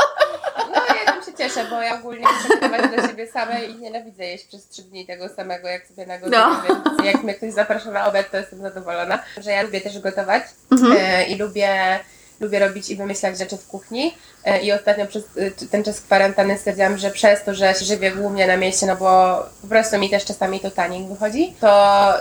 [0.74, 4.44] No ja się cieszę, bo ja ogólnie muszę gotować dla siebie samej i nienawidzę jeść
[4.44, 6.62] przez trzy dni tego samego, jak sobie nagotuję, No.
[6.68, 9.18] więc jak mnie ktoś zaprasza na obiad, to jestem zadowolona.
[9.36, 10.42] Że ja lubię też gotować
[10.72, 10.92] Mhm.
[11.00, 12.00] e, i lubię
[12.40, 14.14] lubię robić i wymyślać rzeczy w kuchni.
[14.44, 18.10] E, I ostatnio przez e, ten czas kwarantanny stwierdziłam, że przez to, że się żywię
[18.10, 22.14] głównie na mieście, no bo po prostu mi też czasami to taniej wychodzi, to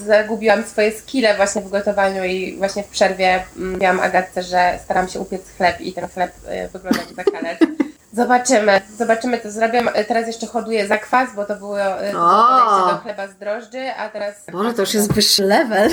[0.00, 5.08] zagubiłam swoje skille właśnie w gotowaniu i właśnie w przerwie mm, mówiłam Agatce, że staram
[5.08, 7.58] się upiec chleb i ten chleb e, wygląda jak zakalec.
[8.12, 9.82] Zobaczymy, zobaczymy to zrobię.
[10.08, 14.34] Teraz jeszcze hoduję zakwas, bo to było, podejście do chleba z drożdży, a teraz...
[14.52, 15.90] Może to już jest wyższy level.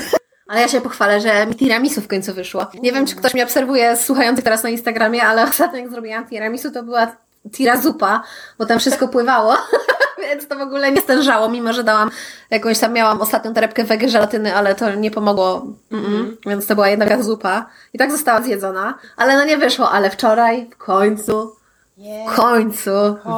[0.50, 2.68] Ale ja się pochwalę, że mi tiramisu w końcu wyszło.
[2.82, 6.72] Nie wiem, czy ktoś mnie obserwuje słuchający teraz na Instagramie, ale ostatnio jak zrobiłam tiramisu,
[6.72, 7.08] to była
[7.52, 8.24] tirazupa,
[8.58, 9.58] bo tam wszystko pływało,
[10.30, 12.12] więc to w ogóle nie stężało, mimo że dałam
[12.50, 16.26] jakąś tam, miałam ostatnią torebkę wege żelatyny, ale to nie pomogło, Mm-mm.
[16.46, 20.70] więc to była jedna zupa i tak została zjedzona, ale no nie wyszło, ale wczoraj
[20.74, 21.56] w końcu
[22.00, 22.90] w końcu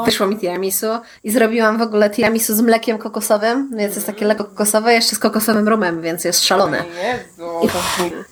[0.05, 0.85] wyszło mi tiramisu
[1.23, 5.19] i zrobiłam w ogóle tiramisu z mlekiem kokosowym, więc jest takie lekko kokosowe, jeszcze z
[5.19, 6.77] kokosowym rumem, więc jest szalone.
[7.03, 7.51] Jezu.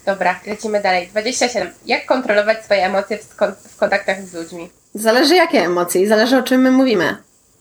[0.06, 1.08] Dobra, lecimy dalej.
[1.12, 1.70] 27.
[1.86, 4.70] Jak kontrolować swoje emocje w, skon- w kontaktach z ludźmi?
[4.94, 7.18] Zależy jakie emocje i zależy o czym my mówimy.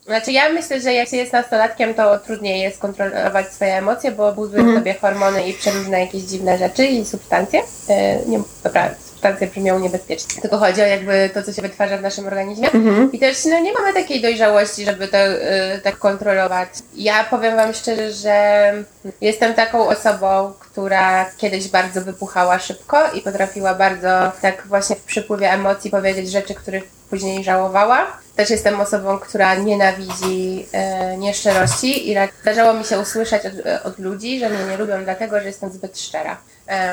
[0.07, 4.33] Znaczy ja myślę, że jak się jest nastolatkiem, to trudniej jest kontrolować swoje emocje, bo
[4.33, 4.79] buduje Mhm.
[4.79, 7.61] sobie hormony i przeróżne jakieś dziwne rzeczy i substancje.
[7.89, 10.43] E, nie, dobra, substancje brzmią niebezpiecznie.
[10.43, 12.73] Tylko chodzi o jakby to, co się wytwarza w naszym organizmie.
[12.73, 13.13] Mhm.
[13.13, 16.69] I też no, nie mamy takiej dojrzałości, żeby to e, tak kontrolować.
[16.95, 18.73] Ja powiem Wam szczerze, że
[19.21, 25.51] jestem taką osobą, która kiedyś bardzo wypuchała szybko i potrafiła bardzo tak właśnie w przypływie
[25.53, 28.07] emocji powiedzieć rzeczy, których później żałowała.
[28.37, 33.53] Też jestem osobą, która nienawidzi e, nieszczerości i zdarzało mi się usłyszeć od,
[33.85, 36.37] od ludzi, że mnie nie lubią dlatego, że jestem zbyt szczera.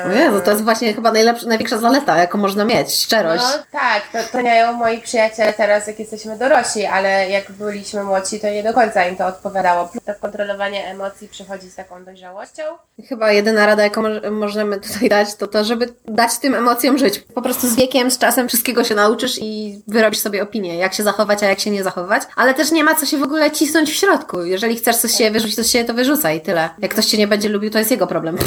[0.06, 3.44] O Jezu, to jest właśnie chyba najlepsza, największa zaleta, jaką można mieć, szczerość.
[3.44, 8.40] no tak, to, to mają moi przyjaciele teraz, jak jesteśmy dorośli, ale jak byliśmy młodsi,
[8.40, 9.90] to nie do końca im to odpowiadało.
[10.06, 12.62] To kontrolowanie emocji przychodzi z taką dojrzałością.
[13.08, 17.18] Chyba jedyna rada, jaką mo- możemy tutaj dać, to to, żeby dać tym emocjom żyć.
[17.34, 21.02] Po prostu z wiekiem, z czasem wszystkiego się nauczysz i wyrobisz sobie opinię, jak się
[21.02, 22.22] zachować, a jak się nie zachowywać.
[22.36, 24.44] Ale też nie ma co się w ogóle cisnąć w środku.
[24.44, 26.70] Jeżeli chcesz coś się wyrzucić, to się to wyrzucaj i tyle.
[26.78, 28.38] Jak ktoś cię nie będzie lubił, to jest jego problem.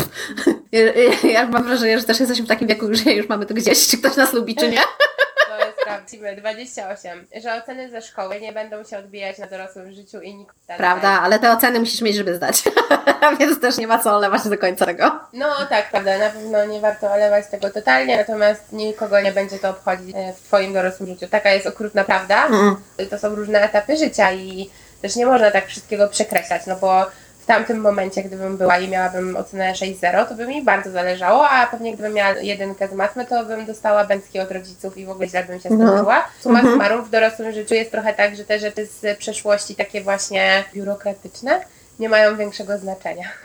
[1.33, 3.97] ja mam wrażenie, że też jesteśmy w takim wieku, że już mamy to gdzieś, czy
[3.97, 4.79] ktoś nas lubi, czy nie.
[5.49, 6.35] To jest prawdziwe.
[6.35, 7.27] 28.
[7.43, 11.39] Że oceny ze szkoły nie będą się odbijać na dorosłym życiu i nikt Prawda, ale
[11.39, 12.63] te oceny musisz mieć, żeby zdać.
[13.39, 15.19] Więc też nie ma co olewać do końca tego.
[15.33, 19.69] No tak, prawda, na pewno nie warto olewać tego totalnie, natomiast nikogo nie będzie to
[19.69, 21.27] obchodzić e, w Twoim dorosłym życiu.
[21.27, 22.45] Taka jest okrutna prawda.
[22.45, 22.75] Mm.
[23.09, 24.69] To są różne etapy życia i
[25.01, 27.05] też nie można tak wszystkiego przekreślać, no bo
[27.49, 31.93] tamtym momencie, gdybym była i miałabym ocenę 6.0, to by mi bardzo zależało, a pewnie
[31.93, 35.43] gdybym miała jedynkę z matmy, to bym dostała bęcki od rodziców i w ogóle źle
[35.43, 35.87] bym się No.
[35.87, 36.27] skończyła.
[36.39, 40.63] Suma summarum w dorosłym życiu jest trochę tak, że te rzeczy z przeszłości, takie właśnie
[40.73, 41.61] biurokratyczne,
[41.99, 43.25] nie mają większego znaczenia.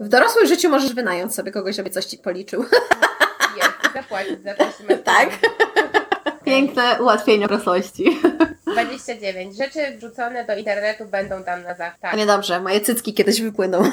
[0.00, 2.64] W dorosłym życiu możesz wynająć sobie kogoś, żeby coś ci policzył.
[3.56, 4.64] Jest, zapłacić za to.
[5.04, 5.28] Tak.
[6.46, 8.04] Piękne ułatwienie dorosłości.
[8.72, 9.56] 29.
[9.56, 11.98] Rzeczy wrzucone do internetu będą tam na zawsze.
[12.00, 12.16] Tak.
[12.16, 13.82] Niedobrze, moje cycki kiedyś wypłyną.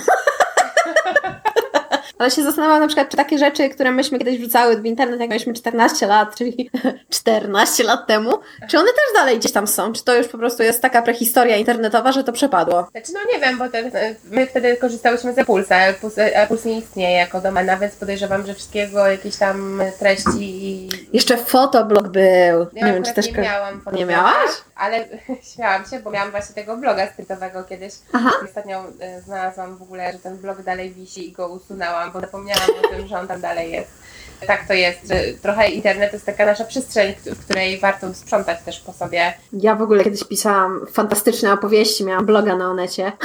[2.18, 5.30] Ale się zastanawiam na przykład, czy takie rzeczy, które myśmy kiedyś wrzucały w internet, jak
[5.30, 6.70] mieliśmy 14 lat, czyli
[7.10, 8.32] 14 lat temu,
[8.70, 9.94] czy one też dalej gdzieś tam są?
[9.94, 12.88] Czy to już po prostu jest taka prehistoria internetowa, że to przepadło?
[12.92, 13.92] Znaczy, no nie wiem, bo ten,
[14.32, 16.16] my wtedy korzystałyśmy ze Pulsa, a Puls,
[16.48, 20.90] Puls nie istnieje jako domena, więc podejrzewam, że wszystkiego jakieś tam treści i...
[21.14, 22.68] Jeszcze fotoblog był.
[22.74, 23.32] Ja nie wiem, czy też...
[23.32, 24.52] nie miałam Nie fotografa, miałaś?
[24.76, 25.08] Ale
[25.54, 27.94] śmiałam się, bo miałam właśnie tego bloga streetowego kiedyś.
[28.14, 28.32] Aha.
[28.46, 32.70] Ostatnio e, znalazłam w ogóle, że ten blog dalej wisi i go usunęłam, bo zapomniałam
[32.84, 34.03] o tym, że on tam dalej jest.
[34.48, 38.62] Tak to jest, że trochę internet to jest taka nasza przestrzeń, w której warto sprzątać
[38.66, 39.34] też po sobie.
[39.54, 43.12] Ja w ogóle kiedyś pisałam fantastyczne opowieści, miałam bloga na Onecie.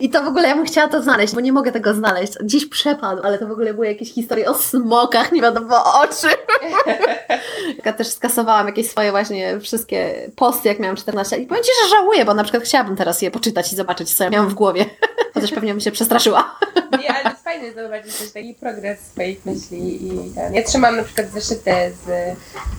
[0.00, 2.32] I to w ogóle ja bym chciała to znaleźć, bo nie mogę tego znaleźć.
[2.40, 6.30] Gdzieś przepadł, ale to w ogóle były jakieś historie o smokach, nie wiadomo o czym.
[7.84, 11.44] Ja też skasowałam jakieś swoje właśnie wszystkie posty, jak miałam 14 lat.
[11.44, 14.24] I powiem Ci, że żałuję, bo na przykład chciałabym teraz je poczytać i zobaczyć, co
[14.24, 14.86] ja miałam w głowie.
[15.34, 16.58] Chociaż pewnie bym się przestraszyła.
[17.00, 20.54] Nie, ale to jest fajne zobaczyć też taki progres swoich myśli i ten.
[20.54, 21.70] Ja trzymam na przykład zeszyty
[22.06, 22.08] z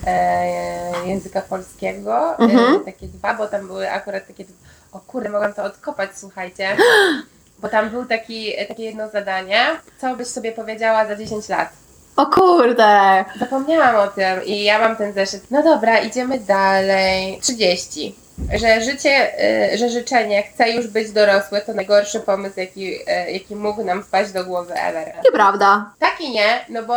[0.08, 2.76] e, języka polskiego, Mhm.
[2.76, 4.46] e, takie dwa, bo tam były akurat takie,
[4.92, 6.78] o kurde, mogłam to odkopać, słuchajcie.
[7.60, 9.66] Bo tam był taki, takie jedno zadanie,
[10.02, 11.70] co byś sobie powiedziała za 10 lat.
[12.16, 13.26] O kurde!
[13.40, 15.52] Zapomniałam o tym i ja mam ten zeszyt.
[15.52, 17.40] No dobra, idziemy dalej.
[17.42, 18.16] 30.
[18.54, 19.32] Że życie,
[19.74, 24.04] y, że życzenie chce już być dorosłe, to najgorszy pomysł, jaki, y, jaki mógł nam
[24.04, 25.14] wpaść do głowy ever.
[25.26, 25.92] Nieprawda.
[26.00, 26.96] Tak i nie, no bo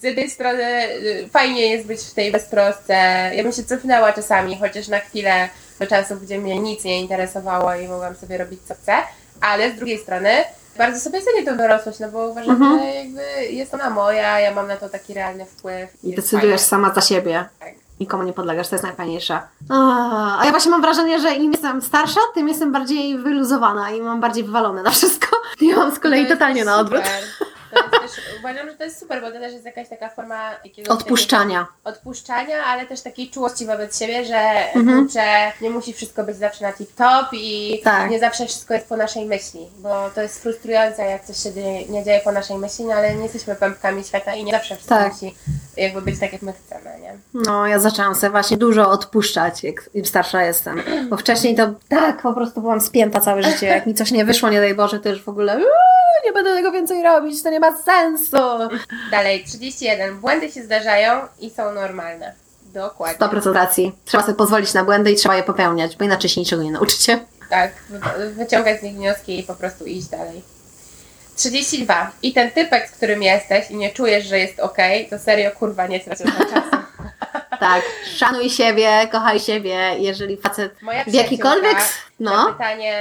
[0.00, 2.94] z jednej strony y, fajnie jest być w tej beztrosce.
[3.34, 5.48] Ja bym się cofnęła czasami, chociaż na chwilę
[5.80, 8.92] do czasów, gdzie mnie nic nie interesowało i mogłam sobie robić co chcę,
[9.40, 10.30] ale z drugiej strony
[10.78, 12.78] Bardzo sobie cenię tą dorosłość, no bo uważam, Mhm.
[12.80, 13.22] że jakby
[13.52, 15.90] jest ona moja, ja mam na to taki realny wpływ.
[16.04, 16.58] I decydujesz fajnie.
[16.58, 17.44] sama za siebie.
[17.60, 17.74] Tak.
[18.00, 19.40] Nikomu nie podlegasz, to jest najfajniejsze.
[19.68, 24.20] A, ja właśnie mam wrażenie, że im jestem starsza, tym jestem bardziej wyluzowana i mam
[24.20, 25.28] bardziej wywalone na wszystko.
[25.60, 27.02] Ja mam z kolei totalnie na odwrót.
[27.70, 30.88] To też, uważam, że to jest super, bo to też jest jakaś taka forma jakiegoś
[30.88, 31.58] Odpuszczania.
[31.60, 34.38] takiego odpuszczania, ale też takiej czułości wobec siebie, że
[34.74, 34.98] Mhm.
[35.04, 38.10] kurczę, nie musi wszystko być zawsze na tip-top i Tak.
[38.10, 41.86] nie zawsze wszystko jest po naszej myśli, bo to jest frustrujące, jak coś się dzieje,
[41.88, 44.94] nie dzieje po naszej myśli, no ale nie jesteśmy pępkami świata i nie zawsze wszystko
[44.94, 45.12] Tak.
[45.12, 45.34] musi
[45.76, 47.16] jakby być tak, jak my chcemy, nie?
[47.34, 50.82] No, ja zaczęłam sobie właśnie dużo odpuszczać, jak im starsza jestem.
[51.10, 53.66] Bo wcześniej to tak, po prostu byłam spięta całe życie.
[53.66, 55.64] Jak mi coś nie wyszło, nie daj Boże, to już w ogóle "Uuu,
[56.24, 58.36] nie będę tego więcej robić, to nie ma sensu.
[59.10, 60.20] Dalej, 31.
[60.20, 62.32] Błędy się zdarzają i są normalne.
[62.62, 63.26] Dokładnie.
[63.26, 63.92] 100% racji.
[64.04, 67.20] Trzeba sobie pozwolić na błędy i trzeba je popełniać, bo inaczej się niczego nie nauczycie.
[67.50, 70.42] Tak, wy- wyciągać z nich wnioski i po prostu iść dalej.
[71.36, 72.10] 32.
[72.22, 74.76] I ten typek, z którym jesteś i nie czujesz, że jest ok,
[75.10, 76.24] to serio kurwa nie na czasu.
[77.60, 77.82] Tak,
[78.16, 81.78] szanuj siebie, kochaj siebie, jeżeli facet Moja w jakikolwiek...
[82.20, 82.94] No, pytanie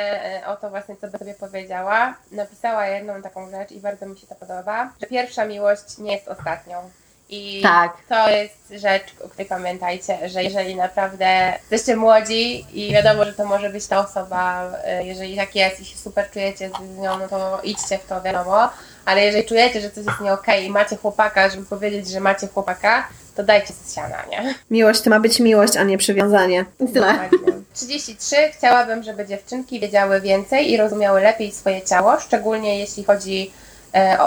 [0.43, 4.17] e, o to właśnie, co by sobie powiedziała, napisała jedną taką rzecz i bardzo mi
[4.17, 6.89] się to podoba, że pierwsza miłość nie jest ostatnią.
[7.29, 7.97] I Tak.
[8.09, 13.45] to jest rzecz, o której pamiętajcie, że jeżeli naprawdę jesteście młodzi i wiadomo, że to
[13.45, 17.27] może być ta osoba, e, jeżeli tak jest i się super czujecie z nią, no
[17.27, 18.69] to idźcie w to, wiadomo,
[19.07, 22.47] ale jeżeli czujecie, że coś jest nie okej i macie chłopaka, żeby powiedzieć, że macie
[22.47, 24.55] chłopaka, to dajcie z siana, nie?
[24.71, 26.65] miłość to ma być miłość, a nie przywiązanie.
[26.79, 27.07] I tyle.
[27.07, 27.61] Dokładnie.
[27.73, 28.35] 33.
[28.57, 33.51] Chciałabym, żeby dziewczynki wiedziały więcej i rozumiały lepiej swoje ciało, szczególnie jeśli chodzi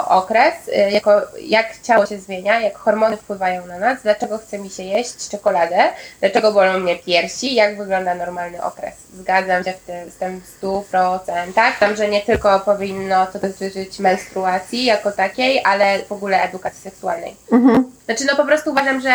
[0.09, 4.69] okres, e, jako, jak ciało się zmienia, jak hormony wpływają na nas, dlaczego chce mi
[4.69, 5.89] się jeść czekoladę,
[6.19, 8.93] dlaczego bolą mnie piersi, jak wygląda normalny okres.
[9.13, 11.53] Zgadzam się w tym, z tym w 100%.
[11.55, 16.81] Tak, tam, że nie tylko powinno to dotyczyć menstruacji jako takiej, ale w ogóle edukacji
[16.81, 17.35] seksualnej.
[17.51, 17.91] Mhm.
[18.11, 19.09] Znaczy, no po prostu uważam, że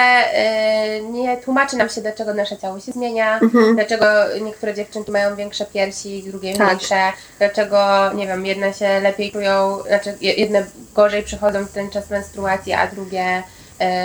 [0.99, 3.75] y, nie tłumaczy nam się, dlaczego nasze ciało się zmienia, Mhm.
[3.75, 4.07] dlaczego
[4.41, 6.67] niektóre dziewczynki mają większe piersi, drugie Tak.
[6.69, 7.79] mniejsze, dlaczego,
[8.15, 10.65] nie wiem, jedne się lepiej czują, znaczy je- jedne
[10.95, 13.43] gorzej przychodzą w ten czas menstruacji, a drugie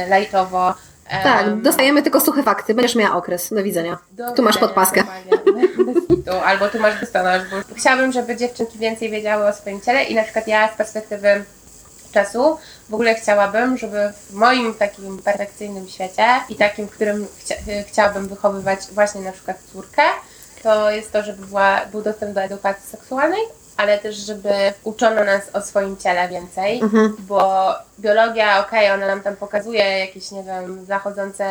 [0.06, 0.74] y, lajtowo.
[1.10, 2.74] Em, Tak, dostajemy tylko suche fakty.
[2.74, 3.50] Będziesz miała okres.
[3.54, 3.98] Do widzenia.
[4.12, 5.04] do Tu masz podpaskę.
[6.10, 6.32] kitu.
[6.46, 7.42] Albo tu masz biustonosz,
[7.78, 11.44] chciałabym, żeby dziewczynki więcej wiedziały o swoim ciele i na przykład ja z perspektywy
[12.12, 12.58] czasu
[12.90, 17.56] w ogóle chciałabym, żeby w moim takim perfekcyjnym świecie i takim, w którym chcia,
[17.88, 20.02] chciałabym wychowywać właśnie na przykład córkę,
[20.64, 23.42] to jest to, żeby była, był dostęp do edukacji seksualnej,
[23.78, 24.50] ale też, żeby
[24.84, 27.16] uczono nas o swoim ciele więcej, Mhm.
[27.20, 31.46] bo biologia, okej, ona nam tam pokazuje jakieś, nie wiem, zachodzące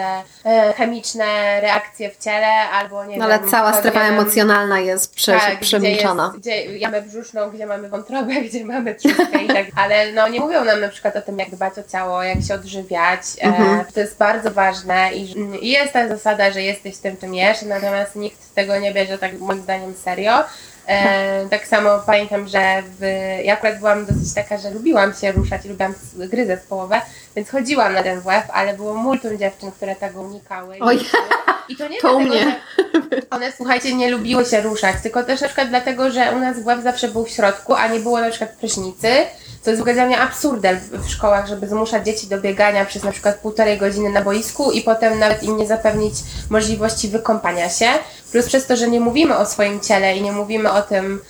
[0.44, 3.50] e, chemiczne reakcje w ciele, albo nie No, ale wiem...
[3.50, 6.32] cała to, strefa wiem, emocjonalna jest prze, tak, przemilczona.
[6.38, 10.28] Gdzie, jest, gdzie jamę brzuszną, gdzie mamy wątrobę, gdzie mamy trzustkę i tak Ale no
[10.28, 13.20] nie mówią nam na przykład o tym, jak dbać o ciało, jak się odżywiać.
[13.40, 13.80] Mhm.
[13.80, 17.62] E, to jest bardzo ważne i, i jest ta zasada, że jesteś tym, czym jesz,
[17.62, 20.44] natomiast nikt tego nie bierze tak moim zdaniem serio.
[20.90, 23.02] E, tak samo pamiętam, że w,
[23.44, 27.00] ja akurat byłam dosyć taka, że lubiłam się ruszać, lubiłam gry zespołowe,
[27.36, 30.76] więc chodziłam na ten WF, ale było multum dziewczyn, które tego unikały.
[30.76, 31.00] I- Oj.
[31.68, 32.60] I to nie To dlatego, mnie.
[33.30, 36.82] one, słuchajcie, nie lubiły się ruszać, tylko też na przykład dlatego, że u nas WF
[36.82, 39.08] zawsze był w środku, a nie było na przykład prysznicy,
[39.62, 43.78] co jest mnie absurdem w, szkołach, żeby zmuszać dzieci do biegania przez na przykład półtorej
[43.78, 46.14] godziny na boisku i potem nawet im nie zapewnić
[46.50, 47.86] możliwości wykąpania się.
[48.32, 51.20] Plus przez to, że nie mówimy o swoim ciele i nie mówimy o tym,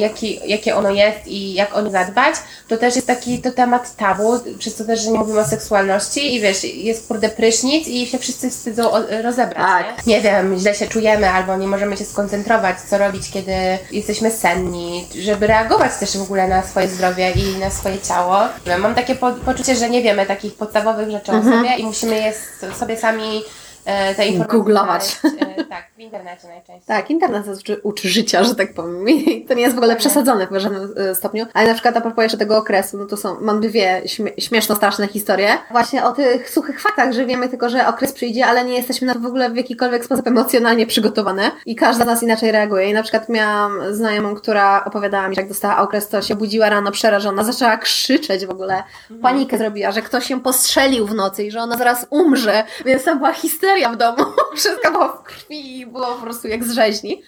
[0.00, 2.34] jaki, jakie ono jest i jak o nie zadbać,
[2.68, 6.34] to też jest taki to temat tabu, przez to też, że nie mówimy o seksualności
[6.34, 8.90] i wiesz, jest kurde prysznic i się wszyscy wstydzą
[9.22, 10.06] rozebrać, Tak.
[10.06, 10.14] nie?
[10.16, 13.52] nie wiem, źle się czujemy albo nie możemy się skoncentrować, co robić, kiedy
[13.92, 18.38] jesteśmy senni, żeby reagować też w ogóle na swoje zdrowie i na swoje ciało.
[18.78, 22.32] Mam takie po poczucie, że nie wiemy takich podstawowych rzeczy o sobie i musimy je
[22.78, 23.42] sobie sami
[23.84, 25.16] e, te informacje Googlować.
[25.58, 26.86] e, tak, w internecie najczęściej.
[26.86, 29.08] Tak, internet uczy, uczy życia, że tak powiem.
[29.08, 31.46] I to nie jest w ogóle przesadzone w żadnym e, stopniu.
[31.54, 35.08] Ale na przykład a propos jeszcze tego okresu, no to są, mam dwie śmie- śmieszno-straszne
[35.08, 35.58] historie.
[35.70, 39.14] Właśnie o tych suchych faktach, że wiemy tylko, że okres przyjdzie, ale nie jesteśmy na
[39.14, 41.50] to w ogóle w jakikolwiek sposób emocjonalnie przygotowane.
[41.66, 42.90] I każda z nas inaczej reaguje.
[42.90, 46.68] I na przykład miałam znajomą, która opowiadała mi, że jak dostała okres, to się budziła
[46.68, 48.82] rano przerażona, zaczęła krzyczeć w ogóle.
[49.22, 52.64] Panikę zrobiła, że ktoś się postrzelił w nocy i że ona zaraz umrze.
[52.84, 54.24] Więc tam była histeria w domu.
[54.56, 57.22] Wszystko było w krwi było po prostu jak z rzeźni.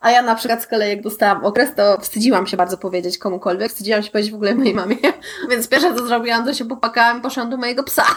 [0.00, 3.68] A ja na przykład z kolei jak dostałam okres, to wstydziłam się bardzo powiedzieć komukolwiek.
[3.68, 4.96] Wstydziłam się powiedzieć w ogóle mojej mamie.
[5.50, 8.04] Więc pierwsze co zrobiłam, to się popakałam i poszłam do mojego psa.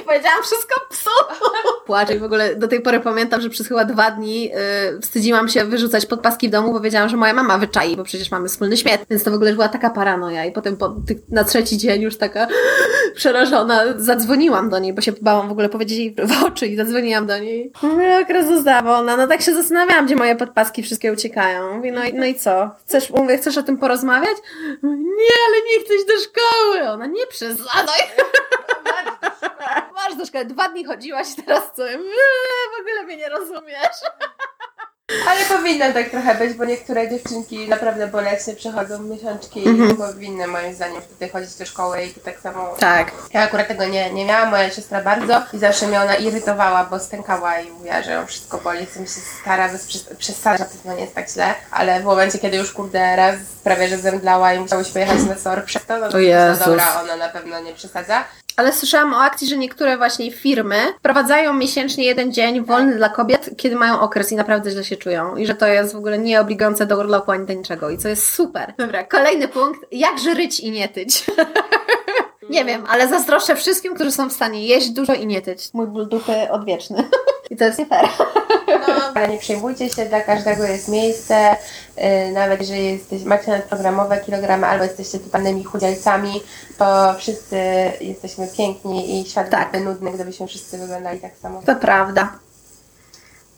[0.00, 1.10] I powiedziałam wszystko psu.
[1.86, 4.52] Płaczę i w ogóle do tej pory pamiętam, że przez chyba dwa dni yy,
[5.02, 8.48] wstydziłam się wyrzucać podpaski w domu, bo wiedziałam, że moja mama wyczai, bo przecież mamy
[8.48, 9.00] wspólny śmiech.
[9.10, 10.44] Więc to w ogóle była taka paranoja.
[10.44, 10.94] I potem po,
[11.28, 12.46] na trzeci dzień już taka
[13.16, 17.26] przerażona zadzwoniłam do niej, bo się bałam w ogóle powiedzieć jej w oczy i zadzwoniłam
[17.26, 17.72] do niej.
[17.82, 19.16] Mówię, okres została wolna.
[19.16, 21.76] No tak się zastanawiałam, gdzie moje podpaski wszystkie uciekają.
[21.76, 22.70] Mówię, no, i- no i co?
[22.86, 24.36] Chcesz, mówię, chcesz o tym porozmawiać?
[24.82, 26.88] Mówię, nie, ale nie iść do szkoły.
[26.92, 28.00] Ona, nie przesadzaj.
[30.08, 30.44] Masz do szkoły.
[30.44, 31.88] Dwa dni chodziłaś i teraz co?
[31.88, 31.98] Eee,
[32.76, 33.96] W ogóle mnie nie rozumiesz.
[35.28, 39.90] Ale powinno tak trochę być, bo niektóre dziewczynki naprawdę boleśnie przechodzą miesiączki Mhm.
[39.90, 42.74] i powinny moim zdaniem wtedy chodzić do szkoły i tak samo.
[42.80, 43.12] Tak.
[43.32, 46.98] Ja akurat tego nie, nie miałam, moja siostra bardzo i zawsze mnie ona irytowała, bo
[46.98, 50.64] stękała i mówiła, że ją wszystko boli, co mi się stara bez przes- przesady, na
[50.64, 54.52] pewno nie jest tak źle, ale w momencie, kiedy już kurde raz prawie, że zemdlała
[54.54, 56.60] i musiałyśmy jechać na SOR przez to, no to O Jezus.
[56.60, 58.24] no dobra, ona na pewno nie przesadza.
[58.56, 63.50] Ale słyszałam o akcji, że niektóre właśnie firmy wprowadzają miesięcznie jeden dzień wolny dla kobiet,
[63.56, 65.36] kiedy mają okres i naprawdę źle się czują.
[65.36, 67.90] I że to jest w ogóle nieobligujące do urlopu ani do niczego.
[67.90, 68.74] I co jest super.
[68.78, 69.80] Dobra, kolejny punkt.
[69.92, 71.26] Jak żyć i nie tyć?
[72.50, 75.74] nie wiem, ale zazdroszczę wszystkim, którzy są w stanie jeść dużo i nie tyć.
[75.74, 77.04] Mój ból dupy odwieczny.
[77.50, 78.08] I to jest nie fair.
[78.88, 81.56] No, ale nie przejmujcie się, dla każdego jest miejsce,
[81.96, 86.42] yy, nawet jeżeli jesteś, macie nadprogramowe kilogramy albo jesteście totalnymi chudzielcami,
[86.78, 87.56] to wszyscy
[88.00, 89.72] jesteśmy piękni i świat Tak.
[89.72, 91.62] byłby nudny, gdybyśmy wszyscy wyglądali tak samo.
[91.66, 92.43] To prawda.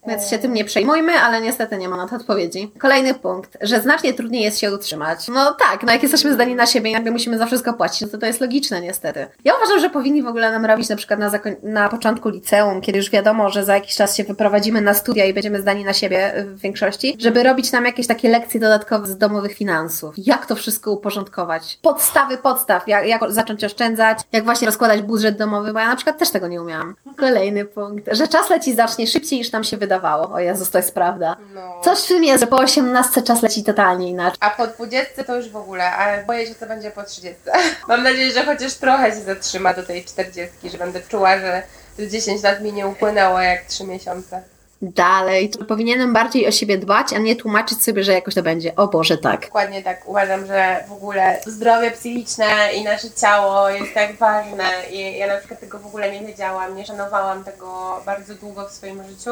[0.06, 2.72] Więc się tym nie przejmujmy, ale niestety nie ma na to odpowiedzi.
[2.78, 5.28] Kolejny punkt, że znacznie trudniej jest się utrzymać.
[5.28, 8.08] No tak, no jak jesteśmy zdani na siebie i nagle musimy za wszystko płacić, no
[8.08, 9.26] to to jest logiczne niestety.
[9.44, 11.30] Ja uważam, że powinni w ogóle nam robić na przykład na,
[11.62, 15.34] na początku liceum, kiedy już wiadomo, że za jakiś czas się wyprowadzimy na studia i
[15.34, 19.54] będziemy zdani na siebie w większości, żeby robić nam jakieś takie lekcje dodatkowe z domowych
[19.54, 20.14] finansów.
[20.18, 21.78] Jak to wszystko uporządkować?
[21.82, 26.18] Podstawy podstaw, jak, jak zacząć oszczędzać, jak właśnie rozkładać budżet domowy, bo ja na przykład
[26.18, 26.94] też tego nie umiałam.
[27.16, 30.32] Kolejny punkt, że czas leci znacznie szybciej niż nam się wydawało.
[30.32, 31.36] O Jezus, to jest prawda.
[31.54, 31.80] No.
[31.84, 34.38] Coś w tym jest, że po 18 czas leci totalnie inaczej.
[34.40, 37.40] A po 20 to już w ogóle, ale boję się, co będzie po 30.
[37.88, 41.62] Mam nadzieję, że chociaż trochę się zatrzyma do tej 40, że będę czuła, że
[41.96, 44.42] te 10 lat mi nie upłynęło jak 3 miesiące.
[44.82, 48.76] Dalej, to powinienem bardziej o siebie dbać, a nie tłumaczyć sobie, że jakoś to będzie.
[48.76, 49.40] O Boże, tak.
[49.40, 50.08] Dokładnie tak.
[50.08, 55.38] Uważam, że w ogóle zdrowie psychiczne i nasze ciało jest tak ważne i ja na
[55.38, 59.30] przykład tego w ogóle nie wiedziałam, nie szanowałam tego bardzo długo w swoim życiu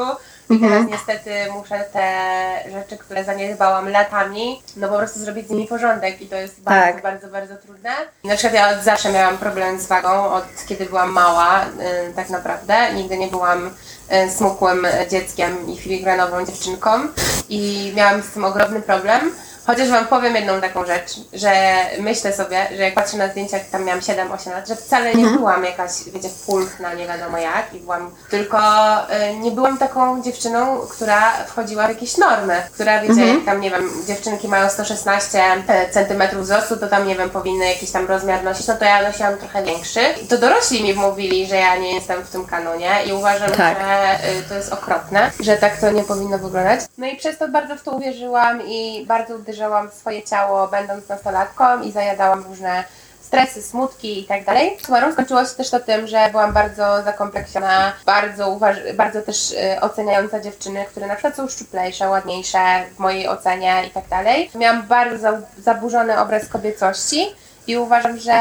[0.49, 2.09] i teraz niestety muszę te
[2.71, 6.93] rzeczy, które zaniedbałam latami, no po prostu zrobić z nimi porządek i to jest bardzo,
[6.93, 7.03] Tak.
[7.03, 7.89] bardzo, bardzo trudne.
[8.23, 12.13] I na przykład ja od zawsze miałam problem z wagą, od kiedy byłam mała y,
[12.15, 12.93] tak naprawdę.
[12.93, 13.69] Nigdy nie byłam
[14.37, 16.89] smukłym dzieckiem i filigranową dziewczynką
[17.49, 19.31] i miałam z tym ogromny problem.
[19.65, 21.51] Chociaż Wam powiem jedną taką rzecz, że
[21.99, 25.25] myślę sobie, że jak patrzę na zdjęcia, jak tam miałam 7-8 lat, że wcale nie
[25.25, 28.57] byłam jakaś, wiecie, pulchna, nie wiadomo jak, i byłam, tylko
[29.31, 33.71] y, nie byłam taką dziewczyną, która wchodziła w jakieś normy, która, wiecie, jak tam, nie
[33.71, 35.43] wiem, dziewczynki mają 116
[35.91, 39.37] centymetrów wzrostu, to tam, nie wiem, powinny jakiś tam rozmiar nosić, no to ja nosiłam
[39.37, 39.99] trochę większy.
[40.23, 43.77] I to dorośli mi mówili, że ja nie jestem w tym kanonie i uważam, Tak.
[43.79, 46.79] że y, to jest okropne, że tak to nie powinno wyglądać.
[46.97, 49.54] No i przez to bardzo w to uwierzyłam i bardzo uderzałam
[49.91, 52.83] w swoje ciało, będąc nastolatką i zajadałam różne
[53.21, 54.77] stresy, smutki i tak dalej.
[54.85, 59.81] Sumarum skończyło się też to tym, że byłam bardzo zakompleksiona, bardzo, uważ- bardzo też y,
[59.81, 62.57] oceniająca dziewczyny, które na przykład są szczuplejsze, ładniejsze
[62.95, 64.51] w mojej ocenie i tak dalej.
[64.55, 67.27] Miałam bardzo za- zaburzony obraz kobiecości
[67.67, 68.33] i uważam, że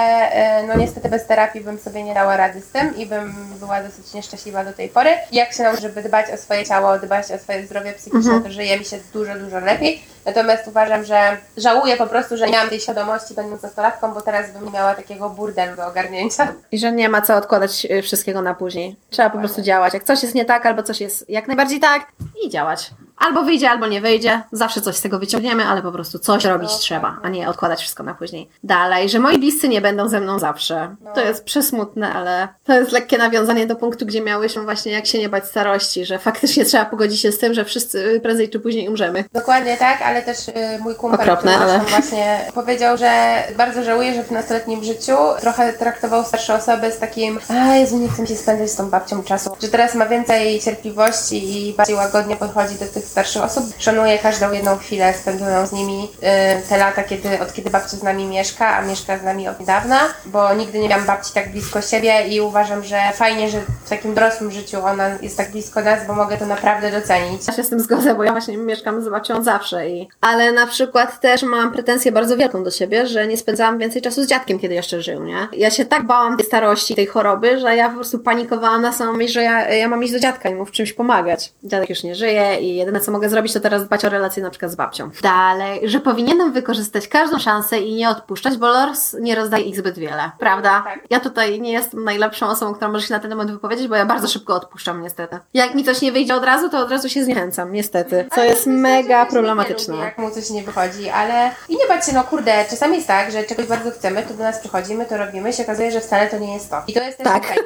[0.63, 3.83] y, no niestety bez terapii bym sobie nie dała rady z tym i bym była
[3.83, 5.11] dosyć nieszczęśliwa do tej pory.
[5.33, 8.79] Jak się nauczę, żeby dbać o swoje ciało, dbać o swoje zdrowie psychiczne, to żyje
[8.79, 10.03] mi się dużo, dużo lepiej.
[10.27, 14.53] Natomiast uważam, że żałuję po prostu, że nie miałam tej świadomości będąc nastolatką, bo teraz
[14.53, 16.53] bym miała takiego burdelu do ogarnięcia.
[16.73, 18.97] I że nie ma co odkładać y, wszystkiego na później.
[19.11, 19.95] Trzeba po prostu działać.
[19.95, 22.07] Jak coś jest nie tak, albo coś jest jak najbardziej tak,
[22.45, 22.91] i działać.
[23.17, 24.43] Albo wyjdzie, albo nie wyjdzie.
[24.53, 27.81] Zawsze coś z tego wyciągniemy, ale po prostu coś robić No, trzeba, a nie odkładać
[27.81, 28.49] wszystko na później.
[28.65, 30.97] Dalej, że moi bliscy nie będą ze mną zawsze.
[31.15, 35.19] To jest przesmutne, ale to jest lekkie nawiązanie do punktu, gdzie miałyśmy właśnie jak się
[35.19, 38.89] nie bać starości, że faktycznie trzeba pogodzić się z tym, że wszyscy prędzej czy później
[38.89, 39.25] umrzemy.
[39.33, 44.15] Dokładnie tak, ale też y, mój kumpel, Okropne, który ale- właśnie powiedział, że bardzo żałuje,
[44.15, 48.37] że w nastoletnim życiu trochę traktował starsze osoby z takim a Jezu, nie chcę się
[48.37, 49.57] spędzać z tą babcią czasu.
[49.63, 53.65] Że teraz ma więcej cierpliwości i bardziej łagodnie podchodzi do tych starszych osób.
[53.79, 58.03] Szanuję każdą jedną chwilę spędzoną z nimi, e, te lata, kiedy, od kiedy babcia z
[58.03, 61.83] nami mieszka, a mieszka z nami od niedawna, bo nigdy nie miałam babci tak blisko
[61.83, 66.07] siebie i uważam, że fajnie, że w takim dorosłym życiu ona jest tak blisko nas,
[66.07, 67.47] bo mogę to naprawdę docenić.
[67.49, 69.89] Ja się z tym zgodzę, bo ja właśnie mieszkam z babcią zawsze.
[69.89, 70.04] I...
[70.21, 74.23] Ale na przykład też mam pretensję bardzo wielką do siebie, że nie spędzałam więcej czasu
[74.23, 75.49] z dziadkiem, kiedy jeszcze żył, nie?
[75.53, 79.13] Ja się tak bałam tej starości, tej choroby, że ja po prostu panikowałam na samą
[79.13, 81.53] myśl, że ja, ja mam iść do dziadka i mu w czymś pomagać.
[81.65, 84.51] Dziadek już nie żyje i jedyne co mogę zrobić, to teraz dbać o relacje na
[84.51, 85.11] przykład z babcią.
[85.23, 89.99] Dalej, że powinienem wykorzystać każdą szansę i nie odpuszczać, bo los nie rozdaje ich zbyt
[89.99, 90.83] wiele, prawda?
[90.85, 90.99] Tak.
[91.11, 94.07] Ja tutaj nie jestem najlepszą osobą, która może się na ten temat wypowiedzieć, bo ja
[94.07, 95.39] bardzo szybko odpuszczam niestety.
[95.55, 98.29] Jak mi coś nie wyjdzie od razu, to od razu się zniechęcam, niestety.
[98.35, 99.94] Co jest mega problematyczne.
[99.99, 103.33] Jak mu coś nie wychodzi, ale i nie bać się, no kurde, czasami jest tak,
[103.33, 106.27] że czegoś bardzo chcemy, to do nas przychodzi, my to robimy, się okazuje, że wcale
[106.27, 106.83] to nie jest to.
[106.87, 107.45] I to jest też Tak.
[107.45, 107.59] okej.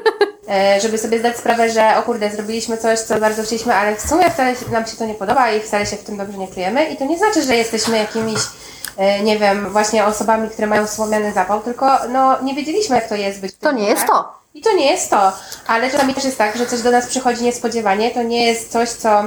[0.50, 4.00] E, Żeby sobie zdać sprawę, że o kurde, zrobiliśmy coś, co bardzo chcieliśmy, ale w
[4.00, 6.84] sumie wcale nam się to nie podoba i wcale się w tym dobrze nie czujemy.
[6.88, 8.38] I to nie znaczy, że jesteśmy jakimiś,
[8.96, 13.14] e, nie wiem, właśnie osobami, które mają słomiany zapał, tylko no nie wiedzieliśmy, jak to
[13.14, 13.54] jest być.
[13.60, 14.10] To nie jest tak?
[14.10, 14.38] to.
[14.54, 15.32] I to nie jest to,
[15.66, 18.88] ale czasami też jest tak, że coś do nas przychodzi niespodziewanie, to nie jest coś,
[18.88, 19.22] co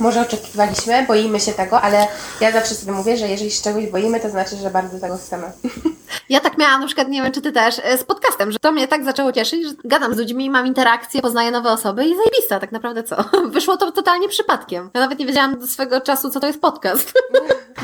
[0.00, 2.06] może oczekiwaliśmy, boimy się tego, ale
[2.40, 5.52] ja zawsze sobie mówię, że jeżeli się czegoś boimy, to znaczy, że bardzo tego chcemy.
[6.28, 8.72] Ja tak miałam na przykład, nie wiem czy ty też, e, z podcastem, że to
[8.72, 12.60] mnie tak zaczęło cieszyć, że gadam z ludźmi, mam interakcje, poznaję nowe osoby i zajebista
[12.60, 13.16] tak naprawdę co.
[13.50, 14.90] Wyszło to totalnie przypadkiem.
[14.94, 17.12] Ja nawet nie wiedziałam do swego czasu, co to jest podcast.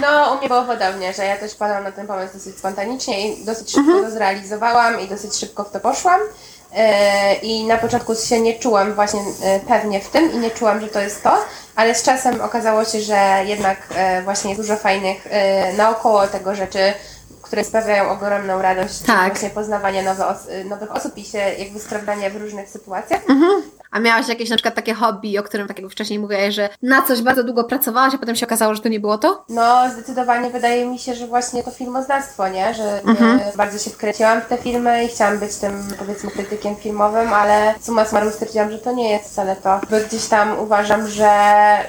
[0.01, 3.45] No, u mnie było podobnie, że ja też padłam na ten pomysł dosyć spontanicznie i
[3.45, 6.20] dosyć szybko to zrealizowałam i dosyć szybko w to poszłam.
[6.77, 10.81] E, I na początku się nie czułam właśnie e, pewnie w tym i nie czułam,
[10.81, 11.39] że to jest to,
[11.77, 15.27] ale z czasem okazało się, że jednak e, właśnie jest dużo fajnych
[15.77, 16.93] naokoło tego rzeczy,
[17.43, 19.33] które sprawiają ogromną radość, Tak.
[19.33, 23.21] właśnie poznawanie nowe os- nowych osób i się jakby sprawdzanie w różnych sytuacjach.
[23.91, 27.03] A miałaś jakieś na przykład takie hobby, o którym tak jak wcześniej mówiłaś, że na
[27.03, 29.45] coś bardzo długo pracowałaś, a potem się okazało, że to nie było to?
[29.49, 32.75] No, zdecydowanie wydaje mi się, że właśnie to filmoznawstwo, nie?
[32.75, 33.41] Że Mhm.
[33.57, 38.05] bardzo się wkręciłam w te filmy i chciałam być tym, powiedzmy, krytykiem filmowym, ale summa
[38.05, 39.81] summarum stwierdziłam, że to nie jest wcale to.
[39.91, 41.33] Bo gdzieś tam uważam, że,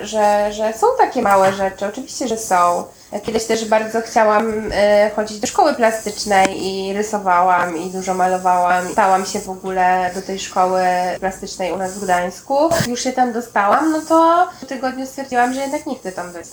[0.01, 1.85] że, że są takie małe rzeczy.
[1.85, 2.83] Oczywiście, że są.
[3.19, 8.91] Kiedyś też bardzo chciałam e, chodzić do szkoły plastycznej i rysowałam i dużo malowałam.
[8.91, 10.81] Stałam się w ogóle do tej szkoły
[11.19, 12.69] plastycznej u nas w Gdańsku.
[12.87, 16.47] Już się tam dostałam, no to w tygodniu stwierdziłam, że jednak nie chcę tam być.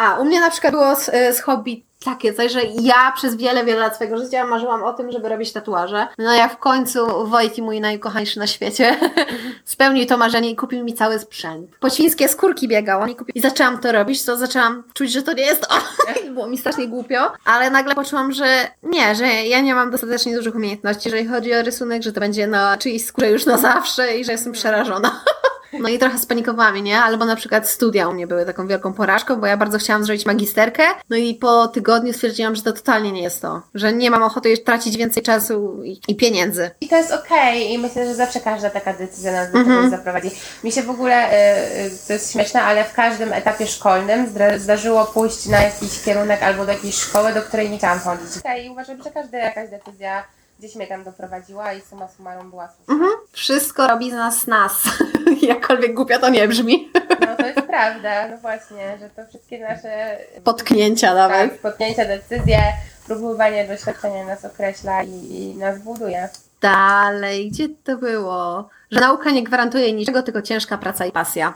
[0.00, 3.36] A, u mnie na przykład było z, y, z hobby takie coś, że ja przez
[3.36, 6.06] wiele, wiele lat swojego życia marzyłam o tym, żeby robić tatuaże.
[6.18, 8.96] No jak w końcu Wojki, mój najukochańszy na świecie,
[9.64, 11.70] spełnił to marzenie i kupił mi cały sprzęt.
[11.80, 13.32] Po świńskie skórki biegał on i, kupił...
[13.34, 15.66] i zaczęłam to robić, to zaczęłam czuć, że to nie jest.
[16.26, 20.36] I było mi strasznie głupio, ale nagle poczułam, że nie, że ja nie mam dostatecznie
[20.36, 24.16] dużych umiejętności, jeżeli chodzi o rysunek, że to będzie na czyjejś skórze już na zawsze
[24.16, 25.20] i że jestem przerażona.
[25.72, 26.98] No i trochę spanikowałam, nie?
[26.98, 30.26] Albo na przykład studia u mnie były taką wielką porażką, bo ja bardzo chciałam zrobić
[30.26, 33.62] magisterkę, no i po tygodniu stwierdziłam, że to totalnie nie jest to.
[33.74, 36.70] Że nie mam ochoty już tracić więcej czasu i, i pieniędzy.
[36.80, 39.76] I to jest okej i myślę, że zawsze każda taka decyzja nas do Mhm.
[39.78, 40.30] czegoś zaprowadzi.
[40.64, 44.26] Mi się w ogóle, y, y, to jest śmieszne, ale w każdym etapie szkolnym
[44.56, 48.26] zdarzyło pójść na jakiś kierunek albo do jakiejś szkoły, do której nie chciałam chodzić.
[48.66, 50.24] I uważam, że każda jakaś decyzja
[50.60, 52.94] gdzieś mnie tam doprowadziła i summa summarum była słuszna.
[52.94, 53.10] Mhm.
[53.32, 54.72] Wszystko robi z nas nas.
[55.42, 56.90] Jakkolwiek głupio to nie brzmi.
[57.20, 61.50] No to jest prawda, no właśnie, że to wszystkie nasze Potknięcia nawet.
[61.50, 62.58] tak, potknięcia, decyzje,
[63.06, 66.28] próbowanie doświadczenia nas określa i, i nas buduje.
[66.60, 68.68] Dalej, gdzie to było?
[68.90, 71.54] Że nauka nie gwarantuje niczego, tylko ciężka praca i pasja.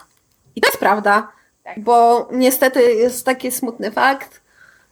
[0.57, 1.29] I to jest prawda,
[1.65, 1.81] Tak.
[1.81, 4.41] bo niestety jest taki smutny fakt,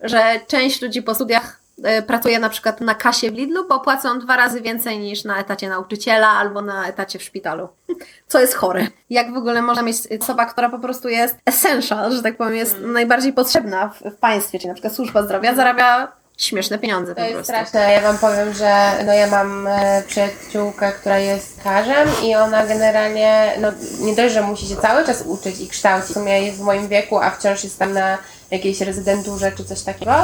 [0.00, 1.61] że część ludzi po studiach
[2.06, 5.68] pracuje na przykład na kasie w Lidlu, bo płacą dwa razy więcej niż na etacie
[5.68, 7.68] nauczyciela albo na etacie w szpitalu.
[8.28, 8.86] Co jest chore.
[9.10, 12.72] Jak w ogóle można mieć osoba, która po prostu jest essential, że tak powiem, jest
[12.72, 12.92] Hmm.
[12.92, 17.26] najbardziej potrzebna w, w państwie, czyli na przykład służba zdrowia zarabia śmieszne pieniądze To po
[17.26, 17.52] jest prostu.
[17.52, 17.92] straszne.
[17.92, 23.52] Ja Wam powiem, że no ja mam e, przyjaciółkę, która jest lekarzem i ona generalnie,
[23.60, 23.68] no
[24.00, 26.10] nie dość, że musi się cały czas uczyć i kształcić.
[26.10, 28.18] W sumie jest w moim wieku, a wciąż jest tam na
[28.52, 30.14] jakiejś rezydenturze czy coś takiego,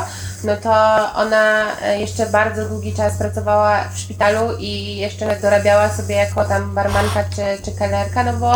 [0.45, 0.73] no to
[1.15, 6.75] ona e, jeszcze bardzo długi czas pracowała w szpitalu i jeszcze dorabiała sobie jako tam
[6.75, 8.53] barmanka czy, czy kelnerka, no bo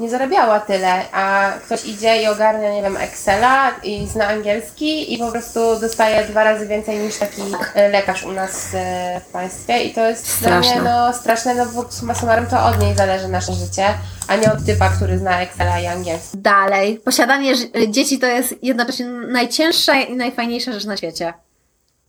[0.00, 5.18] nie zarabiała tyle, a ktoś idzie i ogarnia, nie wiem, Excela i zna angielski i
[5.18, 7.42] po prostu dostaje dwa razy więcej niż taki
[7.74, 10.80] e, lekarz u nas e, w państwie i to jest dla Straszne.
[10.80, 13.86] mnie no, straszne, no bo summa summarum to od niej zależy nasze życie,
[14.28, 16.38] a nie od typa, który zna Excela i angielski.
[16.38, 17.00] Dalej.
[17.04, 17.52] Posiadanie
[17.88, 21.34] dzieci to jest jednocześnie najcięższa i najfajniejsza rzecz na świecie.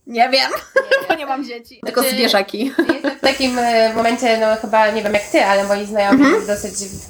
[0.06, 0.50] Nie wiem,
[1.08, 1.80] bo nie mam dzieci.
[1.84, 2.72] Tylko Znaczy- zwierzaki.
[2.92, 6.46] Jestem w takim e, momencie, no chyba nie wiem jak ty, ale moi znajomi Mhm.
[6.46, 7.06] dosyć w,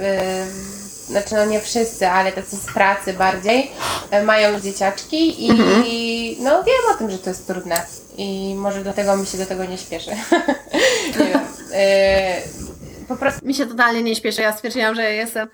[1.06, 3.70] znaczy no nie wszyscy, ale tacy z pracy bardziej,
[4.10, 5.84] e, mają dzieciaczki i Mhm.
[6.38, 7.82] no wiem o tym, że to jest trudne.
[8.18, 10.10] I może dlatego mi się do tego nie śpieszy.
[11.18, 11.40] nie wiem.
[11.72, 12.36] E,
[13.08, 14.42] po prostu Mi się totalnie nie śpieszy.
[14.42, 15.48] Ja stwierdziłam, że jestem.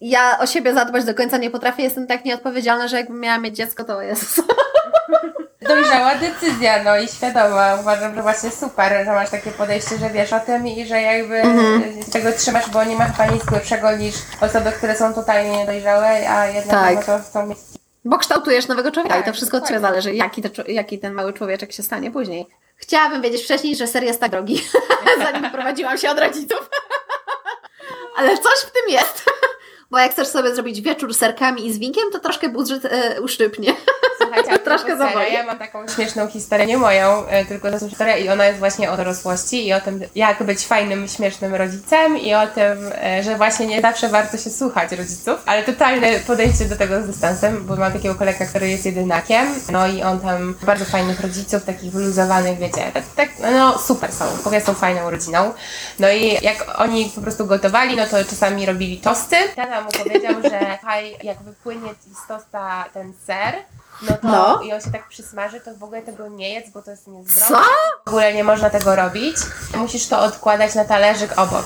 [0.00, 1.82] Ja o siebie zadbać do końca nie potrafię.
[1.82, 4.42] Jestem tak nieodpowiedzialna, że jakbym miała mieć dziecko, to jest.
[5.68, 7.74] dojrzała decyzja, no i świadoma.
[7.80, 11.34] Uważam, że właśnie super, że masz takie podejście, że wiesz o tym i że jakby
[11.36, 12.02] Mhm.
[12.02, 16.30] z tego trzymasz, bo nie ma chyba nic lepszego niż osoby, które są totalnie niedojrzałe,
[16.30, 16.94] a jednak Tak.
[16.96, 17.58] no to chcą mieć
[18.04, 21.12] Bo kształtujesz nowego człowieka i to Tak, wszystko od Ciebie zależy, jaki, te, jaki ten
[21.12, 22.46] mały człowieczek się stanie później.
[22.76, 24.64] Chciałabym wiedzieć wcześniej, że ser jest tak drogi,
[25.24, 26.70] zanim wyprowadziłam się od rodziców.
[28.18, 29.24] Ale coś w tym jest.
[29.90, 33.72] Bo jak chcesz sobie zrobić wieczór serkami i z winkiem, to troszkę budżet e, uszczypnie.
[34.18, 35.32] Słuchajcie, Troszkę zawoi.
[35.32, 38.90] Ja mam taką śmieszną historię, nie moją, e, tylko to historię i ona jest właśnie
[38.90, 43.36] o dorosłości i o tym, jak być fajnym, śmiesznym rodzicem i o tym, e, że
[43.36, 47.76] właśnie nie zawsze warto się słuchać rodziców, ale totalne podejście do tego z dystansem, bo
[47.76, 52.58] mam takiego kolegę, który jest jedynakiem, no i on tam bardzo fajnych rodziców, takich wyluzowanych,
[52.58, 55.52] wiecie, tak, tak no super są, w ogóle są fajną rodziną.
[55.98, 59.36] No i jak oni po prostu gotowali, no to czasami robili tosty.
[59.56, 61.94] Tata mu powiedział, że haj, jak wypłynie
[62.24, 63.54] z tosta ten ser,
[64.02, 64.60] no to No.
[64.62, 67.46] i on się tak przysmaży, to w ogóle tego nie jedz, bo to jest niezdrowe.
[67.48, 67.60] Co?
[68.04, 69.36] W ogóle nie można tego robić.
[69.76, 71.64] Musisz to odkładać na talerzyk obok.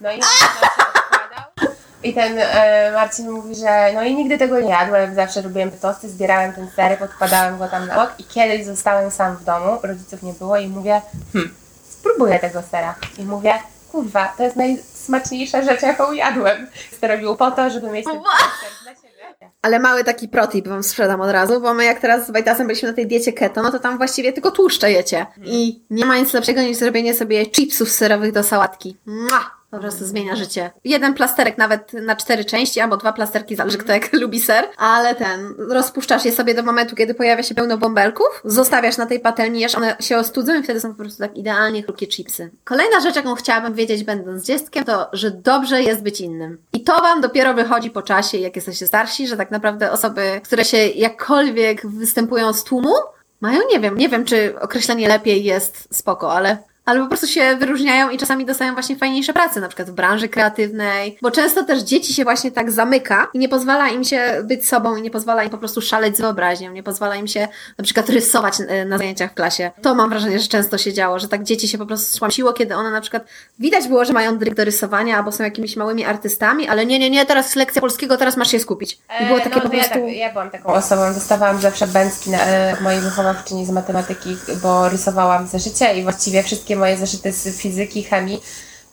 [0.00, 1.74] No i on to się odkładał.
[2.02, 6.08] I ten e, Marcin mówi, że no i nigdy tego nie jadłem, zawsze robiłem tosty,
[6.10, 10.22] zbierałem ten ser, podkładałem go tam na bok i kiedyś zostałem sam w domu, rodziców
[10.22, 11.02] nie było i mówię,
[11.32, 11.54] hm,
[11.90, 12.94] spróbuję tego sera.
[13.18, 13.54] I mówię,
[13.92, 16.66] kurwa, to jest najsmaczniejsza rzecz, jaką jadłem.
[17.00, 19.50] To robił po to, żeby mieć ten dla siebie.
[19.62, 22.88] Ale mały taki protip Wam sprzedam od razu, bo my jak teraz z Wajtasem byliśmy
[22.88, 25.26] na tej diecie keto, no to tam właściwie tylko tłuszcze jecie.
[25.44, 28.96] I nie ma nic lepszego niż zrobienie sobie chipsów serowych do sałatki.
[29.06, 29.61] Mua!
[29.72, 30.70] Po prostu zmienia życie.
[30.84, 34.64] Jeden plasterek nawet na cztery części, albo dwa plasterki, zależy kto jak lubi ser.
[34.76, 39.20] Ale ten, rozpuszczasz je sobie do momentu, kiedy pojawia się pełno bąbelków, zostawiasz na tej
[39.20, 42.50] patelni, jesz, one się ostudzą i wtedy są po prostu tak idealnie chrupkie chipsy.
[42.64, 46.58] Kolejna rzecz, jaką chciałabym wiedzieć będąc dzieckiem, to, że dobrze jest być innym.
[46.72, 50.64] I to Wam dopiero wychodzi po czasie, jak jesteście starsi, że tak naprawdę osoby, które
[50.64, 52.94] się jakkolwiek występują z tłumu,
[53.40, 57.56] mają, nie wiem, nie wiem, czy określenie lepiej jest spoko, ale ale po prostu się
[57.56, 61.82] wyróżniają i czasami dostają właśnie fajniejsze prace, na przykład w branży kreatywnej, bo często też
[61.82, 65.44] dzieci się właśnie tak zamyka i nie pozwala im się być sobą i nie pozwala
[65.44, 67.48] im po prostu szaleć z wyobraźnią, nie pozwala im się
[67.78, 69.70] na przykład rysować e, na zajęciach w klasie.
[69.82, 72.74] To mam wrażenie, że często się działo, że tak dzieci się po prostu szłamsiło, kiedy
[72.74, 73.24] one na przykład
[73.58, 77.10] widać było, że mają dryg do rysowania albo są jakimiś małymi artystami, ale nie, nie,
[77.10, 78.98] nie, teraz lekcja polskiego, teraz masz się skupić.
[79.20, 80.06] I było E, takie no, po to ja, prostu...
[80.06, 84.88] tak, ja byłam taką osobą, dostawałam zawsze bęcki na, e, mojej wychowawczyni z matematyki, bo
[84.88, 88.42] rysowałam zeszycie i właściwie wszystkie moje zeszyty z fizyki, chemii,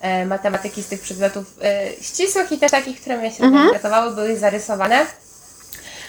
[0.01, 3.63] e, matematyki, z tych przedmiotów e, ścisłych i też takich, które mnie się Mhm.
[3.63, 5.05] interesowały, były zarysowane.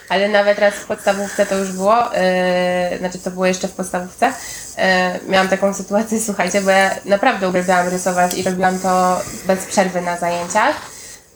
[0.08, 4.32] Ale nawet raz w podstawówce to już było, e, znaczy to było jeszcze w podstawówce,
[4.78, 10.00] e, miałam taką sytuację, słuchajcie, bo ja naprawdę uwielbiałam rysować i robiłam to bez przerwy
[10.00, 10.76] na zajęciach.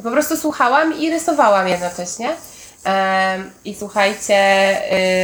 [0.03, 2.37] Po prostu słuchałam i rysowałam jednocześnie.
[3.65, 4.37] I słuchajcie,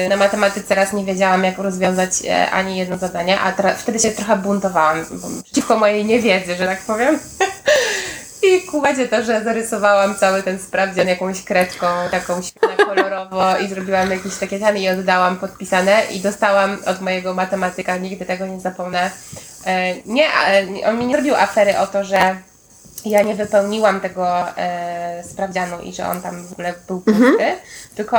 [0.04, 4.10] y, na matematyce raz nie wiedziałam, jak rozwiązać e, ani jedno zadanie, a wtedy się
[4.10, 5.04] trochę buntowałam
[5.44, 7.18] przeciwko mojej niewiedzy, że tak powiem.
[8.42, 12.40] I kumacie to, że zarysowałam cały ten sprawdzian jakąś kredką, taką
[12.86, 18.24] kolorowo i zrobiłam jakieś takie ten i oddałam podpisane i dostałam od mojego matematyka, nigdy
[18.24, 19.10] tego nie zapomnę.
[19.66, 20.26] E, nie,
[20.86, 22.36] on mi nie robił afery o to, że
[23.04, 27.56] ja nie wypełniłam tego e, sprawdzianu i że on tam w ogóle był pusty,
[27.94, 28.18] tylko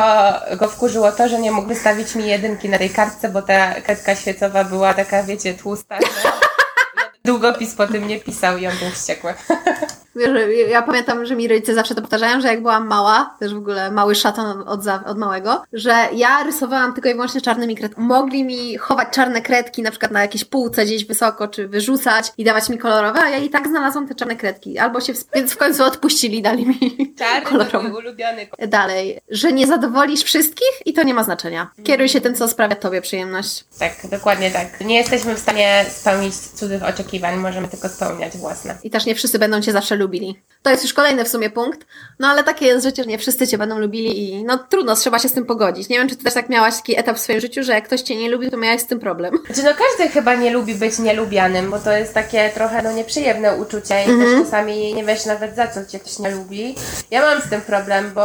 [0.57, 4.15] go wkurzyło to, że nie mógł wystawić mi jedynki na tej kartce, bo ta kredka
[4.15, 6.31] świecowa była taka, wiecie, tłusta, że
[7.25, 9.33] długopis po tym nie pisał i on był wściekły.
[10.15, 10.29] Wiesz,
[10.69, 13.91] ja pamiętam, że mi rodzice zawsze to powtarzają, że jak byłam mała, też w ogóle
[13.91, 18.07] mały szatan od, za, od małego, że ja rysowałam tylko i wyłącznie czarnymi kredkami.
[18.07, 22.43] Mogli mi chować czarne kredki na przykład na jakieś półce gdzieś wysoko, czy wyrzucać i
[22.43, 24.77] dawać mi kolorowe, a ja i tak znalazłam te czarne kredki.
[24.77, 26.79] Albo się, w- więc w końcu odpuścili, dali mi
[27.19, 27.89] Czarny kolorowe.
[27.89, 31.71] mój ulubiony Dalej, że nie zadowolisz wszystkich i to nie ma znaczenia.
[31.83, 33.65] Kieruj się tym, co sprawia Tobie przyjemność.
[33.79, 34.81] Tak, dokładnie tak.
[34.81, 38.77] Nie jesteśmy w stanie spełnić cudzych oczekiwań, możemy tylko spełniać własne.
[38.83, 40.41] I też nie wszyscy będą Cię zawsze lubili.
[40.63, 41.87] To jest już kolejny w sumie punkt.
[42.19, 45.19] No ale takie jest życie, że nie wszyscy Cię będą lubili i no trudno, trzeba
[45.19, 45.89] się z tym pogodzić.
[45.89, 48.01] Nie wiem, czy Ty też tak miałaś taki etap w swoim życiu, że jak ktoś
[48.01, 49.39] Cię nie lubił, to miałaś z tym problem.
[49.45, 53.55] Znaczy, no każdy chyba nie lubi być nielubianym, bo to jest takie trochę no nieprzyjemne
[53.55, 56.75] uczucie i też czasami nie wiesz nawet za co cię ktoś nie lubi.
[57.11, 58.21] Ja mam z tym problem, bo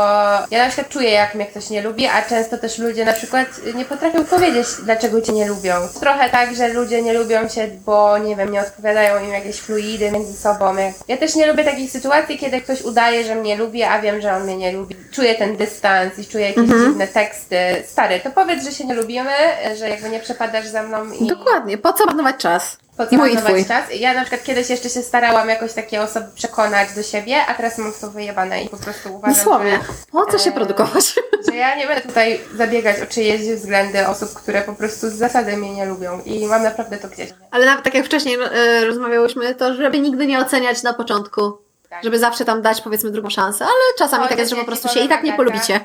[0.51, 3.49] ja na przykład czuję jak mnie ktoś nie lubi, a często też ludzie na przykład
[3.75, 5.75] nie potrafią powiedzieć dlaczego cię nie lubią.
[6.01, 10.11] Trochę tak, że ludzie nie lubią cię, bo nie wiem, nie odpowiadają im jakieś fluidy
[10.11, 10.77] między sobą.
[11.09, 14.37] Ja też nie lubię takich sytuacji, kiedy ktoś udaje, że mnie lubi, a wiem, że
[14.37, 14.95] on mnie nie lubi.
[15.13, 16.85] Czuję ten dystans i czuję jakieś Mhm.
[16.87, 17.57] dziwne teksty.
[17.87, 19.31] Stary, to powiedz, że się nie lubimy,
[19.79, 21.27] że jakby nie przepadasz za mną i...
[21.27, 22.77] Dokładnie, po co marnować czas?
[23.13, 23.65] Mój twój.
[23.65, 23.85] czas?
[23.95, 27.79] Ja na przykład kiedyś jeszcze się starałam jakoś takie osoby przekonać do siebie, a teraz
[27.79, 29.81] mam to wyjebane i po prostu uważam, Dosłownie.
[30.13, 31.15] Po co się e, produkować?
[31.49, 35.57] że, ja nie będę tutaj zabiegać o czyjeś względy osób, które po prostu z zasady
[35.57, 37.31] mnie nie lubią i mam naprawdę to gdzieś.
[37.51, 41.59] Ale nawet tak jak wcześniej e, rozmawiałyśmy, to żeby nigdy nie oceniać na początku.
[41.91, 42.05] Tak.
[42.05, 45.01] Żeby zawsze tam dać powiedzmy drugą szansę, ale czasami tak jest, że po prostu się
[45.01, 45.81] i tak nie polubicie.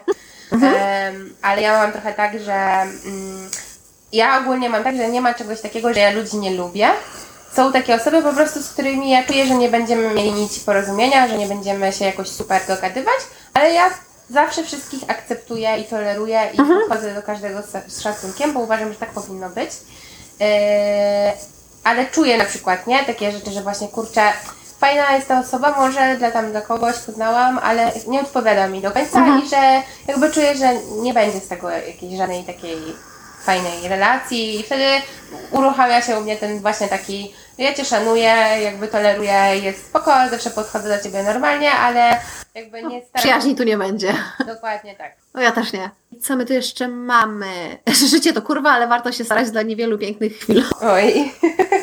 [0.52, 3.50] Em, ale ja mam trochę tak, że mm,
[4.12, 6.90] ja ogólnie mam tak, że nie ma czegoś takiego, że ja ludzi nie lubię.
[7.56, 11.28] Są takie osoby po prostu, z którymi ja czuję, że nie będziemy mieli nic porozumienia,
[11.28, 13.20] że nie będziemy się jakoś super dogadywać,
[13.54, 13.90] ale ja
[14.30, 19.10] zawsze wszystkich akceptuję i toleruję i podchodzę do każdego z, szacunkiem, bo uważam, że tak
[19.10, 19.70] powinno być.
[20.40, 20.46] Yy,
[21.84, 23.06] ale czuję na przykład, nie?
[23.06, 24.22] Takie rzeczy, że właśnie kurczę,
[24.80, 28.92] fajna jest ta osoba, może dla tam dla kogoś poznałam, ale nie odpowiada mi do
[28.92, 32.78] końca i że jakby czuję, że nie będzie z tego jakiejś żadnej takiej
[33.44, 34.86] fajnej relacji i wtedy
[35.52, 40.50] uruchamia się u mnie ten właśnie taki ja Cię szanuję, jakby toleruję, jest spoko, zawsze
[40.50, 42.22] podchodzę do Ciebie normalnie, ale
[42.56, 44.14] jakby nie staram Przyjaźni tu nie będzie.
[44.48, 45.16] Dokładnie tak.
[45.34, 45.90] No ja też nie.
[46.22, 47.78] Co my tu jeszcze mamy?
[48.12, 50.64] Życie to kurwa, ale warto się starać dla niewielu pięknych chwil.
[50.82, 51.32] Oj,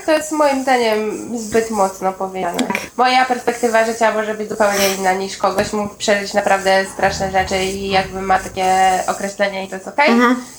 [0.09, 2.59] to jest moim zdaniem zbyt mocno powiedziane.
[2.97, 7.91] Moja perspektywa życia może być zupełnie inna niż kogoś mógł przeżyć naprawdę straszne rzeczy i
[7.91, 8.65] jakby ma takie
[9.07, 10.11] określenie i to jest okej.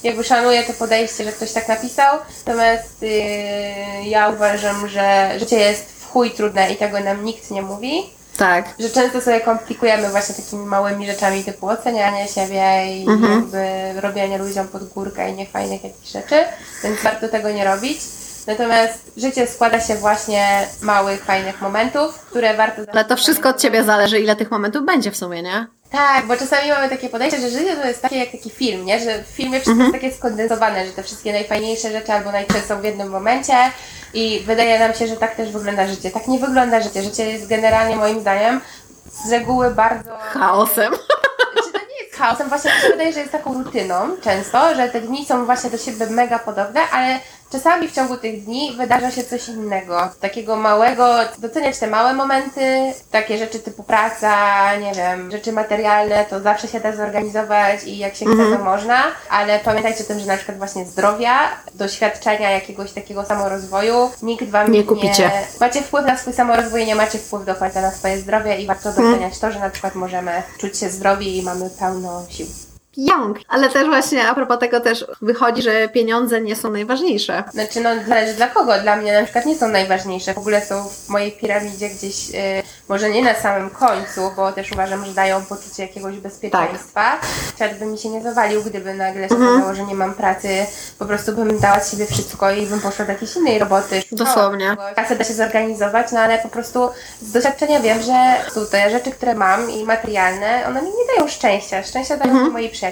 [0.03, 5.85] Jakby szanuję to podejście, że ktoś tak napisał, natomiast yy, ja uważam, że życie jest
[6.01, 8.09] w chuj trudne i tego nam nikt nie mówi.
[8.37, 8.65] Tak.
[8.79, 13.65] Że często sobie komplikujemy właśnie takimi małymi rzeczami typu ocenianie siebie i jakby
[14.01, 16.35] robienie ludziom pod górkę i niefajnych jakichś rzeczy,
[16.83, 17.99] więc warto tego nie robić.
[18.49, 22.81] Natomiast życie składa się właśnie małych, fajnych momentów, które warto...
[22.91, 25.67] Ale to wszystko od ciebie zależy, ile tych momentów będzie w sumie, nie?
[25.91, 28.99] Tak, bo czasami mamy takie podejście, że życie to jest takie jak taki film, nie?
[28.99, 32.81] Że w filmie wszystko jest takie skondensowane, że te wszystkie najfajniejsze rzeczy albo najczęściej są
[32.81, 33.53] w jednym momencie
[34.13, 36.11] i wydaje nam się, że tak też wygląda życie.
[36.11, 37.03] Tak nie wygląda życie.
[37.03, 38.61] Życie jest generalnie moim zdaniem
[39.25, 40.17] z reguły bardzo...
[40.17, 40.93] Chaosem.
[42.17, 42.49] Chaosem?
[42.49, 45.77] Właśnie mi się wydaje, że jest taką rutyną często, że te dni są właśnie do
[45.77, 47.19] siebie mega podobne, ale
[47.51, 50.09] czasami w ciągu tych dni wydarza się coś innego.
[50.19, 54.35] Takiego małego, doceniać te małe momenty, takie rzeczy typu praca,
[54.75, 59.03] nie wiem, rzeczy materialne, to zawsze się da zorganizować i jak się chce, to można,
[59.29, 61.39] ale pamiętajcie o tym, że na przykład właśnie zdrowia,
[61.73, 65.31] doświadczenia jakiegoś takiego samorozwoju, nikt wam Nie kupicie.
[65.59, 68.89] Macie wpływ na swój samorozwój, nie macie wpływu do końca na swoje zdrowie i warto
[68.89, 72.68] doceniać to, że na przykład możemy czuć się zdrowi i mamy pełno sił.
[72.99, 73.37] Young.
[73.47, 77.43] Ale też właśnie a propos tego też wychodzi, że pieniądze nie są najważniejsze.
[77.53, 78.79] Znaczy, no zależy dla kogo.
[78.81, 80.33] Dla mnie na przykład nie są najważniejsze.
[80.33, 84.71] W ogóle są w mojej piramidzie gdzieś, y, może nie na samym końcu, bo też
[84.71, 87.19] uważam, że dają poczucie jakiegoś bezpieczeństwa.
[87.55, 90.49] Świat by mi się nie zawalił, gdyby nagle się okazało, że nie mam pracy.
[90.99, 94.03] Po prostu bym dała z siebie wszystko i bym poszła do jakiejś innej roboty.
[94.11, 94.77] Dosłownie.
[94.95, 96.89] Kasę da się zorganizować, no ale po prostu
[97.21, 98.13] z doświadczenia wiem, że
[98.71, 101.83] te rzeczy, które mam i materialne, one mi nie dają szczęścia.
[101.83, 102.88] Szczęścia dają mi moi przyjaciele,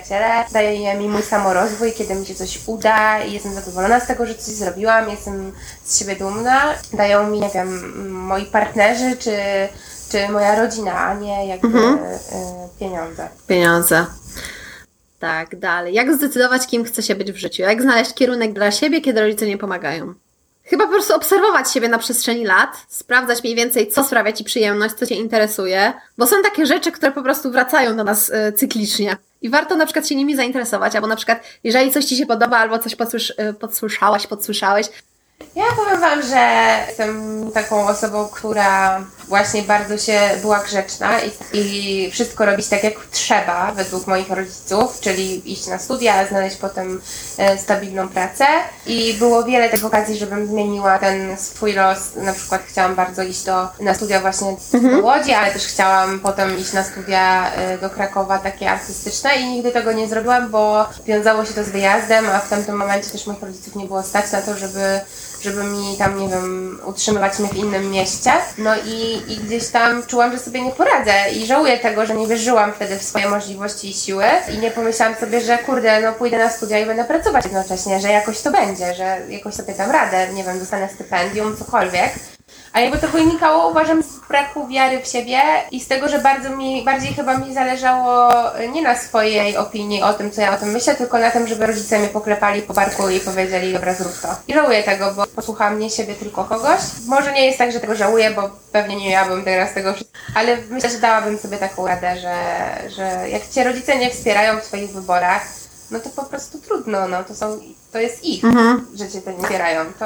[0.52, 4.36] daje mi mój samorozwój, kiedy mi się coś uda i jestem zadowolona z tego, że
[4.36, 5.52] coś zrobiłam, jestem
[5.84, 6.74] z siebie dumna.
[6.94, 9.38] Dają mi, nie wiem, moi partnerzy czy,
[10.12, 13.30] czy moja rodzina, a nie jakby y, pieniądze.
[13.48, 14.06] Pieniądze.
[15.20, 15.94] Tak, dalej.
[15.94, 17.62] Jak zdecydować, kim chce się być w życiu?
[17.62, 20.14] Jak znaleźć kierunek dla siebie, kiedy rodzice nie pomagają?
[20.70, 24.96] Chyba po prostu obserwować siebie na przestrzeni lat, sprawdzać mniej więcej, co sprawia Ci przyjemność,
[24.96, 29.18] co Cię interesuje, bo są takie rzeczy, które po prostu wracają do nas e, cyklicznie.
[29.42, 32.58] I warto na przykład się nimi zainteresować, albo na przykład, jeżeli coś Ci się podoba,
[32.58, 34.88] albo coś podsłysz, e, podsłyszałaś, podsłyszałeś,
[35.56, 42.12] Ja powiem Wam, że jestem taką osobą, która właśnie bardzo się była grzeczna i, i
[42.12, 47.02] wszystko robić tak jak trzeba według moich rodziców, czyli iść na studia, znaleźć potem
[47.38, 48.46] e, stabilną pracę
[48.86, 52.16] i było wiele tych okazji, żebym zmieniła ten swój los.
[52.16, 54.56] Na przykład chciałam bardzo iść do, na studia właśnie
[54.92, 59.50] do Łodzi, ale też chciałam potem iść na studia e, do Krakowa takie artystyczne i
[59.50, 63.28] nigdy tego nie zrobiłam, bo wiązało się to z wyjazdem, a w tamtym momencie też
[63.28, 65.00] moich rodziców nie było stać na to, żeby
[65.48, 68.32] żeby mi tam, nie wiem, utrzymywać mnie w innym mieście.
[68.58, 72.28] No i, i gdzieś tam czułam, że sobie nie poradzę i żałuję tego, że nie
[72.28, 76.38] wierzyłam wtedy w swoje możliwości i siły i nie pomyślałam sobie, że kurde, no pójdę
[76.38, 80.28] na studia i będę pracować jednocześnie, że jakoś to będzie, że jakoś sobie dam radę,
[80.34, 82.37] nie wiem, dostanę stypendium, cokolwiek.
[82.74, 85.40] A jakby to wynikało, uważam, z braku wiary w siebie
[85.72, 88.32] i z tego, że bardzo mi, bardziej chyba mi zależało
[88.74, 91.66] nie na swojej opinii o tym, co ja o tym myślę, tylko na tym, żeby
[91.66, 94.28] rodzice mnie poklepali po barku i powiedzieli, dobra, zrób to.
[94.48, 96.80] I żałuję tego, bo posłucham nie siebie, tylko kogoś.
[97.08, 99.94] Może nie jest tak, że tego żałuję, bo pewnie nie miałabym teraz tego
[100.36, 102.36] ale myślę, że dałabym sobie taką radę, że,
[102.90, 105.42] że jak cię rodzice nie wspierają w swoich wyborach,
[105.92, 107.60] no to po prostu trudno, no to są,
[107.92, 108.44] to jest ich,
[108.96, 109.86] że cię to nie wspierają.
[110.00, 110.06] To,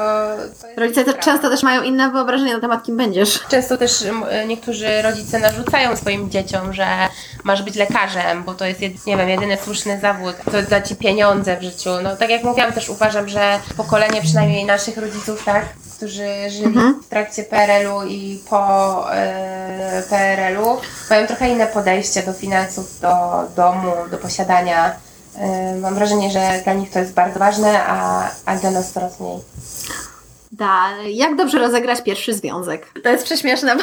[0.60, 3.40] to Rodzice często też mają inne wyobrażenia na temat, kim będziesz.
[3.48, 6.86] Często też m, niektórzy rodzice narzucają swoim dzieciom, że
[7.44, 11.56] masz być lekarzem, bo to jest, nie wiem, jedyny słuszny zawód, to da ci pieniądze
[11.56, 11.90] w życiu.
[12.02, 15.64] No tak jak mówiłam, też uważam, że pokolenie przynajmniej naszych rodziców, tak,
[15.96, 16.74] którzy żyli
[17.06, 20.76] w trakcie PRL-u i po e, PRL-u,
[21.10, 23.14] mają trochę inne podejście do finansów, do
[23.56, 24.92] domu, do posiadania.
[25.80, 29.38] Mam wrażenie, że dla nich to jest bardzo ważne, a, a dla nas coraz mniej.
[30.52, 32.86] Da, jak dobrze rozegrać pierwszy związek?
[33.02, 33.82] To jest prześmieszne, bo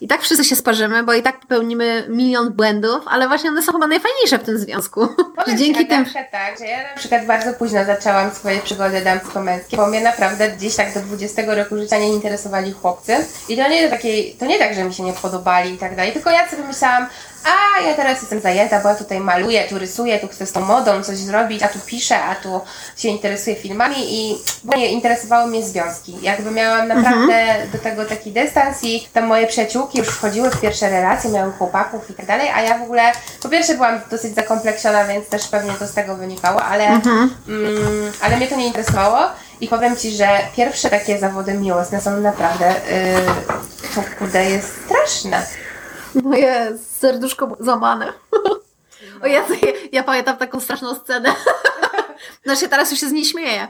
[0.00, 3.72] i tak wszyscy się sparzymy, bo i tak popełnimy milion błędów, ale właśnie one są
[3.72, 5.08] chyba najfajniejsze w tym związku.
[5.36, 6.04] Powiem dzięki tym...
[6.32, 10.76] Tak, że ja na przykład bardzo późno zaczęłam swoje przygody damsko-męskie, bo mnie naprawdę gdzieś
[10.76, 13.16] tak do 20 roku życia nie interesowali chłopcy.
[13.48, 16.12] I to nie, takiej, to nie tak, że mi się nie podobali i tak dalej,
[16.12, 17.06] tylko ja sobie myślałam,
[17.44, 20.60] a ja teraz jestem zajęta, bo ja tutaj maluję, tu rysuję, tu chcę z tą
[20.60, 22.60] modą coś zrobić, a tu piszę, a tu
[22.96, 26.16] się interesuję filmami i bo nie interesowały mnie związki.
[26.22, 30.90] Jakby miałam naprawdę do tego taki dystans i tam moje przyjaciółki już wchodziły w pierwsze
[30.90, 33.02] relacje, miały chłopaków i tak dalej, a ja w ogóle
[33.42, 36.84] po pierwsze byłam dosyć zakompleksiona, więc też pewnie to z tego wynikało, ale,
[37.48, 39.18] mm, ale mnie to nie interesowało
[39.60, 42.74] i powiem Ci, że pierwsze takie zawody miłosne są naprawdę,
[43.86, 45.46] yy, to kurde jest straszne.
[46.14, 48.12] Moje serduszko złamane.
[49.22, 51.34] O Jezu, ja, ja pamiętam taką straszną scenę.
[52.44, 53.68] Znaczy teraz już się z niej śmieję.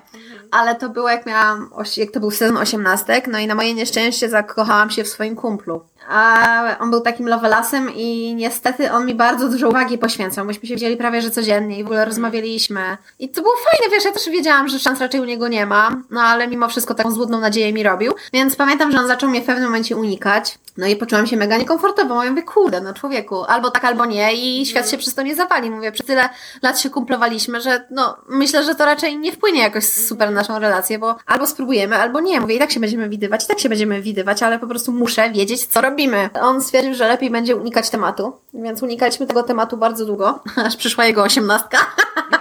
[0.50, 4.28] Ale to było jak miałam, jak to był sezon osiemnastek, no i na moje nieszczęście
[4.28, 5.84] zakochałam się w swoim kumplu.
[6.08, 10.44] A on był takim lovelasem i niestety on mi bardzo dużo uwagi poświęcał.
[10.44, 12.96] Myśmy się widzieli prawie, że codziennie i w ogóle rozmawialiśmy.
[13.18, 16.02] I to było fajne, wiesz, ja też wiedziałam, że szans raczej u niego nie ma,
[16.10, 18.14] no ale mimo wszystko taką złudną nadzieję mi robił.
[18.32, 20.58] Więc pamiętam, że on zaczął mnie w pewnym momencie unikać.
[20.78, 22.24] No i poczułam się mega niekomfortowo.
[22.24, 25.34] Ja mówię, kurde, no człowieku, albo tak, albo nie i świat się przez to nie
[25.34, 25.70] zawali.
[25.70, 26.28] Mówię, przez tyle
[26.62, 30.58] lat się kumplowaliśmy, że no, myślę, że to raczej nie wpłynie jakoś super na naszą
[30.58, 32.40] relację, bo albo spróbujemy, albo nie.
[32.40, 35.30] Mówię, i tak się będziemy widywać, i tak się będziemy widywać, ale po prostu muszę
[35.30, 36.30] wiedzieć, co robimy.
[36.40, 41.04] On stwierdził, że lepiej będzie unikać tematu, więc unikaliśmy tego tematu bardzo długo, aż przyszła
[41.04, 41.78] jego osiemnastka.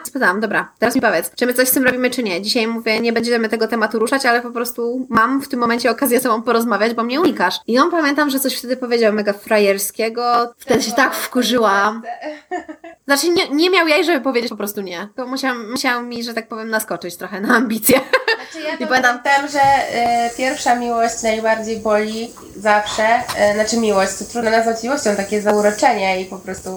[0.04, 2.42] Spytałam, dobra, teraz mi powiedz, czy my coś z tym robimy, czy nie.
[2.42, 6.20] Dzisiaj mówię, nie będziemy tego tematu ruszać, ale po prostu mam w tym momencie okazję
[6.20, 7.56] z tobą porozmawiać, bo mnie unikasz.
[7.68, 10.54] I on pamiętam, że coś wtedy powiedział mega frajerskiego.
[10.58, 12.02] Wtedy się tak wkurzyłam.
[13.08, 15.08] Znaczy nie, nie miał jaj, żeby powiedzieć po prostu nie.
[15.16, 17.96] To musiał, musiał mi, że tak powiem, naskoczyć trochę na ambicje.
[18.36, 23.04] Znaczy ja I pamiętam- pamiętam, że e, pierwsza miłość najbardziej boli zawsze.
[23.38, 26.70] E, znaczy miłość, to trudno nazwać miłością, takie zauroczenie i po prostu,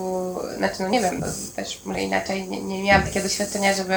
[0.56, 1.26] znaczy no nie wiem, no,
[1.56, 3.94] też może inaczej, nie, nie miałam takiego doświadczenia, żeby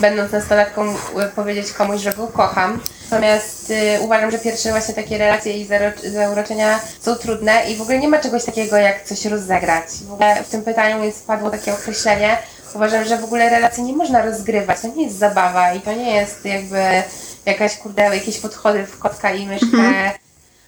[0.00, 2.80] będąc nastolatką e, powiedzieć komuś, że go kocham.
[3.10, 7.82] Natomiast e, uważam, że pierwsze właśnie takie relacje i zauro- zauroczenia są trudne i w
[7.82, 9.86] ogóle nie ma czegoś takiego jak coś rozegrać.
[10.08, 12.38] W ogóle w tym pytaniu jest padło takie określenie,
[12.74, 14.80] Uważam, że w ogóle relacji nie można rozgrywać.
[14.80, 17.02] To nie jest zabawa i to nie jest jakby
[17.46, 20.10] jakaś, kurde, jakieś podchody w kotka i myszkę,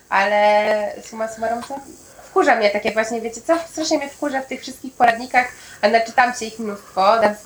[0.08, 1.80] ale suma summarum to
[2.30, 5.48] wkurza mnie takie właśnie, wiecie co, strasznie mnie wkurza w tych wszystkich poradnikach,
[5.82, 7.44] a naczytam się ich mnóstwo, dam z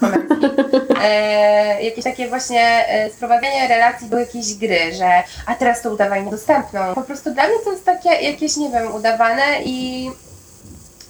[1.03, 6.25] e, jakieś takie właśnie e, sprowadzenie relacji do jakiejś gry, że a teraz to udawaj
[6.25, 6.95] niedostępną.
[6.95, 10.11] Po prostu dla mnie to jest takie jakieś, nie wiem, udawane i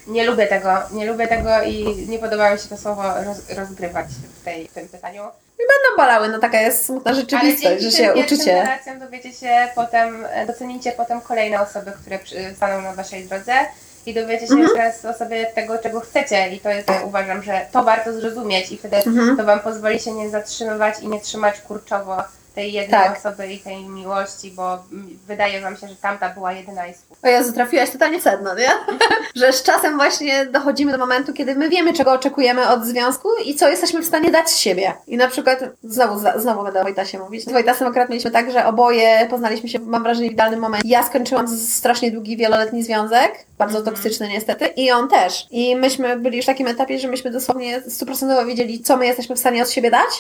[0.07, 4.07] nie lubię tego, nie lubię tego i nie podoba mi się to słowo roz, rozgrywać
[4.41, 5.23] w, tej, w tym pytaniu.
[5.59, 8.55] Będą bolały, no taka jest smutna Ale rzeczywistość, dzięki że się uczycie.
[8.55, 12.19] relacjom dowiecie się potem, e, docenicie potem kolejne osoby, które
[12.57, 13.53] staną na waszej drodze
[14.07, 16.49] i dowiecie się teraz o sobie tego, czego chcecie.
[16.49, 18.97] I to jest, e, uważam, że to warto zrozumieć i wtedy
[19.37, 22.17] to wam pozwoli się nie zatrzymywać i nie trzymać kurczowo
[22.55, 23.19] tej jednej Tak.
[23.19, 24.79] osoby i tej miłości, bo
[25.27, 27.29] wydaje wam się, że tamta była jedyna i słuszna.
[27.29, 28.69] O Jezu, trafiłaś totalnie w sedno, nie?
[29.41, 33.55] że z czasem właśnie dochodzimy do momentu, kiedy my wiemy, czego oczekujemy od związku i
[33.55, 34.93] co jesteśmy w stanie dać z siebie.
[35.07, 37.45] I na przykład, znowu, znowu będę o Wojtasie mówić.
[37.45, 40.89] Z Wojtasem akurat mieliśmy tak, że oboje poznaliśmy się, mam wrażenie, w idealnym momencie.
[40.89, 45.47] Ja skończyłam strasznie długi, wieloletni związek, bardzo toksyczny niestety, i on też.
[45.51, 49.37] I myśmy byli już w takim etapie, że myśmy dosłownie stuprocentowo wiedzieli, co my jesteśmy
[49.37, 50.11] w stanie od siebie dać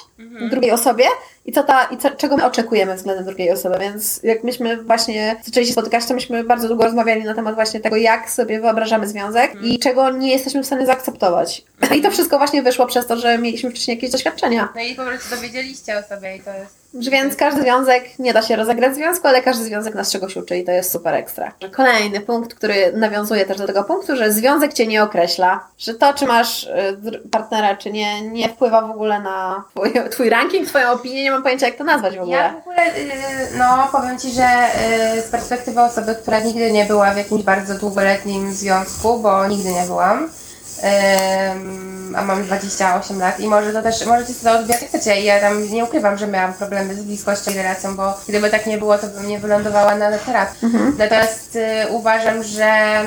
[0.51, 1.05] drugiej osobie
[1.47, 5.36] i co ta, i co, czego my oczekujemy względem drugiej osoby, więc jak myśmy właśnie
[5.44, 9.09] zaczęli się spotykać, to myśmy bardzo długo rozmawiali na temat właśnie tego, jak sobie wyobrażamy
[9.09, 11.64] związek i czego nie jesteśmy w stanie zaakceptować.
[11.98, 14.68] I to wszystko właśnie wyszło przez to, że mieliśmy wcześniej jakieś doświadczenia.
[14.74, 18.42] No i po prostu dowiedzieliście o sobie i to jest Więc każdy związek, nie da
[18.42, 21.52] się rozegrać związku, ale każdy związek nas czegoś uczy i to jest super ekstra.
[21.72, 26.14] Kolejny punkt, który nawiązuje też do tego punktu, że związek cię nie określa, że to,
[26.14, 30.90] czy masz y, partnera, czy nie, nie wpływa w ogóle na twój, twój ranking, twoją
[30.90, 32.36] opinię, nie mam pojęcia, jak to nazwać w ogóle.
[32.36, 34.66] Ja w ogóle, y, no powiem Ci, że
[35.16, 39.72] y, z perspektywy osoby, która nigdy nie była w jakimś bardzo długoletnim związku, bo nigdy
[39.72, 40.28] nie byłam,
[42.16, 45.20] a mam 28 lat i może to też, możecie sobie to odbierać jak chcecie.
[45.20, 48.78] Ja tam nie ukrywam, że miałam problemy z bliskością i relacją, bo gdyby tak nie
[48.78, 50.49] było, to bym nie wylądowała na teraz.
[50.62, 50.95] Mhm.
[50.99, 53.01] Natomiast y, uważam, że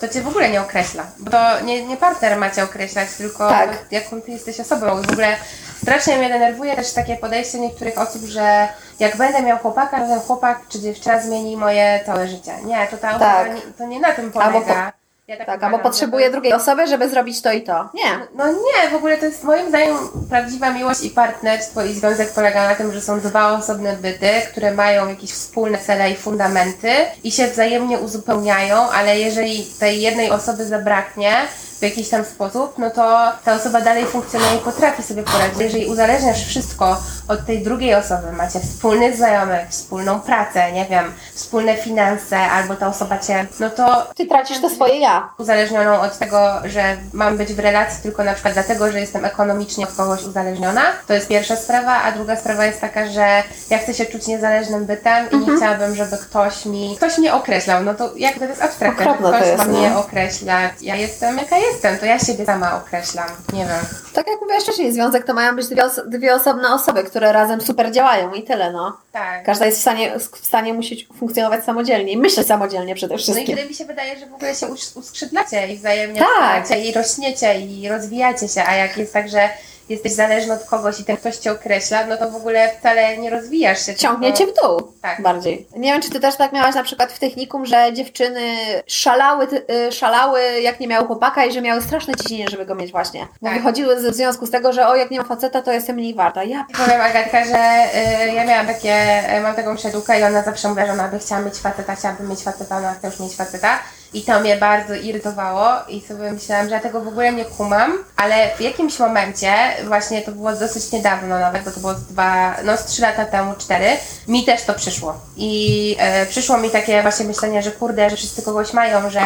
[0.00, 3.48] to Cię w ogóle nie określa, bo to nie, nie partner ma Cię określać, tylko
[3.48, 3.70] Tak.
[3.90, 5.00] jaką Ty jesteś osobą.
[5.02, 5.36] I w ogóle
[5.82, 8.68] strasznie mnie denerwuje też takie podejście niektórych osób, że
[9.00, 12.52] jak będę miał chłopaka, to ten chłopak czy dziewczyna zmieni moje całe życie.
[12.64, 13.54] Nie, to ta osoba Tak.
[13.54, 14.92] nie, to nie na tym polega.
[15.28, 17.88] Ja Tak, uważam, albo że potrzebuje to- drugiej osoby, żeby zrobić to i to.
[17.94, 18.18] Nie.
[18.34, 19.96] no nie, w ogóle to jest moim zdaniem
[20.30, 24.74] prawdziwa miłość i partnerstwo i związek polega na tym, że są dwa osobne byty, które
[24.74, 26.88] mają jakieś wspólne cele i fundamenty
[27.24, 31.32] i się wzajemnie uzupełniają, ale jeżeli tej jednej osoby zabraknie
[31.78, 35.60] w jakiś tam sposób, no to ta osoba dalej funkcjonuje i potrafi sobie poradzić.
[35.60, 36.96] Jeżeli uzależniasz wszystko
[37.28, 42.86] od tej drugiej osoby, macie wspólnych znajomych, wspólną pracę, nie wiem, wspólne finanse, albo ta
[42.88, 45.28] osoba cię, no to Ty tracisz to swoje ja.
[45.38, 49.84] uzależnioną od tego, że mam być w relacji tylko na przykład dlatego, że jestem ekonomicznie
[49.88, 50.82] od kogoś uzależniona.
[51.06, 54.84] To jest pierwsza sprawa, a druga sprawa jest taka, że ja chcę się czuć niezależnym
[54.84, 55.44] bytem i Mhm.
[55.52, 57.82] nie chciałabym, żeby ktoś mi, ktoś mnie określał.
[57.84, 60.00] No to jak to jest abstrakcja, Okropne to ktoś jest, ma mnie no.
[60.00, 60.72] określać.
[60.80, 63.28] Ja jestem jaka jestem, to ja siebie sama określam.
[63.52, 63.78] Nie wiem.
[64.14, 67.60] Tak jak mówiłaś wcześniej, związek to mają być dwie, os- dwie osobne osoby, które razem
[67.60, 68.96] super działają i tyle, no.
[69.12, 69.44] Tak.
[69.44, 73.22] Każda jest w stanie, w stanie musieć funkcjonować samodzielnie i myśleć samodzielnie przede No i
[73.22, 73.46] wszystkim.
[73.56, 76.70] wtedy mi się wydaje, że w ogóle się us- uskrzydlacie i wzajemnie Tak.
[76.84, 79.48] i rośniecie i rozwijacie się, a jak jest tak, że
[79.88, 83.30] jesteś zależny od kogoś i ten ktoś cię określa, no to w ogóle wcale nie
[83.30, 83.94] rozwijasz się.
[83.94, 84.76] Ciągnie cię tylko...
[84.76, 85.22] w dół Tak.
[85.22, 85.66] bardziej.
[85.76, 88.40] Nie wiem, czy ty też tak miałaś na przykład w technikum, że dziewczyny
[88.86, 89.46] szalały,
[89.88, 93.26] y, szalały jak nie miały chłopaka i że miały straszne ciśnienie, żeby go mieć właśnie.
[93.42, 93.56] Bo Tak.
[93.58, 96.44] wychodziły w związku z tego, że o, jak nie ma faceta, to jestem mniej warta.
[96.44, 97.84] Ja Powiem Agatka, że
[98.28, 101.18] y, ja miałam takie, y, mam taką przyjaciółkę i ona zawsze mówiła, że ona by
[101.18, 103.78] chciała mieć faceta, chciałaby mieć faceta, ona chce już mieć faceta.
[104.14, 107.92] I to mnie bardzo irytowało i sobie myślałam, że ja tego w ogóle nie kumam,
[108.16, 109.52] ale w jakimś momencie,
[109.84, 113.24] właśnie to było dosyć niedawno nawet, bo to było z dwa, no z trzy lata
[113.24, 113.86] temu, cztery,
[114.28, 115.20] mi też to przyszło.
[115.36, 119.20] I e, przyszło mi takie właśnie myślenie, że kurde, że wszyscy kogoś mają, że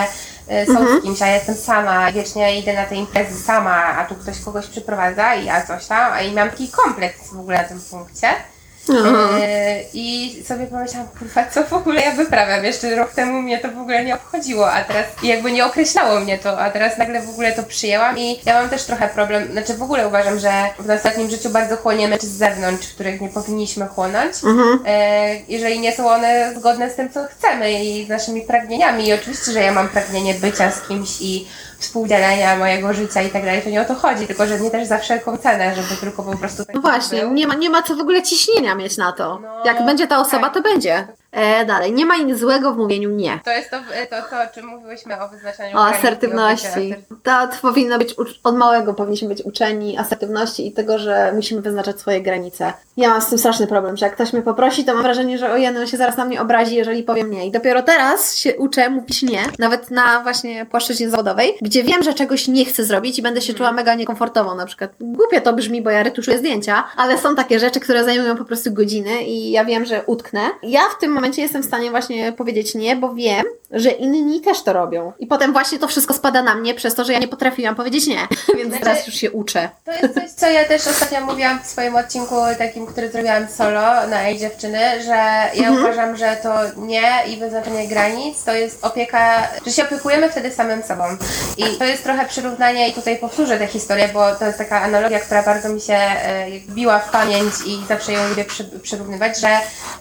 [0.48, 4.04] e, są z kimś, a ja jestem sama, wiecznie idę na te imprezy sama, a
[4.04, 7.58] tu ktoś kogoś przyprowadza i ja coś tam, a i mam taki kompleks w ogóle
[7.58, 8.28] na tym punkcie.
[9.42, 12.64] E, I sobie pomyślałam, kurwa, co w ogóle ja wyprawiam?
[12.64, 16.38] Jeszcze rok temu mnie to w ogóle nie obchodziło, a teraz jakby nie określało mnie
[16.38, 19.74] to, a teraz nagle w ogóle to przyjęłam i ja mam też trochę problem, znaczy
[19.74, 23.86] w ogóle uważam, że w ostatnim życiu bardzo chłoniemy czy z zewnątrz, których nie powinniśmy
[23.86, 24.34] chłonąć,
[24.86, 29.08] e, jeżeli nie są one zgodne z tym, co chcemy i z naszymi pragnieniami.
[29.08, 31.46] I oczywiście, że ja mam pragnienie bycia z kimś i
[31.78, 34.88] współdzielenia mojego życia i tak dalej, to nie o to chodzi, tylko że nie też
[34.88, 37.96] za wszelką cenę, żeby tylko po prostu tak No właśnie, nie ma, nie ma co
[37.96, 39.38] w ogóle ciśnienia mieć na to.
[39.42, 40.54] No, Jak będzie ta osoba, tak.
[40.54, 41.08] to będzie.
[41.32, 43.40] E, dalej, nie ma nic złego w mówieniu nie.
[43.44, 43.76] To jest to,
[44.10, 46.94] to, to, o czym mówiłyśmy o wyznaczaniu O asertywności.
[47.08, 48.14] byciu To powinno być,
[48.44, 52.72] od małego powinniśmy być uczeni asertywności i tego, że musimy wyznaczać swoje granice.
[52.96, 55.52] Ja mam z tym straszny problem, że jak ktoś mnie poprosi, to mam wrażenie, że
[55.52, 57.46] ojej, on się zaraz na mnie obrazi, jeżeli powiem nie.
[57.46, 62.14] I dopiero teraz się uczę mówić nie, nawet na właśnie płaszczyźnie zawodowej, gdzie wiem, że
[62.14, 64.90] czegoś nie chcę zrobić i będę się czuła mega niekomfortowo na przykład.
[65.00, 68.72] Głupie to brzmi, bo ja retuszuję zdjęcia, ale są takie rzeczy, które zajmują po prostu
[68.72, 70.40] godziny i ja wiem, że utknę.
[70.62, 74.62] Ja w tym momencie jestem w stanie właśnie powiedzieć nie, bo wiem, że inni też
[74.62, 75.12] to robią.
[75.18, 78.06] I potem właśnie to wszystko spada na mnie przez to, że ja nie potrafiłam powiedzieć
[78.06, 78.28] nie.
[78.56, 79.68] Więc Znaczy- teraz już się uczę.
[79.84, 83.80] To jest coś, co ja też ostatnio mówiłam w swoim odcinku takim, który zrobiłam solo
[84.06, 85.10] na Ej Dziewczyny, że
[85.54, 85.78] ja Mhm.
[85.78, 90.82] uważam, że to nie i wyznaczenie granic to jest opieka, że się opiekujemy wtedy samym
[90.82, 91.04] sobą.
[91.56, 95.20] I to jest trochę przyrównanie i tutaj powtórzę tę historię, bo to jest taka analogia,
[95.20, 99.48] która bardzo mi się e, biła w pamięć i zawsze ją lubię przy, przyrównywać, że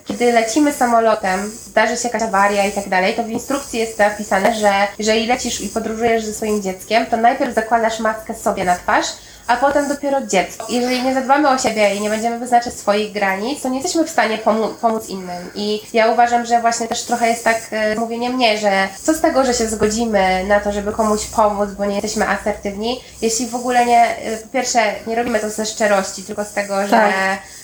[0.05, 4.55] kiedy lecimy samolotem, zdarzy się jakaś awaria i tak dalej, to w instrukcji jest napisane,
[4.55, 9.05] że jeżeli lecisz i podróżujesz ze swoim dzieckiem, to najpierw zakładasz maskę sobie na twarz,
[9.47, 10.65] a potem dopiero dziecko.
[10.69, 14.09] Jeżeli nie zadbamy o siebie i nie będziemy wyznaczać swoich granic, to nie jesteśmy w
[14.09, 15.51] stanie pomu- pomóc innym.
[15.55, 19.21] I ja uważam, że właśnie też trochę jest tak e, mówienie mnie, że co z
[19.21, 23.55] tego, że się zgodzimy na to, żeby komuś pomóc, bo nie jesteśmy asertywni, jeśli w
[23.55, 27.13] ogóle nie, e, po pierwsze, nie robimy to ze szczerości, tylko z tego, że Tak.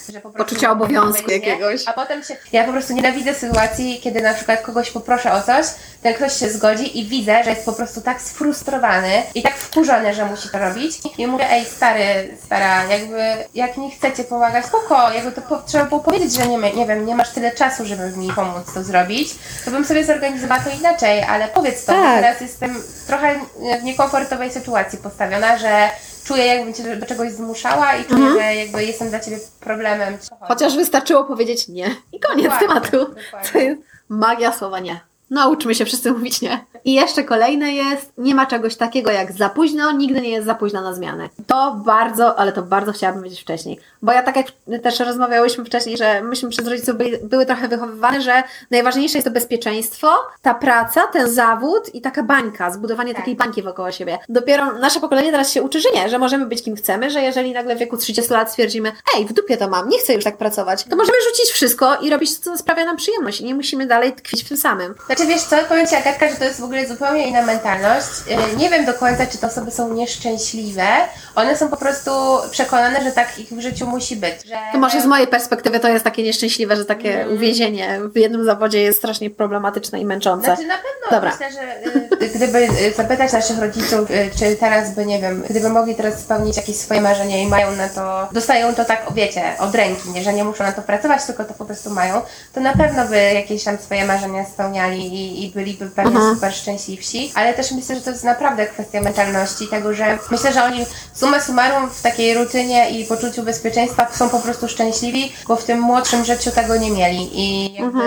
[0.08, 1.88] Że po prostu Poczucia obowiązku jakiegoś.
[1.88, 5.66] A potem się, ja po prostu nienawidzę sytuacji, kiedy na przykład kogoś poproszę o coś,
[6.02, 10.14] ten ktoś się zgodzi i widzę, że jest po prostu tak sfrustrowany i tak wkurzony,
[10.14, 13.22] że musi to robić i mówię, ej stary, stara, jakby
[13.54, 17.06] jak nie chcecie pomagać, spoko, jakby to po, trzeba było powiedzieć, że nie, nie wiem,
[17.06, 19.28] nie masz tyle czasu, żeby mi pomóc to zrobić,
[19.64, 22.14] to bym sobie zorganizowała to inaczej, ale powiedz to, bo Tak.
[22.20, 23.34] teraz jestem trochę
[23.80, 25.90] w niekomfortowej sytuacji postawiona, że
[26.24, 30.18] czuję jakbym cię do czegoś zmuszała i czuję, że jakby jestem dla ciebie problemem.
[30.40, 31.96] Chociaż wystarczyło powiedzieć nie.
[32.12, 32.98] I koniec Dokładnie, tematu.
[32.98, 33.50] dokładnie.
[33.52, 35.00] To jest magia słowa nie.
[35.34, 36.64] Nauczmy się wszyscy mówić nie.
[36.84, 40.54] I jeszcze kolejne jest, nie ma czegoś takiego jak za późno, nigdy nie jest za
[40.54, 41.28] późno na zmiany.
[41.46, 43.80] To bardzo, ale to bardzo chciałabym wiedzieć wcześniej.
[44.02, 44.46] Bo ja tak jak
[44.82, 49.32] też rozmawiałyśmy wcześniej, że myśmy przez rodziców byli, były trochę wychowywane, że najważniejsze jest to
[49.32, 50.08] bezpieczeństwo,
[50.42, 53.22] ta praca, ten zawód i taka bańka, zbudowanie Tak.
[53.22, 54.18] takiej bańki wokoło siebie.
[54.28, 57.52] Dopiero nasze pokolenie teraz się uczy, że nie, że możemy być kim chcemy, że jeżeli
[57.52, 60.36] nagle w wieku 30 lat stwierdzimy, ej, w dupie to mam, nie chcę już tak
[60.36, 63.86] pracować, to możemy rzucić wszystko i robić to, co sprawia nam przyjemność i nie musimy
[63.86, 64.94] dalej tkwić w tym samym.
[65.06, 68.08] Znaczy wiesz co, powiem Ci Agatka, że to jest w ogóle zupełnie inna mentalność.
[68.26, 70.86] Yy, Nie wiem do końca, czy te osoby są nieszczęśliwe.
[71.34, 72.10] One są po prostu
[72.50, 74.34] przekonane, że tak ich w życiu musi być.
[74.46, 74.56] Że...
[74.72, 78.82] To może z mojej perspektywy to jest takie nieszczęśliwe, że takie uwięzienie w jednym zawodzie
[78.82, 80.46] jest strasznie problematyczne i męczące.
[80.46, 81.30] Znaczy na pewno Dobra.
[81.30, 81.86] myślę, że
[82.26, 86.20] y, gdyby y, zapytać naszych rodziców, y, czy teraz by, nie wiem, gdyby mogli teraz
[86.20, 90.22] spełnić jakieś swoje marzenia i mają na to, dostają to tak, wiecie, od ręki, nie,
[90.22, 92.22] że nie muszą na to pracować, tylko to po prostu mają,
[92.54, 97.32] to na pewno by jakieś tam swoje marzenia spełniali i, i byliby pewnie super szczęśliwsi,
[97.34, 101.40] ale też myślę, że to jest naprawdę kwestia mentalności, tego, że myślę, że oni summa
[101.40, 106.24] summarum w takiej rutynie i poczuciu bezpieczeństwa są po prostu szczęśliwi, bo w tym młodszym
[106.24, 108.00] życiu tego nie mieli i jakby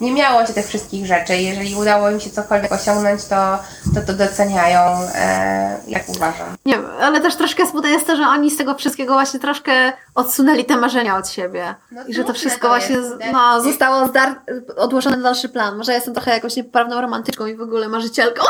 [0.00, 1.36] nie miało się tych wszystkich rzeczy.
[1.36, 3.58] Jeżeli udało im się cokolwiek osiągnąć, to
[3.94, 4.80] to, to doceniają,
[5.14, 6.56] e, jak uważam.
[6.66, 10.64] Nie ale też troszkę smutne jest to, że oni z tego wszystkiego właśnie troszkę odsunęli
[10.64, 11.74] te marzenia od siebie.
[11.92, 13.32] No I że to wszystko to właśnie z- nie?
[13.32, 14.34] no, zostało zdar-
[14.76, 15.76] odłożone na dalszy plan.
[15.76, 18.46] Może ja jestem trochę jakąś niepoprawną romantyczką i w ogóle marzycielką.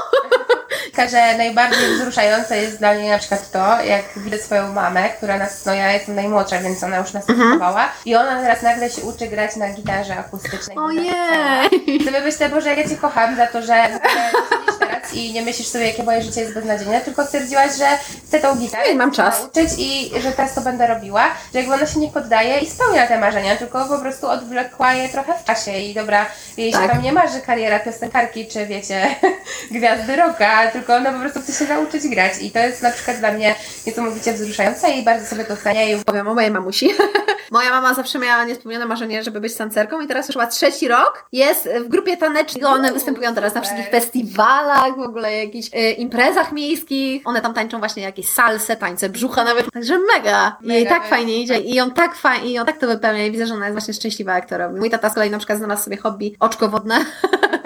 [1.06, 5.66] Że najbardziej wzruszające jest dla mnie na przykład to, jak widzę swoją mamę, która nas,
[5.66, 7.48] no ja jestem najmłodsza, więc ona już nas Mhm.
[7.48, 10.76] wychowała i ona teraz nagle się uczy grać na gitarze akustycznej.
[10.78, 12.04] Ojej!
[12.04, 15.68] Sobie myślę, Boże, jak ja Cię kocham za to, że siedzisz teraz i nie myślisz
[15.68, 17.86] sobie, jakie moje życie jest beznadziejne, tylko stwierdziłaś, że
[18.28, 19.40] chcę tą gitarę mam czas.
[19.40, 23.06] nauczyć i że teraz to będę robiła, że jakby ona się nie poddaje i spełnia
[23.06, 26.26] te marzenia, tylko po prostu odwlekła je trochę w czasie i dobra,
[26.56, 26.90] jej się Tak.
[26.92, 29.06] tam nie marzy kariera piosenkarki, czy wiecie,
[29.70, 33.16] gwiazdy rocka, tylko ona po prostu chce się nauczyć grać i to jest na przykład
[33.18, 33.54] dla mnie
[33.86, 36.90] niesamowicie wzruszające i bardzo sobie to cenię i Powiem o mojej mamusi.
[37.50, 41.24] Moja mama zawsze miała niespełnione marzenie, żeby być tancerką i teraz już ma trzeci rok.
[41.32, 42.64] Jest w grupie tanecznej.
[42.64, 47.22] One występują teraz na wszystkich festiwalach, w ogóle jakichś e, imprezach miejskich.
[47.24, 49.72] One tam tańczą właśnie jakieś salse, tańce brzucha nawet.
[49.72, 50.56] Także mega.
[50.62, 51.16] Jej Mega, tak mega.
[51.16, 53.66] fajnie idzie i ją tak fajnie, i ją tak to wypełnia i widzę, że ona
[53.66, 54.80] jest właśnie szczęśliwa jak to robi.
[54.80, 57.04] Mój tata z kolei na przykład znalazł sobie hobby oczko wodne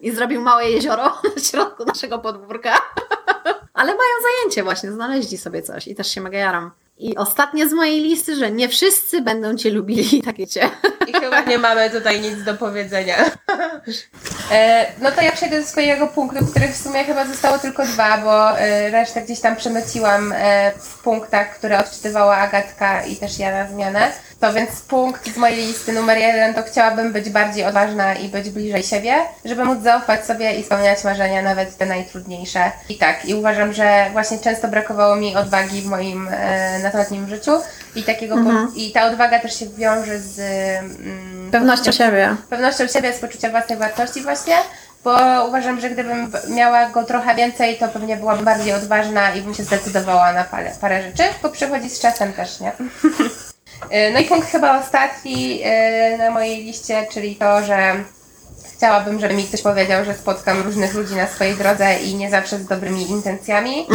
[0.00, 1.04] i zrobił małe jezioro
[1.36, 2.80] na środku naszego podwórka.
[3.74, 6.70] Ale mają zajęcie właśnie, znaleźli sobie coś i też się mega jaram.
[7.00, 10.70] I ostatnie z mojej listy, że nie wszyscy będą Cię lubili, tak wiecie.
[11.06, 13.16] I chyba nie mamy tutaj nic do powiedzenia.
[14.50, 18.18] E, no to ja przejdę do swojego punktu, których w sumie chyba zostało tylko dwa,
[18.18, 23.50] bo e, resztę gdzieś tam przemyciłam e, w punktach, które odczytywała Agatka i też ja
[23.50, 24.12] na zmianę.
[24.40, 28.50] To więc punkt z mojej listy numer jeden to chciałabym być bardziej odważna i być
[28.50, 29.14] bliżej siebie,
[29.44, 32.72] żeby móc zaufać sobie i spełniać marzenia, nawet te najtrudniejsze.
[32.88, 37.52] I tak, i uważam, że właśnie często brakowało mi odwagi w moim e, nastoletnim życiu
[37.94, 42.36] i takiego po, i ta odwaga też się wiąże z mm, Pewnością siebie.
[42.50, 44.56] pewnością siebie, z poczucia własnej wartości właśnie,
[45.04, 45.16] bo
[45.48, 49.62] uważam, że gdybym miała go trochę więcej, to pewnie byłam bardziej odważna i bym się
[49.62, 52.72] zdecydowała na parę, parę rzeczy, bo przychodzi z czasem też, nie?
[53.84, 55.60] Y, No i punkt chyba ostatni
[56.14, 57.94] y, na mojej liście, czyli to, że
[58.76, 62.58] chciałabym, żeby mi ktoś powiedział, że spotkam różnych ludzi na swojej drodze i nie zawsze
[62.58, 63.86] z dobrymi intencjami.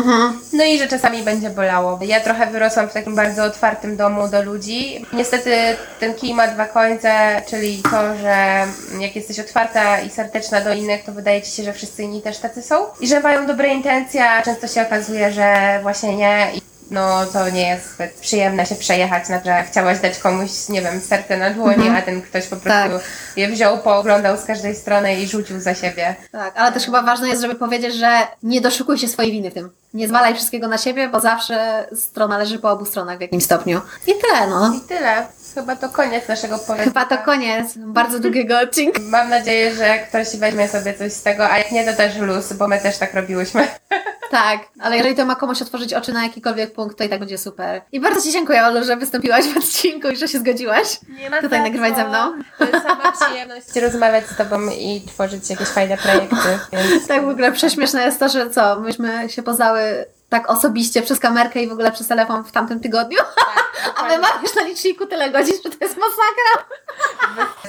[0.54, 2.00] No i że czasami będzie bolało.
[2.02, 5.06] Ja trochę wyrosłam w takim bardzo otwartym domu do ludzi.
[5.14, 5.52] Niestety
[6.00, 8.66] ten kij ma dwa końce, czyli to, że
[9.00, 12.38] jak jesteś otwarta i serdeczna do innych, to wydaje ci się, że wszyscy inni też
[12.38, 12.76] tacy są.
[13.00, 16.52] I że mają dobre intencje, a często się okazuje, że właśnie nie.
[16.92, 21.02] No to nie jest zbyt przyjemne się przejechać na, że chciałaś dać komuś, nie wiem,
[21.02, 23.02] serce na dłoni, a ten ktoś po prostu Tak.
[23.38, 26.16] je wziął, pooglądał z każdej strony i rzucił za siebie.
[26.32, 29.54] Tak, ale też chyba ważne jest, żeby powiedzieć, że nie doszukuj się swojej winy w
[29.54, 29.70] tym.
[29.94, 33.82] Nie zwalaj wszystkiego na siebie, bo zawsze strona leży po obu stronach w jakimś stopniu.
[34.08, 34.74] I tyle, no.
[34.76, 35.26] I tyle.
[35.56, 36.84] Chyba to koniec naszego powiedzenia.
[36.84, 39.02] Chyba to koniec bardzo długiego odcinka.
[39.10, 42.54] Mam nadzieję, że ktoś weźmie sobie coś z tego, a jak nie, to też luz,
[42.54, 43.68] bo my też tak robiłyśmy.
[44.32, 47.38] Tak, ale jeżeli to ma komuś otworzyć oczy na jakikolwiek punkt, to i tak będzie
[47.38, 47.82] super.
[47.92, 51.42] I bardzo Ci dziękuję, Olu, że wystąpiłaś w odcinku i że się zgodziłaś Nie ma
[51.42, 52.42] tutaj nagrywać ze mną.
[52.58, 56.36] To jest sama przyjemność rozmawiać z Tobą i tworzyć jakieś fajne projekty.
[56.74, 57.08] Więc...
[57.08, 61.62] Tak w ogóle prześmieszne jest to, że co, myśmy się poznały tak osobiście przez kamerkę
[61.62, 63.18] i w ogóle przez telefon w tamtym tygodniu,
[63.98, 66.66] a my mamy już na liczniku tyle godzin, że to jest masakra.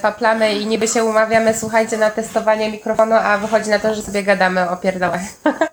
[0.03, 4.23] paplamy i niby się umawiamy, słuchajcie, na testowanie mikrofonu, a wychodzi na to, że sobie
[4.23, 5.21] gadamy o pierdołach.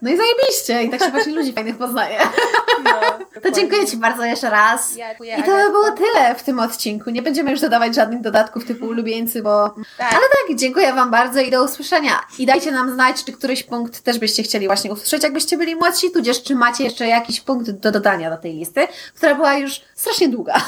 [0.02, 2.20] No i zajebiście i tak się właśnie ludzi fajnych poznaje.
[3.42, 4.96] To dziękuję Ci bardzo jeszcze raz.
[4.96, 7.10] Ja dziękuję, I to by było tyle w tym odcinku.
[7.10, 9.70] Nie będziemy już dodawać żadnych dodatków typu ulubieńcy, bo...
[9.98, 10.14] Tak.
[10.14, 12.12] Ale tak, dziękuję Wam bardzo i do usłyszenia.
[12.40, 16.12] I dajcie nam znać, czy któryś punkt też byście chcieli właśnie usłyszeć, jakbyście byli młodsi,
[16.12, 20.30] tudzież czy macie jeszcze jakiś punkt do dodania do tej listy, która była już strasznie
[20.30, 20.54] długa.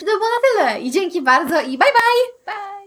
[0.00, 0.80] To było na tyle.
[0.80, 2.44] I dzięki bardzo i bye bye!
[2.44, 2.79] Pa!